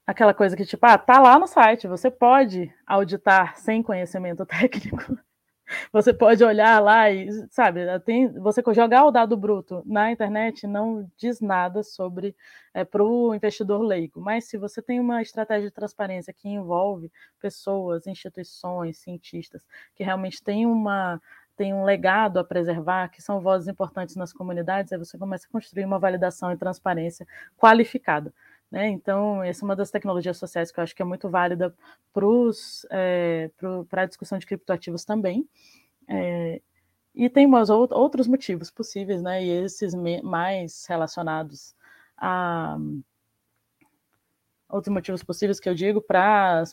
aquela 0.05 0.33
coisa 0.33 0.55
que 0.55 0.65
tipo, 0.65 0.85
ah, 0.85 0.97
tá 0.97 1.19
lá 1.19 1.39
no 1.39 1.47
site, 1.47 1.87
você 1.87 2.11
pode 2.11 2.71
auditar 2.85 3.57
sem 3.57 3.81
conhecimento 3.81 4.45
técnico. 4.47 5.17
Você 5.93 6.13
pode 6.13 6.43
olhar 6.43 6.81
lá 6.81 7.09
e, 7.09 7.29
sabe, 7.49 7.79
tem, 8.01 8.27
você 8.27 8.61
jogar 8.73 9.05
o 9.05 9.11
dado 9.11 9.37
bruto 9.37 9.81
na 9.85 10.11
internet 10.11 10.67
não 10.67 11.09
diz 11.15 11.39
nada 11.39 11.81
sobre 11.81 12.35
é, 12.73 12.83
para 12.83 13.01
o 13.01 13.33
investidor 13.33 13.81
leigo. 13.81 14.19
Mas 14.19 14.45
se 14.45 14.57
você 14.57 14.81
tem 14.81 14.99
uma 14.99 15.21
estratégia 15.21 15.69
de 15.69 15.73
transparência 15.73 16.33
que 16.33 16.49
envolve 16.49 17.09
pessoas, 17.39 18.05
instituições, 18.05 18.97
cientistas, 18.97 19.65
que 19.95 20.03
realmente 20.03 20.43
tem 20.43 20.65
uma 20.65 21.21
tem 21.61 21.75
um 21.75 21.83
legado 21.83 22.39
a 22.39 22.43
preservar, 22.43 23.09
que 23.09 23.21
são 23.21 23.39
vozes 23.39 23.67
importantes 23.67 24.15
nas 24.15 24.33
comunidades, 24.33 24.91
aí 24.91 24.97
você 24.97 25.15
começa 25.15 25.45
a 25.45 25.51
construir 25.51 25.85
uma 25.85 25.99
validação 25.99 26.51
e 26.51 26.57
transparência 26.57 27.27
qualificada. 27.55 28.33
Né? 28.71 28.87
Então, 28.87 29.43
essa 29.43 29.63
é 29.63 29.65
uma 29.65 29.75
das 29.75 29.91
tecnologias 29.91 30.37
sociais 30.37 30.71
que 30.71 30.79
eu 30.79 30.83
acho 30.83 30.95
que 30.95 31.03
é 31.03 31.05
muito 31.05 31.29
válida 31.29 31.71
para 32.11 32.25
é, 32.89 33.51
a 33.91 34.05
discussão 34.07 34.39
de 34.39 34.47
criptoativos 34.47 35.05
também. 35.05 35.47
É, 36.07 36.59
e 37.13 37.29
tem 37.29 37.45
umas 37.45 37.69
outros 37.69 38.25
motivos 38.25 38.71
possíveis, 38.71 39.21
né? 39.21 39.45
E 39.45 39.49
esses 39.49 39.93
mais 40.23 40.83
relacionados 40.87 41.75
a 42.17 42.75
outros 44.67 44.91
motivos 44.91 45.21
possíveis 45.21 45.59
que 45.59 45.69
eu 45.69 45.75
digo 45.75 46.01
para 46.01 46.63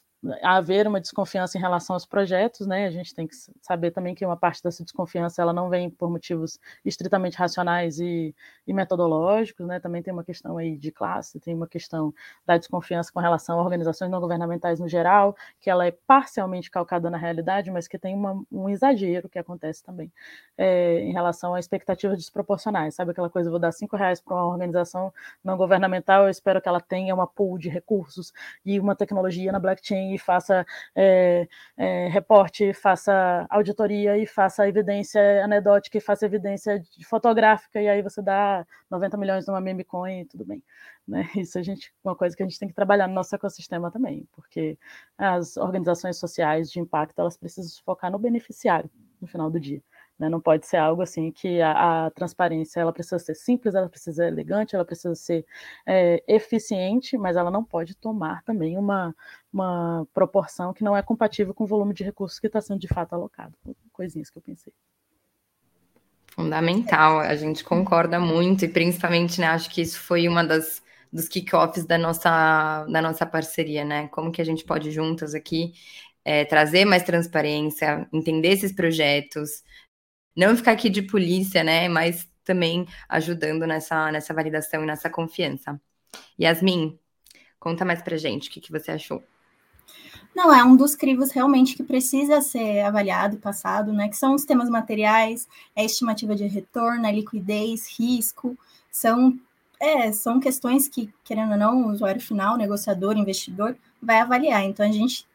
haver 0.42 0.86
uma 0.86 1.00
desconfiança 1.00 1.56
em 1.56 1.60
relação 1.60 1.94
aos 1.94 2.04
projetos, 2.04 2.66
né? 2.66 2.86
A 2.86 2.90
gente 2.90 3.14
tem 3.14 3.26
que 3.26 3.34
saber 3.62 3.92
também 3.92 4.14
que 4.14 4.26
uma 4.26 4.36
parte 4.36 4.62
dessa 4.62 4.82
desconfiança 4.82 5.40
ela 5.40 5.52
não 5.52 5.68
vem 5.68 5.88
por 5.88 6.10
motivos 6.10 6.58
estritamente 6.84 7.36
racionais 7.36 8.00
e, 8.00 8.34
e, 8.66 8.72
metodológicos, 8.72 9.66
né? 9.66 9.78
Também 9.78 10.02
tem 10.02 10.12
uma 10.12 10.24
questão 10.24 10.58
aí 10.58 10.76
de 10.76 10.90
classe, 10.90 11.38
tem 11.38 11.54
uma 11.54 11.68
questão 11.68 12.12
da 12.44 12.56
desconfiança 12.56 13.12
com 13.12 13.20
relação 13.20 13.60
a 13.60 13.62
organizações 13.62 14.10
não 14.10 14.20
governamentais 14.20 14.80
no 14.80 14.88
geral, 14.88 15.36
que 15.60 15.70
ela 15.70 15.86
é 15.86 15.92
parcialmente 15.92 16.70
calcada 16.70 17.08
na 17.08 17.16
realidade, 17.16 17.70
mas 17.70 17.86
que 17.86 17.98
tem 17.98 18.14
uma, 18.14 18.42
um 18.50 18.68
exagero 18.68 19.28
que 19.28 19.38
acontece 19.38 19.84
também 19.84 20.12
é, 20.56 21.00
em 21.00 21.12
relação 21.12 21.54
a 21.54 21.60
expectativas 21.60 22.18
desproporcionais, 22.18 22.94
sabe 22.96 23.12
aquela 23.12 23.30
coisa, 23.30 23.50
vou 23.50 23.60
dar 23.60 23.70
cinco 23.72 23.96
reais 23.96 24.20
para 24.20 24.34
uma 24.34 24.46
organização 24.46 25.12
não 25.44 25.56
governamental, 25.56 26.24
eu 26.24 26.30
espero 26.30 26.60
que 26.60 26.68
ela 26.68 26.80
tenha 26.80 27.14
uma 27.14 27.26
pool 27.26 27.56
de 27.58 27.68
recursos 27.68 28.32
e 28.66 28.80
uma 28.80 28.96
tecnologia 28.96 29.52
na 29.52 29.60
blockchain 29.60 30.07
e 30.14 30.18
faça 30.18 30.64
é, 30.94 31.48
é, 31.76 32.08
reporte, 32.08 32.72
faça 32.72 33.46
auditoria 33.50 34.16
e 34.18 34.26
faça 34.26 34.68
evidência 34.68 35.44
anedótica 35.44 35.98
e 35.98 36.00
faça 36.00 36.26
evidência 36.26 36.82
fotográfica, 37.08 37.80
e 37.80 37.88
aí 37.88 38.02
você 38.02 38.22
dá 38.22 38.66
90 38.90 39.16
milhões 39.16 39.46
numa 39.46 39.60
meme 39.60 39.84
coin 39.84 40.20
e 40.20 40.24
tudo 40.26 40.44
bem. 40.44 40.62
Né? 41.06 41.22
Isso 41.36 41.58
a 41.58 41.62
gente, 41.62 41.92
uma 42.04 42.14
coisa 42.16 42.36
que 42.36 42.42
a 42.42 42.46
gente 42.46 42.58
tem 42.58 42.68
que 42.68 42.74
trabalhar 42.74 43.08
no 43.08 43.14
nosso 43.14 43.34
ecossistema 43.34 43.90
também, 43.90 44.28
porque 44.32 44.78
as 45.16 45.56
organizações 45.56 46.18
sociais 46.18 46.70
de 46.70 46.80
impacto 46.80 47.18
elas 47.18 47.36
precisam 47.36 47.82
focar 47.84 48.10
no 48.10 48.18
beneficiário 48.18 48.90
no 49.20 49.26
final 49.26 49.50
do 49.50 49.58
dia. 49.58 49.82
Né? 50.18 50.28
Não 50.28 50.40
pode 50.40 50.66
ser 50.66 50.78
algo 50.78 51.02
assim 51.02 51.30
que 51.30 51.60
a, 51.60 52.06
a, 52.06 52.10
transparência 52.10 52.80
ela 52.80 52.92
precisa 52.92 53.18
ser 53.18 53.34
simples, 53.34 53.74
ela 53.74 53.88
precisa 53.88 54.16
ser 54.16 54.28
elegante, 54.28 54.74
ela 54.74 54.84
precisa 54.84 55.14
ser 55.14 55.46
é, 55.86 56.22
eficiente, 56.26 57.16
mas 57.16 57.36
ela 57.36 57.50
não 57.50 57.62
pode 57.62 57.94
tomar 57.94 58.42
também 58.42 58.76
uma, 58.76 59.14
uma 59.52 60.06
proporção 60.12 60.72
que 60.72 60.82
não 60.82 60.96
é 60.96 61.02
compatível 61.02 61.54
com 61.54 61.64
o 61.64 61.66
volume 61.66 61.94
de 61.94 62.02
recursos 62.02 62.40
que 62.40 62.48
está 62.48 62.60
sendo 62.60 62.80
de 62.80 62.88
fato 62.88 63.12
alocado. 63.14 63.54
Coisinhas 63.92 64.28
que 64.28 64.38
eu 64.38 64.42
pensei. 64.42 64.72
Fundamental, 66.34 67.20
a 67.20 67.34
gente 67.34 67.64
concorda 67.64 68.18
muito, 68.18 68.64
e 68.64 68.68
principalmente, 68.68 69.40
né, 69.40 69.48
acho 69.48 69.70
que 69.70 69.80
isso 69.80 70.00
foi 70.00 70.28
uma 70.28 70.44
das 70.44 70.82
dos 71.10 71.26
kickoffs 71.26 71.86
da 71.86 71.96
nossa, 71.96 72.84
da 72.84 73.00
nossa 73.00 73.24
parceria, 73.24 73.82
né? 73.82 74.08
Como 74.08 74.30
que 74.30 74.42
a 74.42 74.44
gente 74.44 74.62
pode 74.62 74.90
juntas 74.90 75.34
aqui 75.34 75.72
é, 76.24 76.44
trazer 76.44 76.84
mais 76.84 77.02
transparência, 77.02 78.06
entender 78.12 78.48
esses 78.48 78.72
projetos, 78.72 79.62
não 80.38 80.56
ficar 80.56 80.72
aqui 80.72 80.88
de 80.88 81.02
polícia, 81.02 81.64
né? 81.64 81.88
Mas 81.88 82.28
também 82.44 82.86
ajudando 83.08 83.66
nessa, 83.66 84.10
nessa 84.12 84.32
validação 84.32 84.84
e 84.84 84.86
nessa 84.86 85.10
confiança. 85.10 85.78
Yasmin, 86.40 86.98
conta 87.58 87.84
mais 87.84 88.00
pra 88.00 88.16
gente 88.16 88.48
o 88.48 88.52
que, 88.52 88.60
que 88.60 88.70
você 88.70 88.92
achou. 88.92 89.22
Não, 90.34 90.54
é 90.54 90.62
um 90.62 90.76
dos 90.76 90.94
crivos 90.94 91.32
realmente 91.32 91.74
que 91.74 91.82
precisa 91.82 92.40
ser 92.40 92.80
avaliado 92.82 93.34
e 93.34 93.40
passado, 93.40 93.92
né? 93.92 94.08
Que 94.08 94.16
são 94.16 94.34
os 94.34 94.44
temas 94.44 94.70
materiais, 94.70 95.48
a 95.76 95.82
estimativa 95.82 96.36
de 96.36 96.46
retorno, 96.46 97.06
a 97.06 97.10
liquidez, 97.10 97.88
risco, 97.98 98.56
são, 98.92 99.36
é, 99.80 100.12
são 100.12 100.38
questões 100.38 100.88
que, 100.88 101.12
querendo 101.24 101.52
ou 101.52 101.58
não, 101.58 101.82
o 101.82 101.90
usuário 101.90 102.20
final, 102.20 102.56
negociador, 102.56 103.16
investidor, 103.16 103.76
vai 104.00 104.20
avaliar. 104.20 104.62
Então, 104.62 104.86
a 104.86 104.92
gente, 104.92 105.26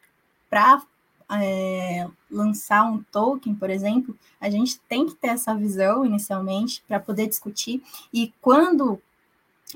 para 0.48 0.82
é, 1.30 2.06
lançar 2.30 2.84
um 2.84 3.02
token, 3.10 3.54
por 3.54 3.70
exemplo, 3.70 4.16
a 4.40 4.50
gente 4.50 4.78
tem 4.88 5.06
que 5.06 5.14
ter 5.14 5.28
essa 5.28 5.54
visão 5.54 6.04
inicialmente 6.04 6.82
para 6.86 7.00
poder 7.00 7.26
discutir. 7.26 7.82
E 8.12 8.32
quando 8.40 9.00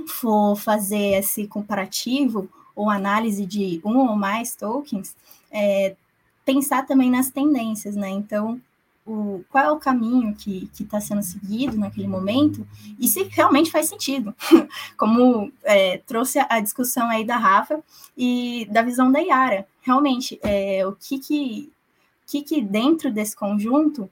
for 0.06 0.56
fazer 0.56 1.18
esse 1.18 1.46
comparativo 1.46 2.48
ou 2.74 2.88
análise 2.88 3.44
de 3.44 3.80
um 3.84 3.98
ou 3.98 4.16
mais 4.16 4.54
tokens, 4.54 5.16
é, 5.50 5.96
pensar 6.44 6.86
também 6.86 7.10
nas 7.10 7.30
tendências, 7.30 7.96
né? 7.96 8.08
Então, 8.08 8.60
o, 9.08 9.42
qual 9.48 9.64
é 9.64 9.70
o 9.70 9.78
caminho 9.78 10.34
que 10.34 10.70
está 10.78 11.00
sendo 11.00 11.22
seguido 11.22 11.78
naquele 11.78 12.06
momento 12.06 12.66
e 13.00 13.08
se 13.08 13.22
realmente 13.22 13.70
faz 13.70 13.88
sentido, 13.88 14.34
como 14.98 15.50
é, 15.64 15.98
trouxe 16.06 16.38
a 16.38 16.60
discussão 16.60 17.08
aí 17.08 17.24
da 17.24 17.38
Rafa 17.38 17.82
e 18.16 18.68
da 18.70 18.82
visão 18.82 19.10
da 19.10 19.18
Yara. 19.18 19.66
Realmente, 19.80 20.38
é, 20.42 20.86
o 20.86 20.92
que 20.92 21.18
que, 21.18 21.72
que 22.26 22.42
que 22.42 22.60
dentro 22.60 23.10
desse 23.10 23.34
conjunto, 23.34 24.10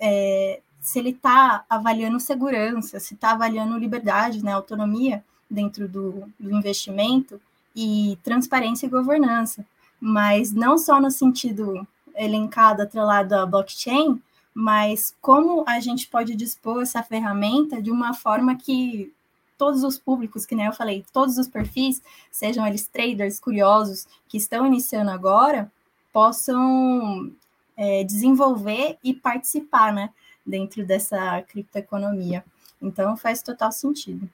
é, 0.00 0.60
se 0.80 0.98
ele 0.98 1.10
está 1.10 1.64
avaliando 1.68 2.18
segurança, 2.18 2.98
se 2.98 3.12
está 3.12 3.32
avaliando 3.32 3.76
liberdade, 3.76 4.42
né, 4.42 4.52
autonomia 4.52 5.22
dentro 5.50 5.86
do, 5.86 6.24
do 6.40 6.50
investimento 6.50 7.38
e 7.76 8.18
transparência 8.22 8.86
e 8.86 8.90
governança, 8.90 9.64
mas 10.00 10.52
não 10.52 10.78
só 10.78 10.98
no 10.98 11.10
sentido 11.10 11.86
elencado, 12.16 12.82
atrelado 12.82 13.34
à 13.34 13.44
blockchain, 13.44 14.20
mas 14.60 15.14
como 15.20 15.62
a 15.68 15.78
gente 15.78 16.08
pode 16.08 16.34
dispor 16.34 16.82
essa 16.82 17.00
ferramenta 17.00 17.80
de 17.80 17.92
uma 17.92 18.12
forma 18.12 18.56
que 18.56 19.14
todos 19.56 19.84
os 19.84 20.00
públicos, 20.00 20.44
que 20.44 20.56
nem 20.56 20.66
eu 20.66 20.72
falei, 20.72 21.06
todos 21.12 21.38
os 21.38 21.46
perfis, 21.46 22.02
sejam 22.28 22.66
eles 22.66 22.84
traders, 22.88 23.38
curiosos, 23.38 24.08
que 24.28 24.36
estão 24.36 24.66
iniciando 24.66 25.12
agora, 25.12 25.70
possam 26.12 27.32
é, 27.76 28.02
desenvolver 28.02 28.98
e 29.04 29.14
participar, 29.14 29.92
né, 29.92 30.10
dentro 30.44 30.84
dessa 30.84 31.40
criptoeconomia. 31.42 32.44
Então, 32.82 33.16
faz 33.16 33.40
total 33.40 33.70
sentido. 33.70 34.28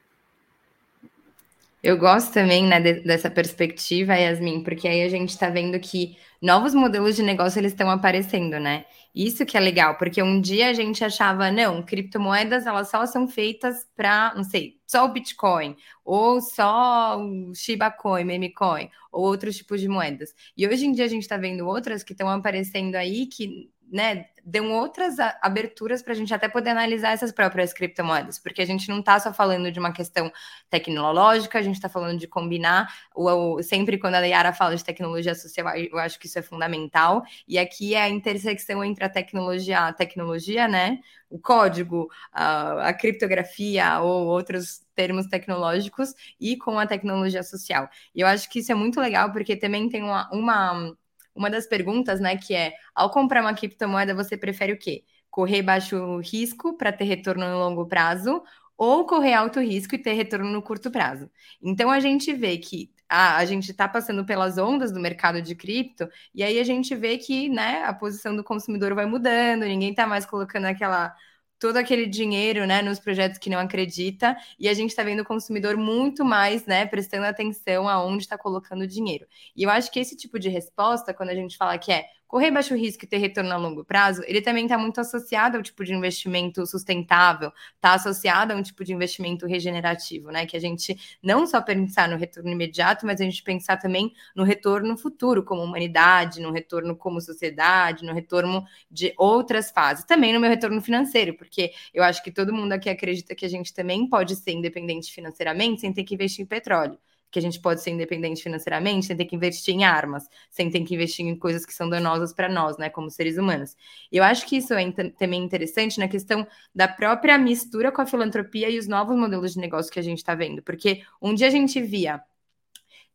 Eu 1.84 1.98
gosto 1.98 2.32
também, 2.32 2.66
né, 2.66 2.80
de, 2.80 3.00
dessa 3.00 3.30
perspectiva, 3.30 4.14
Yasmin, 4.14 4.62
porque 4.64 4.88
aí 4.88 5.02
a 5.02 5.08
gente 5.10 5.28
está 5.28 5.50
vendo 5.50 5.78
que 5.78 6.16
novos 6.40 6.74
modelos 6.74 7.14
de 7.14 7.22
negócio 7.22 7.58
eles 7.58 7.72
estão 7.72 7.90
aparecendo, 7.90 8.58
né? 8.58 8.86
Isso 9.14 9.44
que 9.44 9.54
é 9.54 9.60
legal, 9.60 9.98
porque 9.98 10.22
um 10.22 10.40
dia 10.40 10.70
a 10.70 10.72
gente 10.72 11.04
achava, 11.04 11.50
não, 11.50 11.82
criptomoedas 11.82 12.66
elas 12.66 12.88
só 12.88 13.04
são 13.04 13.28
feitas 13.28 13.86
para, 13.94 14.32
não 14.34 14.44
sei, 14.44 14.80
só 14.86 15.04
o 15.04 15.12
Bitcoin, 15.12 15.76
ou 16.02 16.40
só 16.40 17.18
o 17.20 17.54
Shiba 17.54 17.90
Coin, 17.90 18.24
Meme 18.24 18.50
Coin, 18.54 18.88
ou 19.12 19.22
outros 19.26 19.54
tipos 19.54 19.78
de 19.78 19.86
moedas. 19.86 20.34
E 20.56 20.66
hoje 20.66 20.86
em 20.86 20.92
dia 20.92 21.04
a 21.04 21.08
gente 21.08 21.24
está 21.24 21.36
vendo 21.36 21.66
outras 21.66 22.02
que 22.02 22.12
estão 22.12 22.30
aparecendo 22.30 22.94
aí 22.94 23.26
que 23.26 23.70
né, 23.92 24.24
deu 24.44 24.70
outras 24.70 25.16
aberturas 25.40 26.02
para 26.02 26.12
a 26.12 26.16
gente 26.16 26.34
até 26.34 26.48
poder 26.48 26.70
analisar 26.70 27.12
essas 27.12 27.32
próprias 27.32 27.72
criptomoedas, 27.72 28.38
porque 28.38 28.60
a 28.60 28.66
gente 28.66 28.88
não 28.88 29.00
está 29.00 29.18
só 29.18 29.32
falando 29.32 29.72
de 29.72 29.78
uma 29.78 29.92
questão 29.92 30.30
tecnológica, 30.68 31.58
a 31.58 31.62
gente 31.62 31.76
está 31.76 31.88
falando 31.88 32.18
de 32.18 32.28
combinar. 32.28 32.92
O, 33.14 33.62
sempre 33.62 33.98
quando 33.98 34.16
a 34.16 34.20
Yara 34.20 34.52
fala 34.52 34.76
de 34.76 34.84
tecnologia 34.84 35.34
social, 35.34 35.74
eu 35.76 35.98
acho 35.98 36.18
que 36.18 36.26
isso 36.26 36.38
é 36.38 36.42
fundamental. 36.42 37.24
E 37.48 37.58
aqui 37.58 37.94
é 37.94 38.02
a 38.02 38.08
intersecção 38.08 38.84
entre 38.84 39.04
a 39.04 39.08
tecnologia, 39.08 39.80
a 39.80 39.92
tecnologia, 39.92 40.68
né, 40.68 40.98
o 41.30 41.38
código, 41.38 42.10
a, 42.32 42.88
a 42.88 42.92
criptografia 42.92 44.00
ou 44.00 44.26
outros 44.26 44.82
termos 44.94 45.26
tecnológicos 45.26 46.14
e 46.38 46.56
com 46.56 46.78
a 46.78 46.86
tecnologia 46.86 47.42
social. 47.42 47.88
E 48.14 48.20
eu 48.20 48.26
acho 48.26 48.48
que 48.50 48.60
isso 48.60 48.70
é 48.70 48.74
muito 48.74 49.00
legal, 49.00 49.32
porque 49.32 49.56
também 49.56 49.88
tem 49.88 50.02
uma, 50.02 50.28
uma 50.30 50.94
uma 51.34 51.50
das 51.50 51.66
perguntas, 51.66 52.20
né, 52.20 52.36
que 52.36 52.54
é: 52.54 52.74
ao 52.94 53.10
comprar 53.10 53.40
uma 53.42 53.54
criptomoeda, 53.54 54.14
você 54.14 54.36
prefere 54.36 54.72
o 54.72 54.78
quê? 54.78 55.04
Correr 55.30 55.62
baixo 55.62 56.18
risco 56.20 56.76
para 56.76 56.92
ter 56.92 57.04
retorno 57.04 57.48
no 57.48 57.58
longo 57.58 57.86
prazo 57.86 58.42
ou 58.76 59.06
correr 59.06 59.34
alto 59.34 59.60
risco 59.60 59.94
e 59.94 59.98
ter 59.98 60.14
retorno 60.14 60.50
no 60.50 60.62
curto 60.62 60.90
prazo? 60.90 61.30
Então 61.62 61.90
a 61.90 62.00
gente 62.00 62.32
vê 62.32 62.58
que 62.58 62.90
a, 63.08 63.36
a 63.36 63.44
gente 63.44 63.70
está 63.70 63.86
passando 63.88 64.24
pelas 64.24 64.58
ondas 64.58 64.92
do 64.92 65.00
mercado 65.00 65.40
de 65.42 65.54
cripto, 65.54 66.08
e 66.34 66.42
aí 66.42 66.58
a 66.58 66.64
gente 66.64 66.94
vê 66.94 67.18
que 67.18 67.48
né, 67.48 67.84
a 67.84 67.92
posição 67.92 68.34
do 68.34 68.42
consumidor 68.44 68.94
vai 68.94 69.06
mudando, 69.06 69.62
ninguém 69.62 69.90
está 69.90 70.06
mais 70.06 70.26
colocando 70.26 70.66
aquela 70.66 71.14
todo 71.58 71.76
aquele 71.76 72.06
dinheiro, 72.06 72.66
né, 72.66 72.82
nos 72.82 72.98
projetos 72.98 73.38
que 73.38 73.48
não 73.50 73.58
acredita, 73.58 74.36
e 74.58 74.68
a 74.68 74.74
gente 74.74 74.90
está 74.90 75.02
vendo 75.02 75.20
o 75.20 75.24
consumidor 75.24 75.76
muito 75.76 76.24
mais, 76.24 76.66
né, 76.66 76.86
prestando 76.86 77.26
atenção 77.26 77.88
aonde 77.88 78.24
está 78.24 78.36
colocando 78.36 78.82
o 78.82 78.86
dinheiro. 78.86 79.26
E 79.56 79.62
eu 79.62 79.70
acho 79.70 79.90
que 79.90 80.00
esse 80.00 80.16
tipo 80.16 80.38
de 80.38 80.48
resposta, 80.48 81.14
quando 81.14 81.30
a 81.30 81.34
gente 81.34 81.56
fala 81.56 81.78
que 81.78 81.92
é 81.92 82.06
correr 82.34 82.50
baixo 82.50 82.74
risco 82.74 83.04
e 83.04 83.06
ter 83.06 83.18
retorno 83.18 83.52
a 83.52 83.56
longo 83.56 83.84
prazo, 83.84 84.20
ele 84.26 84.40
também 84.42 84.64
está 84.64 84.76
muito 84.76 85.00
associado 85.00 85.56
ao 85.56 85.62
tipo 85.62 85.84
de 85.84 85.94
investimento 85.94 86.66
sustentável, 86.66 87.52
está 87.76 87.94
associado 87.94 88.52
a 88.52 88.56
um 88.56 88.62
tipo 88.62 88.82
de 88.82 88.92
investimento 88.92 89.46
regenerativo, 89.46 90.32
né? 90.32 90.44
Que 90.44 90.56
a 90.56 90.60
gente 90.60 90.98
não 91.22 91.46
só 91.46 91.62
pensar 91.62 92.08
no 92.08 92.16
retorno 92.16 92.50
imediato, 92.50 93.06
mas 93.06 93.20
a 93.20 93.24
gente 93.24 93.40
pensar 93.40 93.76
também 93.76 94.12
no 94.34 94.42
retorno 94.42 94.98
futuro 94.98 95.44
como 95.44 95.62
humanidade, 95.62 96.40
no 96.40 96.50
retorno 96.50 96.96
como 96.96 97.20
sociedade, 97.20 98.04
no 98.04 98.12
retorno 98.12 98.64
de 98.90 99.14
outras 99.16 99.70
fases, 99.70 100.04
também 100.04 100.32
no 100.32 100.40
meu 100.40 100.50
retorno 100.50 100.82
financeiro, 100.82 101.36
porque 101.36 101.72
eu 101.94 102.02
acho 102.02 102.20
que 102.20 102.32
todo 102.32 102.52
mundo 102.52 102.72
aqui 102.72 102.90
acredita 102.90 103.32
que 103.36 103.46
a 103.46 103.48
gente 103.48 103.72
também 103.72 104.08
pode 104.08 104.34
ser 104.34 104.50
independente 104.50 105.12
financeiramente 105.12 105.82
sem 105.82 105.92
ter 105.92 106.02
que 106.02 106.14
investir 106.14 106.42
em 106.42 106.46
petróleo 106.48 106.98
que 107.34 107.38
a 107.40 107.42
gente 107.42 107.58
pode 107.58 107.82
ser 107.82 107.90
independente 107.90 108.44
financeiramente 108.44 109.06
sem 109.06 109.16
ter 109.16 109.24
que 109.24 109.34
investir 109.34 109.74
em 109.74 109.82
armas, 109.82 110.28
sem 110.48 110.70
ter 110.70 110.84
que 110.84 110.94
investir 110.94 111.26
em 111.26 111.36
coisas 111.36 111.66
que 111.66 111.74
são 111.74 111.88
danosas 111.88 112.32
para 112.32 112.48
nós, 112.48 112.78
né, 112.78 112.88
como 112.88 113.10
seres 113.10 113.36
humanos. 113.36 113.76
E 114.12 114.18
eu 114.18 114.22
acho 114.22 114.46
que 114.46 114.58
isso 114.58 114.72
é 114.72 114.92
também 115.18 115.42
interessante 115.42 115.98
na 115.98 116.06
questão 116.06 116.46
da 116.72 116.86
própria 116.86 117.36
mistura 117.36 117.90
com 117.90 118.00
a 118.00 118.06
filantropia 118.06 118.70
e 118.70 118.78
os 118.78 118.86
novos 118.86 119.16
modelos 119.16 119.54
de 119.54 119.58
negócio 119.58 119.90
que 119.90 119.98
a 119.98 120.02
gente 120.02 120.18
está 120.18 120.36
vendo, 120.36 120.62
porque 120.62 121.02
um 121.20 121.34
dia 121.34 121.48
a 121.48 121.50
gente 121.50 121.82
via 121.82 122.22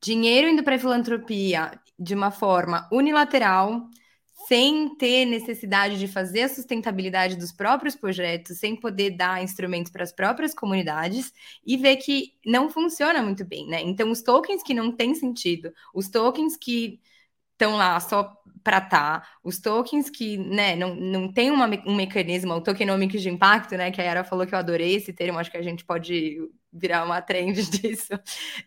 dinheiro 0.01 0.49
indo 0.49 0.63
para 0.63 0.75
a 0.75 0.79
filantropia 0.79 1.79
de 1.97 2.13
uma 2.13 2.29
forma 2.29 2.89
unilateral, 2.91 3.87
sem 4.47 4.95
ter 4.95 5.25
necessidade 5.25 5.99
de 5.99 6.07
fazer 6.07 6.43
a 6.43 6.49
sustentabilidade 6.49 7.35
dos 7.35 7.51
próprios 7.51 7.95
projetos, 7.95 8.57
sem 8.57 8.75
poder 8.75 9.11
dar 9.11 9.43
instrumentos 9.43 9.91
para 9.91 10.03
as 10.03 10.11
próprias 10.11 10.53
comunidades 10.53 11.33
e 11.65 11.77
ver 11.77 11.97
que 11.97 12.33
não 12.45 12.69
funciona 12.69 13.21
muito 13.21 13.45
bem, 13.45 13.67
né? 13.67 13.81
Então, 13.81 14.09
os 14.09 14.21
tokens 14.21 14.63
que 14.63 14.73
não 14.73 14.91
têm 14.91 15.13
sentido, 15.13 15.71
os 15.93 16.09
tokens 16.09 16.57
que 16.57 16.99
estão 17.59 17.75
lá 17.75 17.99
só 17.99 18.33
para 18.63 18.81
tá, 18.81 19.27
os 19.43 19.59
tokens 19.59 20.09
que 20.09 20.37
né, 20.37 20.75
não, 20.75 20.95
não 20.95 21.31
tem 21.31 21.49
uma, 21.51 21.67
um 21.85 21.95
mecanismo, 21.95 22.53
o 22.53 22.61
tokenomics 22.61 23.21
de 23.21 23.29
impacto, 23.29 23.75
né? 23.75 23.89
Que 23.89 24.01
a 24.01 24.03
Yara 24.03 24.23
falou 24.23 24.45
que 24.45 24.53
eu 24.53 24.59
adorei 24.59 24.95
esse 24.95 25.13
termo, 25.13 25.39
acho 25.39 25.51
que 25.51 25.57
a 25.57 25.61
gente 25.61 25.83
pode 25.85 26.37
virar 26.71 27.03
uma 27.03 27.21
trend 27.21 27.55
disso. 27.71 28.13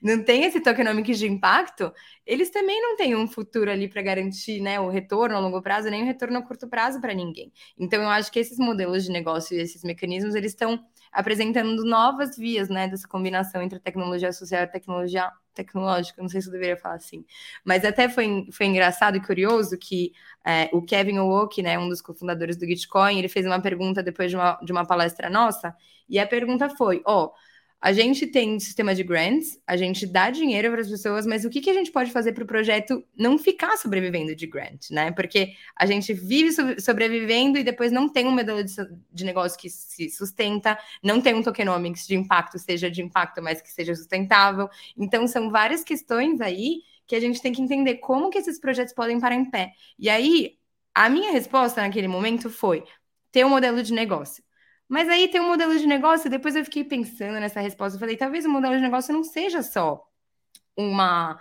Não 0.02 0.22
tem 0.24 0.44
esse 0.44 0.60
tokenomics 0.60 1.18
de 1.18 1.28
impacto, 1.28 1.92
eles 2.26 2.50
também 2.50 2.80
não 2.82 2.96
têm 2.96 3.14
um 3.14 3.28
futuro 3.28 3.70
ali 3.70 3.88
para 3.88 4.02
garantir 4.02 4.60
né, 4.60 4.80
o 4.80 4.88
retorno 4.88 5.36
a 5.36 5.40
longo 5.40 5.62
prazo, 5.62 5.88
nem 5.90 6.02
o 6.02 6.06
retorno 6.06 6.38
a 6.38 6.42
curto 6.42 6.68
prazo 6.68 7.00
para 7.00 7.14
ninguém. 7.14 7.52
Então, 7.78 8.02
eu 8.02 8.08
acho 8.08 8.32
que 8.32 8.40
esses 8.40 8.58
modelos 8.58 9.04
de 9.04 9.10
negócio 9.10 9.56
e 9.56 9.60
esses 9.60 9.84
mecanismos, 9.84 10.34
eles 10.34 10.52
estão 10.52 10.84
apresentando 11.12 11.84
novas 11.84 12.36
vias, 12.36 12.68
né, 12.68 12.88
dessa 12.88 13.06
combinação 13.06 13.62
entre 13.62 13.78
tecnologia 13.78 14.32
social 14.32 14.62
e 14.62 14.66
tecnologia 14.66 15.30
tecnológica, 15.54 16.20
não 16.22 16.28
sei 16.28 16.40
se 16.40 16.48
eu 16.48 16.52
deveria 16.52 16.76
falar 16.76 16.96
assim, 16.96 17.24
mas 17.64 17.84
até 17.84 18.08
foi, 18.08 18.48
foi 18.52 18.66
engraçado 18.66 19.16
e 19.16 19.20
curioso 19.20 19.78
que 19.78 20.12
é, 20.44 20.68
o 20.72 20.82
Kevin 20.82 21.18
Owok, 21.18 21.62
né, 21.62 21.78
um 21.78 21.88
dos 21.88 22.00
cofundadores 22.00 22.56
do 22.56 22.66
Gitcoin, 22.66 23.18
ele 23.18 23.28
fez 23.28 23.46
uma 23.46 23.60
pergunta 23.60 24.02
depois 24.02 24.30
de 24.30 24.36
uma, 24.36 24.58
de 24.62 24.72
uma 24.72 24.86
palestra 24.86 25.30
nossa, 25.30 25.74
e 26.08 26.18
a 26.18 26.26
pergunta 26.26 26.68
foi, 26.70 27.02
ó, 27.06 27.26
oh, 27.26 27.32
a 27.82 27.92
gente 27.92 28.28
tem 28.28 28.60
sistema 28.60 28.94
de 28.94 29.02
grants, 29.02 29.60
a 29.66 29.76
gente 29.76 30.06
dá 30.06 30.30
dinheiro 30.30 30.70
para 30.70 30.82
as 30.82 30.88
pessoas, 30.88 31.26
mas 31.26 31.44
o 31.44 31.50
que, 31.50 31.60
que 31.60 31.68
a 31.68 31.74
gente 31.74 31.90
pode 31.90 32.12
fazer 32.12 32.32
para 32.32 32.44
o 32.44 32.46
projeto 32.46 33.04
não 33.18 33.36
ficar 33.36 33.76
sobrevivendo 33.76 34.36
de 34.36 34.46
grant, 34.46 34.88
né? 34.92 35.10
Porque 35.10 35.54
a 35.74 35.84
gente 35.84 36.14
vive 36.14 36.80
sobrevivendo 36.80 37.58
e 37.58 37.64
depois 37.64 37.90
não 37.90 38.08
tem 38.08 38.24
um 38.28 38.30
modelo 38.30 38.62
de, 38.62 38.72
de 39.12 39.24
negócio 39.24 39.58
que 39.58 39.68
se 39.68 40.08
sustenta, 40.10 40.78
não 41.02 41.20
tem 41.20 41.34
um 41.34 41.42
tokenomics 41.42 42.06
de 42.06 42.14
impacto, 42.14 42.56
seja 42.56 42.88
de 42.88 43.02
impacto, 43.02 43.42
mas 43.42 43.60
que 43.60 43.72
seja 43.72 43.96
sustentável. 43.96 44.70
Então, 44.96 45.26
são 45.26 45.50
várias 45.50 45.82
questões 45.82 46.40
aí 46.40 46.82
que 47.04 47.16
a 47.16 47.20
gente 47.20 47.42
tem 47.42 47.52
que 47.52 47.60
entender 47.60 47.96
como 47.96 48.30
que 48.30 48.38
esses 48.38 48.60
projetos 48.60 48.94
podem 48.94 49.18
parar 49.18 49.34
em 49.34 49.50
pé. 49.50 49.72
E 49.98 50.08
aí, 50.08 50.56
a 50.94 51.08
minha 51.08 51.32
resposta 51.32 51.82
naquele 51.82 52.06
momento 52.06 52.48
foi 52.48 52.84
ter 53.32 53.44
um 53.44 53.48
modelo 53.48 53.82
de 53.82 53.92
negócio. 53.92 54.44
Mas 54.92 55.08
aí 55.08 55.26
tem 55.26 55.40
um 55.40 55.48
modelo 55.48 55.78
de 55.78 55.86
negócio, 55.86 56.28
depois 56.28 56.54
eu 56.54 56.62
fiquei 56.66 56.84
pensando 56.84 57.40
nessa 57.40 57.62
resposta, 57.62 57.96
eu 57.96 57.98
falei, 57.98 58.14
talvez 58.14 58.44
o 58.44 58.50
modelo 58.50 58.76
de 58.76 58.82
negócio 58.82 59.10
não 59.10 59.24
seja 59.24 59.62
só 59.62 60.06
uma 60.76 61.40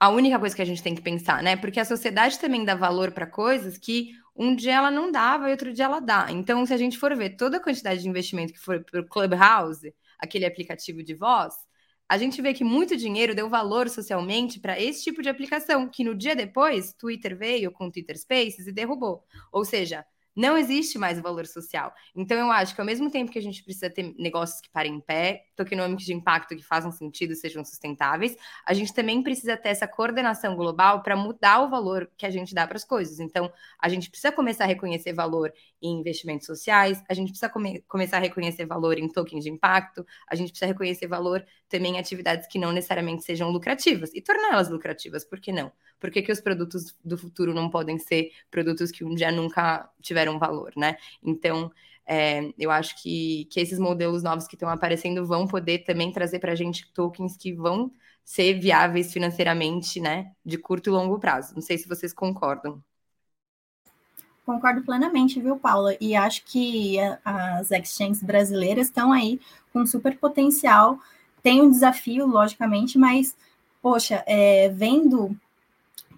a 0.00 0.08
única 0.08 0.38
coisa 0.38 0.56
que 0.56 0.62
a 0.62 0.64
gente 0.64 0.82
tem 0.82 0.94
que 0.94 1.02
pensar, 1.02 1.42
né? 1.42 1.56
Porque 1.56 1.78
a 1.78 1.84
sociedade 1.84 2.38
também 2.38 2.64
dá 2.64 2.74
valor 2.74 3.12
para 3.12 3.26
coisas 3.26 3.76
que 3.76 4.12
um 4.34 4.56
dia 4.56 4.76
ela 4.76 4.90
não 4.90 5.12
dava 5.12 5.46
e 5.46 5.50
outro 5.50 5.74
dia 5.74 5.84
ela 5.84 6.00
dá. 6.00 6.28
Então, 6.30 6.64
se 6.64 6.72
a 6.72 6.78
gente 6.78 6.96
for 6.96 7.14
ver 7.14 7.36
toda 7.36 7.58
a 7.58 7.60
quantidade 7.60 8.00
de 8.00 8.08
investimento 8.08 8.54
que 8.54 8.58
foi 8.58 8.82
para 8.82 9.00
o 9.02 9.06
Clubhouse, 9.06 9.94
aquele 10.18 10.46
aplicativo 10.46 11.02
de 11.02 11.14
voz, 11.14 11.54
a 12.08 12.16
gente 12.16 12.40
vê 12.40 12.54
que 12.54 12.64
muito 12.64 12.96
dinheiro 12.96 13.34
deu 13.34 13.50
valor 13.50 13.90
socialmente 13.90 14.58
para 14.58 14.80
esse 14.80 15.04
tipo 15.04 15.20
de 15.20 15.28
aplicação, 15.28 15.86
que 15.86 16.02
no 16.02 16.14
dia 16.14 16.34
depois, 16.34 16.94
Twitter 16.94 17.36
veio 17.36 17.70
com 17.70 17.90
Twitter 17.90 18.16
Spaces 18.18 18.66
e 18.66 18.72
derrubou. 18.72 19.22
Ou 19.52 19.66
seja, 19.66 20.02
não 20.36 20.58
existe 20.58 20.98
mais 20.98 21.18
valor 21.18 21.46
social. 21.46 21.94
Então, 22.14 22.36
eu 22.36 22.50
acho 22.52 22.74
que 22.74 22.80
ao 22.80 22.86
mesmo 22.86 23.10
tempo 23.10 23.32
que 23.32 23.38
a 23.38 23.42
gente 23.42 23.62
precisa 23.64 23.88
ter 23.88 24.14
negócios 24.18 24.60
que 24.60 24.68
parem 24.68 24.96
em 24.96 25.00
pé, 25.00 25.46
tokenômicos 25.56 26.04
de 26.04 26.12
impacto 26.12 26.54
que 26.54 26.62
façam 26.62 26.92
sentido 26.92 27.34
sejam 27.34 27.64
sustentáveis, 27.64 28.36
a 28.66 28.74
gente 28.74 28.92
também 28.92 29.22
precisa 29.22 29.56
ter 29.56 29.70
essa 29.70 29.88
coordenação 29.88 30.54
global 30.54 31.02
para 31.02 31.16
mudar 31.16 31.62
o 31.62 31.70
valor 31.70 32.10
que 32.18 32.26
a 32.26 32.30
gente 32.30 32.54
dá 32.54 32.66
para 32.66 32.76
as 32.76 32.84
coisas. 32.84 33.18
Então, 33.18 33.50
a 33.80 33.88
gente 33.88 34.10
precisa 34.10 34.30
começar 34.30 34.64
a 34.64 34.66
reconhecer 34.66 35.14
valor 35.14 35.52
em 35.80 36.00
investimentos 36.00 36.46
sociais, 36.46 37.02
a 37.08 37.14
gente 37.14 37.28
precisa 37.30 37.48
come 37.48 37.82
começar 37.88 38.18
a 38.18 38.20
reconhecer 38.20 38.66
valor 38.66 38.98
em 38.98 39.08
tokens 39.08 39.44
de 39.44 39.50
impacto, 39.50 40.04
a 40.28 40.34
gente 40.34 40.50
precisa 40.50 40.66
reconhecer 40.66 41.06
valor 41.06 41.44
também 41.68 41.94
em 41.94 41.98
atividades 41.98 42.46
que 42.46 42.58
não 42.58 42.72
necessariamente 42.72 43.24
sejam 43.24 43.50
lucrativas 43.50 44.10
e 44.14 44.20
torná-las 44.20 44.68
lucrativas, 44.68 45.24
por 45.24 45.40
que 45.40 45.52
não? 45.52 45.72
Por 45.98 46.10
que, 46.10 46.22
que 46.22 46.32
os 46.32 46.40
produtos 46.40 46.94
do 47.04 47.16
futuro 47.16 47.54
não 47.54 47.70
podem 47.70 47.98
ser 47.98 48.30
produtos 48.50 48.90
que 48.90 49.04
um 49.04 49.14
dia 49.14 49.32
nunca 49.32 49.88
tiveram 50.02 50.25
valor, 50.38 50.72
né? 50.76 50.96
Então, 51.22 51.70
é, 52.06 52.52
eu 52.58 52.70
acho 52.70 53.02
que, 53.02 53.46
que 53.50 53.58
esses 53.60 53.78
modelos 53.78 54.22
novos 54.22 54.46
que 54.46 54.54
estão 54.54 54.68
aparecendo 54.68 55.26
vão 55.26 55.46
poder 55.46 55.78
também 55.80 56.12
trazer 56.12 56.38
para 56.38 56.52
a 56.52 56.56
gente 56.56 56.92
tokens 56.92 57.36
que 57.36 57.52
vão 57.52 57.90
ser 58.24 58.58
viáveis 58.60 59.12
financeiramente, 59.12 60.00
né, 60.00 60.32
de 60.44 60.58
curto 60.58 60.88
e 60.88 60.92
longo 60.92 61.18
prazo. 61.18 61.54
Não 61.54 61.62
sei 61.62 61.78
se 61.78 61.88
vocês 61.88 62.12
concordam. 62.12 62.82
Concordo 64.44 64.82
plenamente, 64.82 65.40
viu, 65.40 65.56
Paula? 65.56 65.96
E 66.00 66.14
acho 66.14 66.44
que 66.44 66.96
as 67.24 67.70
exchanges 67.72 68.22
brasileiras 68.22 68.86
estão 68.86 69.12
aí 69.12 69.40
com 69.72 69.84
super 69.84 70.16
potencial. 70.16 71.00
Tem 71.42 71.60
um 71.60 71.70
desafio, 71.70 72.26
logicamente, 72.26 72.96
mas, 72.96 73.36
poxa, 73.82 74.22
é, 74.26 74.68
vendo 74.68 75.36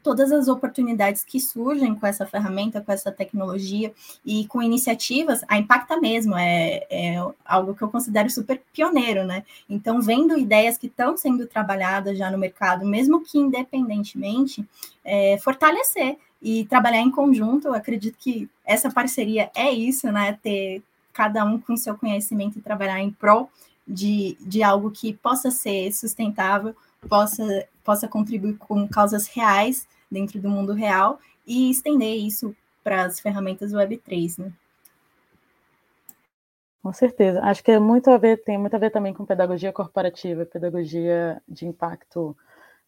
todas 0.02 0.32
as 0.32 0.48
oportunidades 0.48 1.24
que 1.24 1.40
surgem 1.40 1.94
com 1.94 2.06
essa 2.06 2.26
ferramenta, 2.26 2.80
com 2.80 2.92
essa 2.92 3.10
tecnologia 3.12 3.92
e 4.24 4.46
com 4.46 4.62
iniciativas, 4.62 5.42
a 5.48 5.58
Impacta 5.58 6.00
mesmo 6.00 6.36
é, 6.36 6.86
é 6.90 7.16
algo 7.44 7.74
que 7.74 7.82
eu 7.82 7.88
considero 7.88 8.30
super 8.30 8.60
pioneiro, 8.72 9.24
né? 9.24 9.44
Então, 9.68 10.00
vendo 10.00 10.38
ideias 10.38 10.78
que 10.78 10.86
estão 10.86 11.16
sendo 11.16 11.46
trabalhadas 11.46 12.16
já 12.16 12.30
no 12.30 12.38
mercado, 12.38 12.86
mesmo 12.86 13.22
que 13.22 13.38
independentemente, 13.38 14.66
é, 15.04 15.38
fortalecer 15.38 16.16
e 16.40 16.64
trabalhar 16.66 17.00
em 17.00 17.10
conjunto, 17.10 17.68
eu 17.68 17.74
acredito 17.74 18.16
que 18.18 18.48
essa 18.64 18.90
parceria 18.90 19.50
é 19.54 19.70
isso, 19.70 20.10
né? 20.12 20.38
Ter 20.42 20.82
cada 21.12 21.44
um 21.44 21.58
com 21.58 21.76
seu 21.76 21.96
conhecimento 21.96 22.58
e 22.58 22.62
trabalhar 22.62 23.00
em 23.00 23.10
prol 23.10 23.50
de, 23.86 24.36
de 24.40 24.62
algo 24.62 24.90
que 24.90 25.14
possa 25.14 25.50
ser 25.50 25.90
sustentável, 25.92 26.76
possa, 27.06 27.68
possa 27.84 28.08
contribuir 28.08 28.56
com 28.56 28.88
causas 28.88 29.26
reais 29.26 29.86
dentro 30.10 30.40
do 30.40 30.48
mundo 30.48 30.72
real 30.72 31.18
e 31.46 31.70
estender 31.70 32.16
isso 32.16 32.54
para 32.82 33.04
as 33.04 33.20
ferramentas 33.20 33.72
Web3, 33.72 34.38
né? 34.38 34.52
Com 36.82 36.92
certeza. 36.92 37.42
Acho 37.42 37.62
que 37.62 37.72
é 37.72 37.78
muito 37.78 38.10
a 38.10 38.16
ver, 38.16 38.42
tem 38.42 38.56
muito 38.56 38.74
a 38.74 38.78
ver 38.78 38.90
também 38.90 39.12
com 39.12 39.26
pedagogia 39.26 39.72
corporativa, 39.72 40.46
pedagogia 40.46 41.42
de 41.46 41.66
impacto 41.66 42.36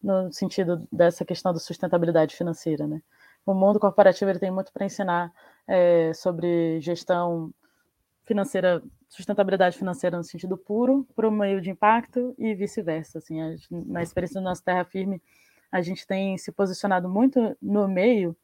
no 0.01 0.31
sentido 0.31 0.87
dessa 0.91 1.23
questão 1.23 1.53
da 1.53 1.59
sustentabilidade 1.59 2.35
financeira, 2.35 2.87
né? 2.87 3.01
O 3.45 3.53
mundo 3.53 3.79
corporativo 3.79 4.31
ele 4.31 4.39
tem 4.39 4.51
muito 4.51 4.71
para 4.71 4.85
ensinar 4.85 5.31
é, 5.67 6.13
sobre 6.13 6.79
gestão 6.81 7.51
financeira, 8.31 8.81
sustentabilidade 9.09 9.77
financeira 9.77 10.17
no 10.17 10.23
sentido 10.23 10.57
puro, 10.57 11.05
para 11.13 11.27
o 11.27 11.31
meio 11.31 11.59
de 11.59 11.69
impacto 11.69 12.33
e 12.37 12.55
vice-versa. 12.55 13.17
Assim, 13.17 13.39
na 13.69 14.01
experiência 14.01 14.39
do 14.39 14.43
nosso 14.45 14.63
Terra 14.63 14.85
Firme, 14.85 15.21
a 15.69 15.81
gente 15.81 16.07
tem 16.07 16.37
se 16.37 16.49
posicionado 16.51 17.09
muito 17.09 17.57
no 17.61 17.89
meio, 17.89 18.35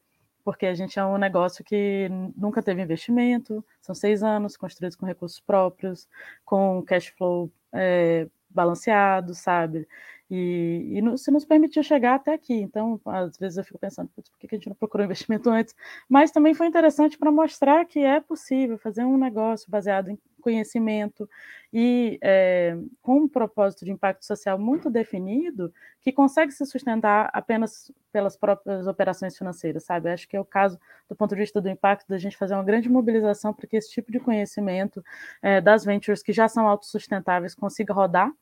porque 0.44 0.66
a 0.66 0.74
gente 0.74 0.98
é 0.98 1.04
um 1.04 1.16
negócio 1.16 1.64
que 1.64 2.08
nunca 2.36 2.62
teve 2.62 2.82
investimento, 2.82 3.64
são 3.80 3.94
seis 3.94 4.22
anos 4.22 4.56
construídos 4.56 4.96
com 4.96 5.06
recursos 5.06 5.40
próprios, 5.40 6.06
com 6.44 6.82
cash 6.82 7.08
flow 7.16 7.50
é, 7.72 8.28
balanceado, 8.50 9.34
sabe? 9.34 9.88
E, 10.30 11.00
e 11.00 11.14
isso 11.14 11.30
nos 11.32 11.44
permitiu 11.44 11.82
chegar 11.82 12.14
até 12.16 12.34
aqui. 12.34 12.54
Então, 12.54 13.00
às 13.06 13.38
vezes 13.38 13.58
eu 13.58 13.64
fico 13.64 13.78
pensando, 13.78 14.08
por 14.08 14.22
que 14.38 14.46
a 14.50 14.56
gente 14.56 14.68
não 14.68 14.76
procurou 14.76 15.04
investimento 15.06 15.48
antes? 15.50 15.74
Mas 16.08 16.30
também 16.30 16.54
foi 16.54 16.66
interessante 16.66 17.18
para 17.18 17.32
mostrar 17.32 17.84
que 17.86 18.00
é 18.00 18.20
possível 18.20 18.78
fazer 18.78 19.04
um 19.04 19.16
negócio 19.16 19.70
baseado 19.70 20.10
em 20.10 20.18
conhecimento 20.40 21.28
e 21.72 22.18
é, 22.22 22.76
com 23.02 23.22
um 23.22 23.28
propósito 23.28 23.84
de 23.84 23.90
impacto 23.90 24.24
social 24.24 24.58
muito 24.58 24.88
definido, 24.88 25.72
que 26.00 26.12
consegue 26.12 26.52
se 26.52 26.64
sustentar 26.64 27.28
apenas 27.32 27.90
pelas 28.12 28.36
próprias 28.36 28.86
operações 28.86 29.36
financeiras, 29.36 29.84
sabe? 29.84 30.10
Acho 30.10 30.28
que 30.28 30.36
é 30.36 30.40
o 30.40 30.44
caso, 30.44 30.78
do 31.08 31.16
ponto 31.16 31.34
de 31.34 31.40
vista 31.40 31.60
do 31.60 31.68
impacto, 31.68 32.08
da 32.08 32.16
gente 32.16 32.36
fazer 32.36 32.54
uma 32.54 32.64
grande 32.64 32.88
mobilização 32.88 33.52
para 33.52 33.66
que 33.66 33.76
esse 33.76 33.90
tipo 33.90 34.10
de 34.10 34.20
conhecimento 34.20 35.04
é, 35.42 35.60
das 35.60 35.84
ventures 35.84 36.22
que 36.22 36.32
já 36.32 36.48
são 36.48 36.66
autossustentáveis 36.66 37.54
consiga 37.54 37.92
rodar 37.92 38.32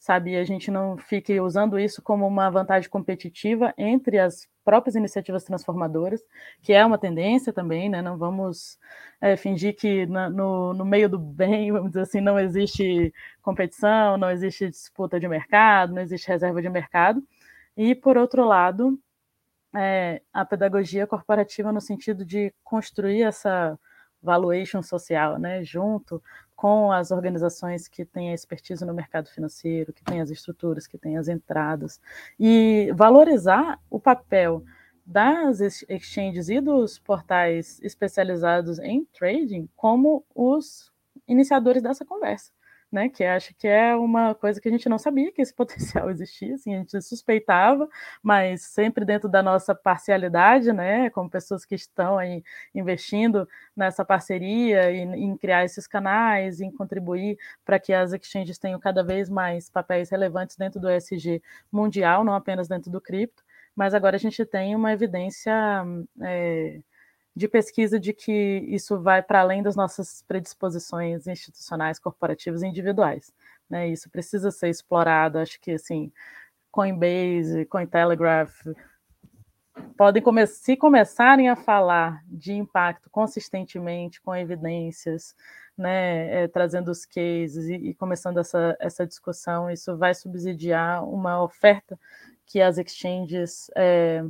sabe? 0.00 0.36
A 0.36 0.44
gente 0.44 0.70
não 0.70 0.96
fique 0.96 1.38
usando 1.40 1.78
isso 1.78 2.02
como 2.02 2.26
uma 2.26 2.50
vantagem 2.50 2.88
competitiva 2.88 3.74
entre 3.76 4.18
as 4.18 4.48
próprias 4.64 4.96
iniciativas 4.96 5.44
transformadoras, 5.44 6.22
que 6.62 6.72
é 6.72 6.84
uma 6.84 6.98
tendência 6.98 7.52
também, 7.52 7.88
né? 7.90 8.00
Não 8.00 8.16
vamos 8.16 8.78
é, 9.20 9.36
fingir 9.36 9.76
que 9.76 10.06
na, 10.06 10.30
no, 10.30 10.72
no 10.72 10.84
meio 10.86 11.08
do 11.08 11.18
bem, 11.18 11.70
vamos 11.70 11.90
dizer 11.90 12.02
assim, 12.02 12.20
não 12.20 12.38
existe 12.38 13.12
competição, 13.42 14.16
não 14.16 14.30
existe 14.30 14.70
disputa 14.70 15.20
de 15.20 15.28
mercado, 15.28 15.94
não 15.94 16.02
existe 16.02 16.28
reserva 16.28 16.62
de 16.62 16.70
mercado. 16.70 17.22
E, 17.76 17.94
por 17.94 18.16
outro 18.16 18.44
lado, 18.44 18.98
é, 19.76 20.22
a 20.32 20.44
pedagogia 20.44 21.06
corporativa 21.06 21.72
no 21.72 21.80
sentido 21.80 22.24
de 22.24 22.52
construir 22.64 23.22
essa 23.22 23.78
valuation 24.22 24.82
social, 24.82 25.38
né, 25.38 25.62
junto 25.64 26.22
com 26.54 26.92
as 26.92 27.10
organizações 27.10 27.88
que 27.88 28.04
têm 28.04 28.30
a 28.30 28.34
expertise 28.34 28.84
no 28.84 28.92
mercado 28.92 29.28
financeiro, 29.30 29.92
que 29.92 30.04
têm 30.04 30.20
as 30.20 30.30
estruturas, 30.30 30.86
que 30.86 30.98
têm 30.98 31.16
as 31.16 31.28
entradas, 31.28 32.00
e 32.38 32.92
valorizar 32.94 33.78
o 33.88 33.98
papel 33.98 34.62
das 35.06 35.60
exchanges 35.88 36.48
e 36.48 36.60
dos 36.60 36.98
portais 36.98 37.80
especializados 37.82 38.78
em 38.78 39.04
trading 39.06 39.68
como 39.74 40.24
os 40.34 40.92
iniciadores 41.26 41.82
dessa 41.82 42.04
conversa 42.04 42.52
né? 42.90 43.08
Que 43.08 43.24
acho 43.24 43.54
que 43.54 43.68
é 43.68 43.94
uma 43.96 44.34
coisa 44.34 44.60
que 44.60 44.68
a 44.68 44.72
gente 44.72 44.88
não 44.88 44.98
sabia 44.98 45.32
que 45.32 45.40
esse 45.42 45.54
potencial 45.54 46.10
existia, 46.10 46.54
assim, 46.54 46.74
a 46.74 46.78
gente 46.78 47.00
suspeitava, 47.02 47.88
mas 48.22 48.62
sempre 48.62 49.04
dentro 49.04 49.28
da 49.28 49.42
nossa 49.42 49.74
parcialidade, 49.74 50.72
né? 50.72 51.10
Como 51.10 51.30
pessoas 51.30 51.64
que 51.64 51.74
estão 51.74 52.18
aí 52.18 52.42
investindo 52.74 53.48
nessa 53.76 54.04
parceria 54.04 54.90
e 54.90 55.00
em 55.00 55.36
criar 55.36 55.64
esses 55.64 55.86
canais, 55.86 56.60
em 56.60 56.70
contribuir 56.70 57.38
para 57.64 57.78
que 57.78 57.92
as 57.92 58.12
exchanges 58.12 58.58
tenham 58.58 58.80
cada 58.80 59.02
vez 59.04 59.28
mais 59.28 59.68
papéis 59.70 60.10
relevantes 60.10 60.56
dentro 60.56 60.80
do 60.80 60.90
ESG 60.90 61.42
mundial, 61.70 62.24
não 62.24 62.34
apenas 62.34 62.68
dentro 62.68 62.90
do 62.90 63.00
cripto. 63.00 63.42
Mas 63.74 63.94
agora 63.94 64.16
a 64.16 64.18
gente 64.18 64.44
tem 64.44 64.74
uma 64.74 64.92
evidência 64.92 65.52
é, 66.22 66.80
de 67.34 67.48
pesquisa 67.48 67.98
de 67.98 68.12
que 68.12 68.64
isso 68.68 69.00
vai 69.00 69.22
para 69.22 69.40
além 69.40 69.62
das 69.62 69.76
nossas 69.76 70.22
predisposições 70.26 71.26
institucionais, 71.26 71.98
corporativas 71.98 72.62
e 72.62 72.66
individuais. 72.66 73.32
Né? 73.68 73.88
Isso 73.88 74.10
precisa 74.10 74.50
ser 74.50 74.68
explorado. 74.68 75.38
Acho 75.38 75.60
que 75.60 75.72
assim, 75.72 76.12
Coinbase, 76.70 77.64
Cointelegraph 77.66 78.66
podem 79.96 80.22
come 80.22 80.46
se 80.46 80.76
começarem 80.76 81.48
a 81.48 81.56
falar 81.56 82.22
de 82.26 82.52
impacto 82.52 83.08
consistentemente, 83.10 84.20
com 84.20 84.34
evidências, 84.34 85.34
né, 85.76 86.42
é, 86.42 86.48
trazendo 86.48 86.90
os 86.90 87.06
cases 87.06 87.68
e, 87.68 87.74
e 87.74 87.94
começando 87.94 88.38
essa, 88.38 88.76
essa 88.78 89.06
discussão, 89.06 89.70
isso 89.70 89.96
vai 89.96 90.14
subsidiar 90.14 91.04
uma 91.04 91.42
oferta 91.42 91.98
que 92.44 92.60
as 92.60 92.78
exchanges 92.78 93.70
é, 93.76 94.22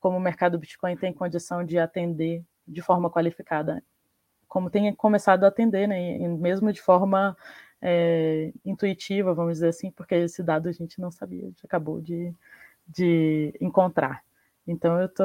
como 0.00 0.16
o 0.16 0.20
mercado 0.20 0.58
Bitcoin 0.58 0.96
tem 0.96 1.12
condição 1.12 1.64
de 1.64 1.78
atender 1.78 2.44
de 2.66 2.82
forma 2.82 3.10
qualificada, 3.10 3.82
como 4.48 4.70
tem 4.70 4.94
começado 4.94 5.44
a 5.44 5.48
atender, 5.48 5.86
né, 5.86 6.18
mesmo 6.28 6.72
de 6.72 6.80
forma 6.80 7.36
é, 7.80 8.52
intuitiva, 8.64 9.34
vamos 9.34 9.54
dizer 9.54 9.68
assim, 9.68 9.90
porque 9.90 10.14
esse 10.14 10.42
dado 10.42 10.68
a 10.68 10.72
gente 10.72 11.00
não 11.00 11.10
sabia, 11.10 11.44
a 11.44 11.46
gente 11.46 11.64
acabou 11.64 12.00
de, 12.00 12.34
de 12.86 13.54
encontrar. 13.60 14.24
Então 14.66 15.00
eu 15.00 15.08
tô, 15.08 15.24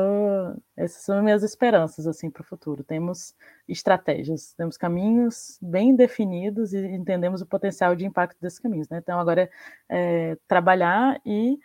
essas 0.78 1.02
são 1.02 1.24
minhas 1.24 1.42
esperanças 1.42 2.06
assim 2.06 2.30
para 2.30 2.42
o 2.42 2.46
futuro. 2.46 2.84
Temos 2.84 3.34
estratégias, 3.68 4.54
temos 4.54 4.78
caminhos 4.78 5.58
bem 5.62 5.96
definidos 5.96 6.74
e 6.74 6.86
entendemos 6.86 7.42
o 7.42 7.46
potencial 7.48 7.96
de 7.96 8.06
impacto 8.06 8.40
desses 8.40 8.60
caminhos. 8.60 8.88
Né? 8.88 9.00
Então 9.00 9.20
agora 9.20 9.42
é, 9.42 9.50
é 9.90 10.38
trabalhar 10.48 11.20
e 11.26 11.58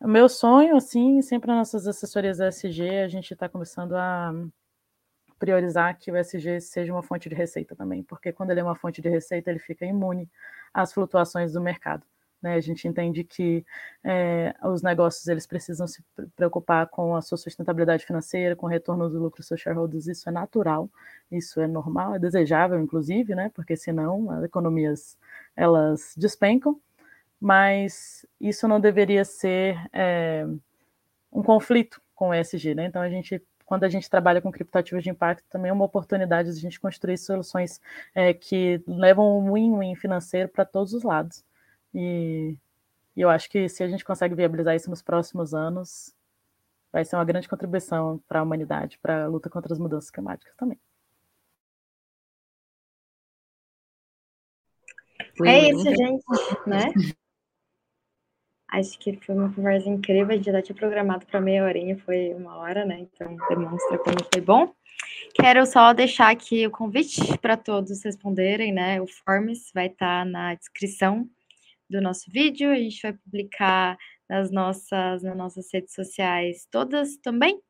o 0.00 0.08
meu 0.08 0.28
sonho, 0.28 0.76
assim, 0.76 1.20
sempre 1.22 1.48
nas 1.48 1.58
nossas 1.58 1.86
assessorias 1.86 2.38
ESG, 2.40 2.88
a 3.04 3.08
gente 3.08 3.32
está 3.32 3.48
começando 3.48 3.94
a 3.94 4.32
priorizar 5.38 5.98
que 5.98 6.10
o 6.10 6.16
ESG 6.16 6.60
seja 6.60 6.92
uma 6.92 7.02
fonte 7.02 7.28
de 7.28 7.34
receita 7.34 7.74
também, 7.76 8.02
porque 8.02 8.32
quando 8.32 8.50
ele 8.50 8.60
é 8.60 8.62
uma 8.62 8.74
fonte 8.74 9.00
de 9.00 9.08
receita, 9.08 9.50
ele 9.50 9.58
fica 9.58 9.84
imune 9.84 10.28
às 10.72 10.92
flutuações 10.92 11.52
do 11.52 11.60
mercado. 11.60 12.04
Né? 12.40 12.54
A 12.54 12.60
gente 12.60 12.86
entende 12.86 13.24
que 13.24 13.64
é, 14.04 14.54
os 14.64 14.82
negócios 14.82 15.26
eles 15.26 15.46
precisam 15.46 15.86
se 15.86 16.02
preocupar 16.36 16.86
com 16.88 17.16
a 17.16 17.22
sua 17.22 17.36
sustentabilidade 17.36 18.06
financeira, 18.06 18.54
com 18.54 18.66
o 18.66 18.68
retorno 18.68 19.08
do 19.08 19.18
lucro 19.18 19.38
dos 19.38 19.48
seus 19.48 19.60
shareholders, 19.60 20.06
isso 20.06 20.28
é 20.28 20.32
natural, 20.32 20.88
isso 21.30 21.60
é 21.60 21.66
normal, 21.66 22.14
é 22.14 22.18
desejável, 22.18 22.80
inclusive, 22.80 23.34
né? 23.34 23.50
porque 23.54 23.76
senão 23.76 24.30
as 24.30 24.44
economias 24.44 25.18
elas 25.56 26.14
despencam, 26.16 26.80
mas 27.40 28.26
isso 28.40 28.66
não 28.66 28.80
deveria 28.80 29.24
ser 29.24 29.78
é, 29.92 30.44
um 31.32 31.42
conflito 31.42 32.00
com 32.14 32.30
o 32.30 32.34
ESG, 32.34 32.74
né? 32.74 32.86
Então 32.86 33.02
a 33.02 33.08
gente 33.08 33.42
quando 33.68 33.84
a 33.84 33.88
gente 33.90 34.08
trabalha 34.08 34.40
com 34.40 34.50
criptoativos 34.50 35.04
de 35.04 35.10
impacto, 35.10 35.44
também 35.50 35.68
é 35.68 35.72
uma 35.74 35.84
oportunidade 35.84 36.50
de 36.50 36.56
a 36.56 36.60
gente 36.60 36.80
construir 36.80 37.18
soluções 37.18 37.78
é, 38.14 38.32
que 38.32 38.82
levam 38.86 39.38
um 39.38 39.52
win-win 39.52 39.94
financeiro 39.94 40.48
para 40.48 40.64
todos 40.64 40.94
os 40.94 41.02
lados. 41.02 41.44
E, 41.94 42.56
e, 43.14 43.20
eu 43.20 43.28
acho 43.28 43.50
que 43.50 43.68
se 43.68 43.82
a 43.82 43.88
gente 43.88 44.06
consegue 44.06 44.34
viabilizar 44.34 44.74
isso 44.74 44.88
nos 44.88 45.02
próximos 45.02 45.52
anos, 45.52 46.14
vai 46.90 47.04
ser 47.04 47.16
uma 47.16 47.26
grande 47.26 47.46
contribuição 47.46 48.18
para 48.26 48.40
a 48.40 48.42
humanidade, 48.42 48.98
para 49.02 49.24
a 49.24 49.28
luta 49.28 49.50
contra 49.50 49.70
as 49.70 49.78
mudanças 49.78 50.10
climáticas 50.10 50.56
também. 50.56 50.78
É 55.44 55.70
isso, 55.70 55.84
gente, 55.84 56.24
né? 56.66 56.90
Acho 58.70 58.98
que 58.98 59.18
foi 59.24 59.34
uma 59.34 59.52
conversa 59.52 59.88
incrível. 59.88 60.30
A 60.30 60.36
gente 60.36 60.52
já 60.52 60.62
tinha 60.62 60.76
programado 60.76 61.24
para 61.26 61.40
meia 61.40 61.64
horinha, 61.64 61.96
foi 62.04 62.34
uma 62.34 62.56
hora, 62.58 62.84
né? 62.84 63.00
Então 63.00 63.36
demonstra 63.48 63.98
como 63.98 64.16
foi 64.32 64.42
bom. 64.42 64.72
Quero 65.34 65.64
só 65.64 65.92
deixar 65.92 66.30
aqui 66.30 66.66
o 66.66 66.70
convite 66.70 67.38
para 67.38 67.56
todos 67.56 68.04
responderem, 68.04 68.72
né? 68.72 69.00
O 69.00 69.06
Forms 69.06 69.70
vai 69.74 69.86
estar 69.86 70.24
tá 70.24 70.30
na 70.30 70.54
descrição 70.54 71.28
do 71.88 72.00
nosso 72.00 72.30
vídeo. 72.30 72.70
A 72.70 72.76
gente 72.76 73.00
vai 73.00 73.12
publicar 73.12 73.96
nas 74.28 74.50
nossas, 74.50 75.22
nas 75.22 75.36
nossas 75.36 75.72
redes 75.72 75.94
sociais 75.94 76.66
todas 76.70 77.16
também. 77.16 77.60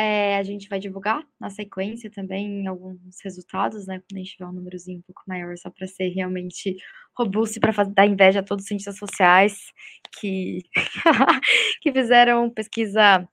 É, 0.00 0.36
a 0.36 0.44
gente 0.44 0.68
vai 0.68 0.78
divulgar 0.78 1.26
na 1.40 1.50
sequência 1.50 2.08
também 2.08 2.68
alguns 2.68 3.00
resultados, 3.24 3.84
né? 3.84 3.98
Quando 3.98 4.16
a 4.16 4.18
gente 4.18 4.30
tiver 4.36 4.46
um 4.46 4.52
númerozinho 4.52 5.00
um 5.00 5.02
pouco 5.02 5.22
maior, 5.26 5.58
só 5.58 5.70
para 5.70 5.88
ser 5.88 6.10
realmente 6.10 6.76
robusto 7.18 7.56
e 7.56 7.60
para 7.60 7.72
dar 7.82 8.06
inveja 8.06 8.38
a 8.38 8.42
todos 8.44 8.62
os 8.62 8.68
cientistas 8.68 8.96
sociais 8.96 9.72
que, 10.20 10.62
que 11.82 11.92
fizeram 11.92 12.48
pesquisa 12.48 13.28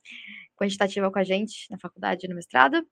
quantitativa 0.57 1.11
com 1.11 1.20
a 1.20 1.24
gente 1.24 1.68
na 1.70 1.78
faculdade, 1.78 2.28
no 2.28 2.34
mestrado. 2.34 2.84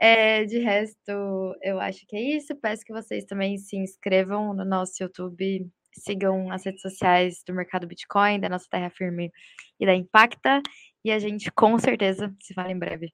É, 0.00 0.44
de 0.44 0.58
resto, 0.58 1.56
eu 1.62 1.78
acho 1.78 2.04
que 2.08 2.16
é 2.16 2.36
isso. 2.36 2.56
Peço 2.56 2.84
que 2.84 2.92
vocês 2.92 3.24
também 3.26 3.58
se 3.58 3.76
inscrevam 3.76 4.52
no 4.54 4.64
nosso 4.64 5.00
YouTube, 5.00 5.70
sigam 5.92 6.50
as 6.50 6.64
redes 6.64 6.82
sociais 6.82 7.44
do 7.46 7.54
Mercado 7.54 7.86
Bitcoin, 7.86 8.40
da 8.40 8.48
nossa 8.48 8.66
Terra 8.68 8.90
Firme 8.90 9.30
e 9.78 9.86
da 9.86 9.94
Impacta. 9.94 10.60
E 11.04 11.12
a 11.12 11.18
gente 11.18 11.52
com 11.52 11.78
certeza 11.78 12.34
se 12.40 12.54
fala 12.54 12.72
em 12.72 12.78
breve. 12.78 13.12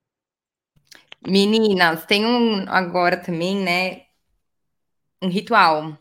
Meninas, 1.27 2.07
tem 2.07 2.25
um 2.25 2.65
agora 2.69 3.17
também, 3.17 3.57
né? 3.57 4.07
Um 5.21 5.29
ritual. 5.29 5.99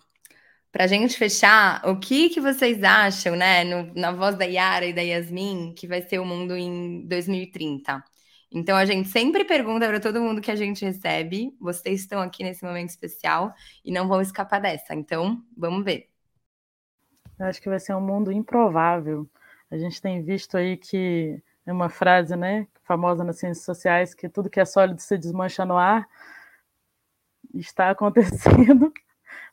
Para 0.72 0.84
a 0.86 0.88
gente 0.88 1.18
fechar, 1.18 1.82
o 1.88 2.00
que, 2.00 2.30
que 2.30 2.40
vocês 2.40 2.84
acham, 2.84 3.36
né, 3.36 3.64
no, 3.64 3.94
na 3.96 4.12
voz 4.12 4.38
da 4.38 4.46
Yara 4.46 4.86
e 4.86 4.94
da 4.94 5.02
Yasmin, 5.02 5.74
que 5.76 5.88
vai 5.88 6.02
ser 6.02 6.20
o 6.20 6.26
mundo 6.26 6.56
em 6.56 7.08
2030? 7.08 8.04
Então, 8.52 8.78
a 8.78 8.86
gente 8.86 9.10
sempre 9.10 9.44
pergunta 9.46 9.88
para 9.88 10.00
todo 10.00 10.22
mundo 10.22 10.42
que 10.42 10.52
a 10.52 10.56
gente 10.56 10.86
recebe. 10.86 11.56
Vocês 11.60 12.02
estão 12.02 12.22
aqui 12.22 12.44
nesse 12.44 12.64
momento 12.64 12.90
especial 12.90 13.54
e 13.84 13.92
não 13.92 14.08
vão 14.08 14.22
escapar 14.22 14.62
dessa. 14.62 14.94
Então, 14.96 15.44
vamos 15.58 15.84
ver. 15.84 16.10
Eu 17.40 17.46
acho 17.48 17.62
que 17.62 17.70
vai 17.70 17.80
ser 17.80 17.96
um 17.96 18.02
mundo 18.02 18.32
improvável. 18.32 19.30
A 19.72 19.78
gente 19.78 20.02
tem 20.02 20.24
visto 20.24 20.58
aí 20.58 20.78
que 20.78 21.42
é 21.70 21.74
uma 21.74 21.90
frase, 21.90 22.36
né, 22.36 22.68
famosa 22.84 23.24
nas 23.24 23.38
ciências 23.38 23.64
sociais, 23.64 24.14
que 24.14 24.28
tudo 24.28 24.50
que 24.50 24.60
é 24.60 24.66
sólido 24.66 25.00
se 25.00 25.18
desmancha 25.18 25.64
no 25.66 25.78
ar. 25.78 26.08
Está 27.54 27.90
acontecendo, 27.92 28.92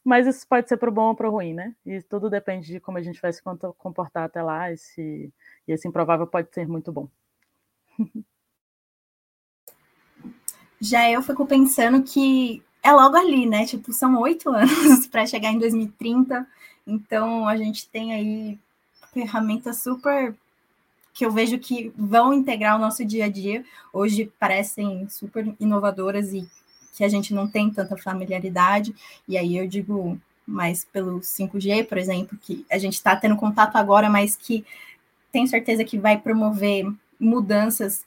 mas 0.02 0.26
isso 0.26 0.46
pode 0.48 0.68
ser 0.68 0.76
para 0.78 0.88
o 0.88 0.92
bom 0.92 1.08
ou 1.08 1.14
para 1.14 1.28
o 1.28 1.30
ruim, 1.30 1.52
né? 1.52 1.74
E 1.84 2.00
tudo 2.02 2.30
depende 2.30 2.68
de 2.68 2.80
como 2.80 2.98
a 2.98 3.02
gente 3.02 3.20
vai 3.20 3.32
se 3.32 3.42
comportar 3.76 4.24
até 4.24 4.42
lá, 4.42 4.72
e, 4.72 4.78
se, 4.78 5.32
e 5.68 5.72
esse 5.72 5.86
improvável 5.86 6.26
pode 6.26 6.48
ser 6.52 6.66
muito 6.66 6.90
bom. 6.90 7.08
Já 10.80 11.10
eu 11.10 11.22
fico 11.22 11.46
pensando 11.46 12.02
que 12.02 12.62
é 12.82 12.92
logo 12.92 13.16
ali, 13.16 13.46
né? 13.46 13.64
Tipo, 13.66 13.92
são 13.92 14.18
oito 14.20 14.48
anos 14.54 15.06
para 15.06 15.26
chegar 15.26 15.50
em 15.50 15.58
2030. 15.58 16.46
Então, 16.86 17.48
a 17.48 17.56
gente 17.56 17.88
tem 17.88 18.12
aí 18.12 18.58
ferramentas 19.12 19.82
super 19.82 20.34
que 21.16 21.24
eu 21.24 21.32
vejo 21.32 21.58
que 21.58 21.90
vão 21.96 22.34
integrar 22.34 22.76
o 22.76 22.78
nosso 22.78 23.02
dia 23.02 23.24
a 23.24 23.28
dia. 23.30 23.64
Hoje 23.90 24.30
parecem 24.38 25.08
super 25.08 25.50
inovadoras 25.58 26.34
e 26.34 26.46
que 26.94 27.02
a 27.02 27.08
gente 27.08 27.32
não 27.32 27.48
tem 27.48 27.70
tanta 27.70 27.96
familiaridade. 27.96 28.94
E 29.26 29.38
aí 29.38 29.56
eu 29.56 29.66
digo 29.66 30.20
mais 30.46 30.84
pelo 30.84 31.20
5G, 31.20 31.86
por 31.86 31.96
exemplo, 31.96 32.38
que 32.38 32.66
a 32.70 32.76
gente 32.76 32.92
está 32.92 33.16
tendo 33.16 33.34
contato 33.34 33.76
agora, 33.76 34.10
mas 34.10 34.36
que 34.36 34.62
tenho 35.32 35.46
certeza 35.46 35.84
que 35.84 35.98
vai 35.98 36.18
promover 36.18 36.86
mudanças 37.18 38.04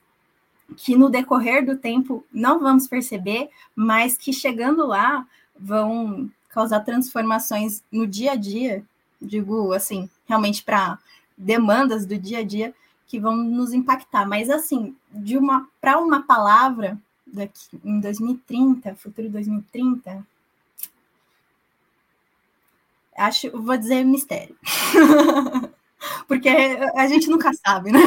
que 0.77 0.95
no 0.95 1.09
decorrer 1.09 1.65
do 1.65 1.77
tempo 1.77 2.23
não 2.31 2.59
vamos 2.59 2.87
perceber, 2.87 3.49
mas 3.75 4.15
que 4.15 4.31
chegando 4.31 4.85
lá 4.85 5.25
vão 5.59 6.29
causar 6.49 6.81
transformações 6.81 7.81
no 7.91 8.05
dia 8.05 8.33
a 8.33 8.35
dia, 8.35 8.83
digo 9.19 9.73
assim, 9.73 10.07
realmente 10.27 10.63
para 10.63 10.99
demandas 11.35 12.05
do 12.05 12.15
dia 12.15 12.39
a 12.39 12.43
dia 12.43 12.71
que 13.09 13.19
vão 13.19 13.35
nos 13.35 13.73
impactar. 13.73 14.25
Mas 14.25 14.49
assim, 14.49 14.95
de 15.11 15.35
uma 15.35 15.67
para 15.81 15.99
uma 15.99 16.21
palavra 16.21 16.97
daqui 17.25 17.79
em 17.83 17.99
2030, 17.99 18.95
futuro 18.95 19.29
2030, 19.29 20.25
acho, 23.17 23.51
vou 23.51 23.75
dizer 23.75 24.05
mistério. 24.05 24.55
Porque 26.27 26.47
a 26.47 27.07
gente 27.07 27.27
nunca 27.27 27.51
sabe, 27.53 27.91
né? 27.91 27.99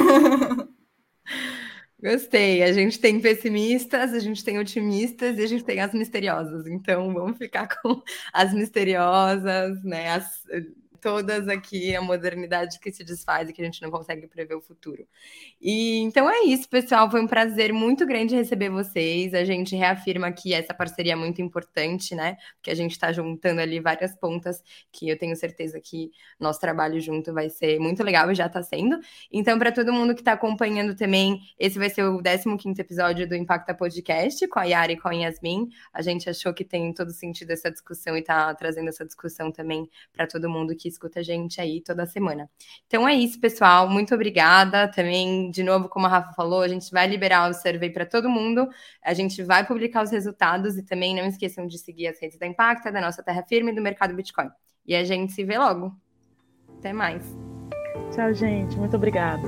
Gostei. 2.02 2.62
A 2.62 2.72
gente 2.72 2.98
tem 2.98 3.20
pessimistas, 3.20 4.14
a 4.14 4.18
gente 4.18 4.42
tem 4.42 4.58
otimistas 4.58 5.38
e 5.38 5.42
a 5.42 5.46
gente 5.46 5.62
tem 5.64 5.80
as 5.80 5.92
misteriosas. 5.92 6.66
Então, 6.66 7.12
vamos 7.12 7.36
ficar 7.36 7.68
com 7.68 8.02
as 8.32 8.52
misteriosas, 8.54 9.82
né? 9.84 10.10
As, 10.10 10.42
todas 11.02 11.48
aqui 11.48 11.94
a 11.96 12.00
modernidade 12.00 12.78
que 12.78 12.92
se 12.92 13.02
desfaz 13.02 13.50
e 13.50 13.52
que 13.52 13.60
a 13.60 13.64
gente 13.64 13.82
não 13.82 13.90
consegue 13.90 14.28
prever 14.28 14.54
o 14.54 14.60
futuro. 14.60 15.04
E 15.60 15.98
então 15.98 16.30
é 16.30 16.44
isso, 16.44 16.68
pessoal. 16.68 17.10
Foi 17.10 17.20
um 17.20 17.26
prazer 17.26 17.72
muito 17.72 18.06
grande 18.06 18.36
receber 18.36 18.70
vocês. 18.70 19.34
A 19.34 19.44
gente 19.44 19.74
reafirma 19.74 20.30
que 20.30 20.54
essa 20.54 20.72
parceria 20.72 21.14
é 21.14 21.16
muito 21.16 21.42
importante, 21.42 22.14
né? 22.14 22.36
Porque 22.54 22.70
a 22.70 22.74
gente 22.74 22.92
está 22.92 23.12
juntando 23.12 23.60
ali 23.60 23.80
várias 23.80 24.14
pontas 24.16 24.62
que 24.92 25.08
eu 25.08 25.18
tenho 25.18 25.34
certeza 25.34 25.80
que 25.80 26.12
nosso 26.38 26.60
trabalho 26.60 27.00
junto 27.00 27.34
vai 27.34 27.50
ser 27.50 27.80
muito 27.80 28.04
legal 28.04 28.30
e 28.30 28.34
já 28.36 28.46
está 28.46 28.62
sendo. 28.62 28.96
Então, 29.32 29.58
para 29.58 29.72
todo 29.72 29.92
mundo 29.92 30.14
que 30.14 30.20
está 30.20 30.34
acompanhando 30.34 30.94
também, 30.94 31.40
esse 31.58 31.78
vai 31.80 31.90
ser 31.90 32.04
o 32.04 32.22
15 32.22 32.80
episódio 32.80 33.28
do 33.28 33.34
Impacta 33.34 33.74
Podcast 33.74 34.46
com 34.46 34.60
a 34.60 34.64
Yara 34.64 34.92
e 34.92 34.96
com 34.96 35.08
a 35.08 35.12
Yasmin. 35.12 35.68
A 35.92 36.00
gente 36.00 36.30
achou 36.30 36.54
que 36.54 36.64
tem 36.64 36.94
todo 36.94 37.10
sentido 37.10 37.50
essa 37.50 37.72
discussão 37.72 38.16
e 38.16 38.20
está 38.20 38.54
trazendo 38.54 38.88
essa 38.88 39.04
discussão 39.04 39.50
também 39.50 39.90
para 40.12 40.28
todo 40.28 40.48
mundo 40.48 40.76
que 40.76 40.91
escuta 40.92 41.20
a 41.20 41.22
gente 41.22 41.60
aí 41.60 41.80
toda 41.80 42.06
semana. 42.06 42.48
Então 42.86 43.08
é 43.08 43.14
isso, 43.14 43.40
pessoal. 43.40 43.88
Muito 43.88 44.14
obrigada. 44.14 44.88
Também, 44.88 45.50
de 45.50 45.62
novo, 45.62 45.88
como 45.88 46.06
a 46.06 46.08
Rafa 46.08 46.32
falou, 46.34 46.62
a 46.62 46.68
gente 46.68 46.90
vai 46.90 47.06
liberar 47.06 47.50
o 47.50 47.54
survey 47.54 47.90
para 47.90 48.06
todo 48.06 48.28
mundo. 48.28 48.68
A 49.02 49.14
gente 49.14 49.42
vai 49.42 49.66
publicar 49.66 50.02
os 50.02 50.10
resultados 50.10 50.76
e 50.76 50.82
também 50.82 51.14
não 51.14 51.26
esqueçam 51.26 51.66
de 51.66 51.78
seguir 51.78 52.08
as 52.08 52.20
redes 52.20 52.38
da 52.38 52.46
Impacta, 52.46 52.92
da 52.92 53.00
nossa 53.00 53.22
Terra 53.22 53.42
Firme 53.42 53.72
e 53.72 53.74
do 53.74 53.82
Mercado 53.82 54.14
Bitcoin. 54.14 54.50
E 54.86 54.94
a 54.94 55.04
gente 55.04 55.32
se 55.32 55.44
vê 55.44 55.58
logo. 55.58 55.94
Até 56.78 56.92
mais. 56.92 57.24
Tchau, 58.14 58.32
gente. 58.34 58.76
Muito 58.76 58.96
obrigada. 58.96 59.42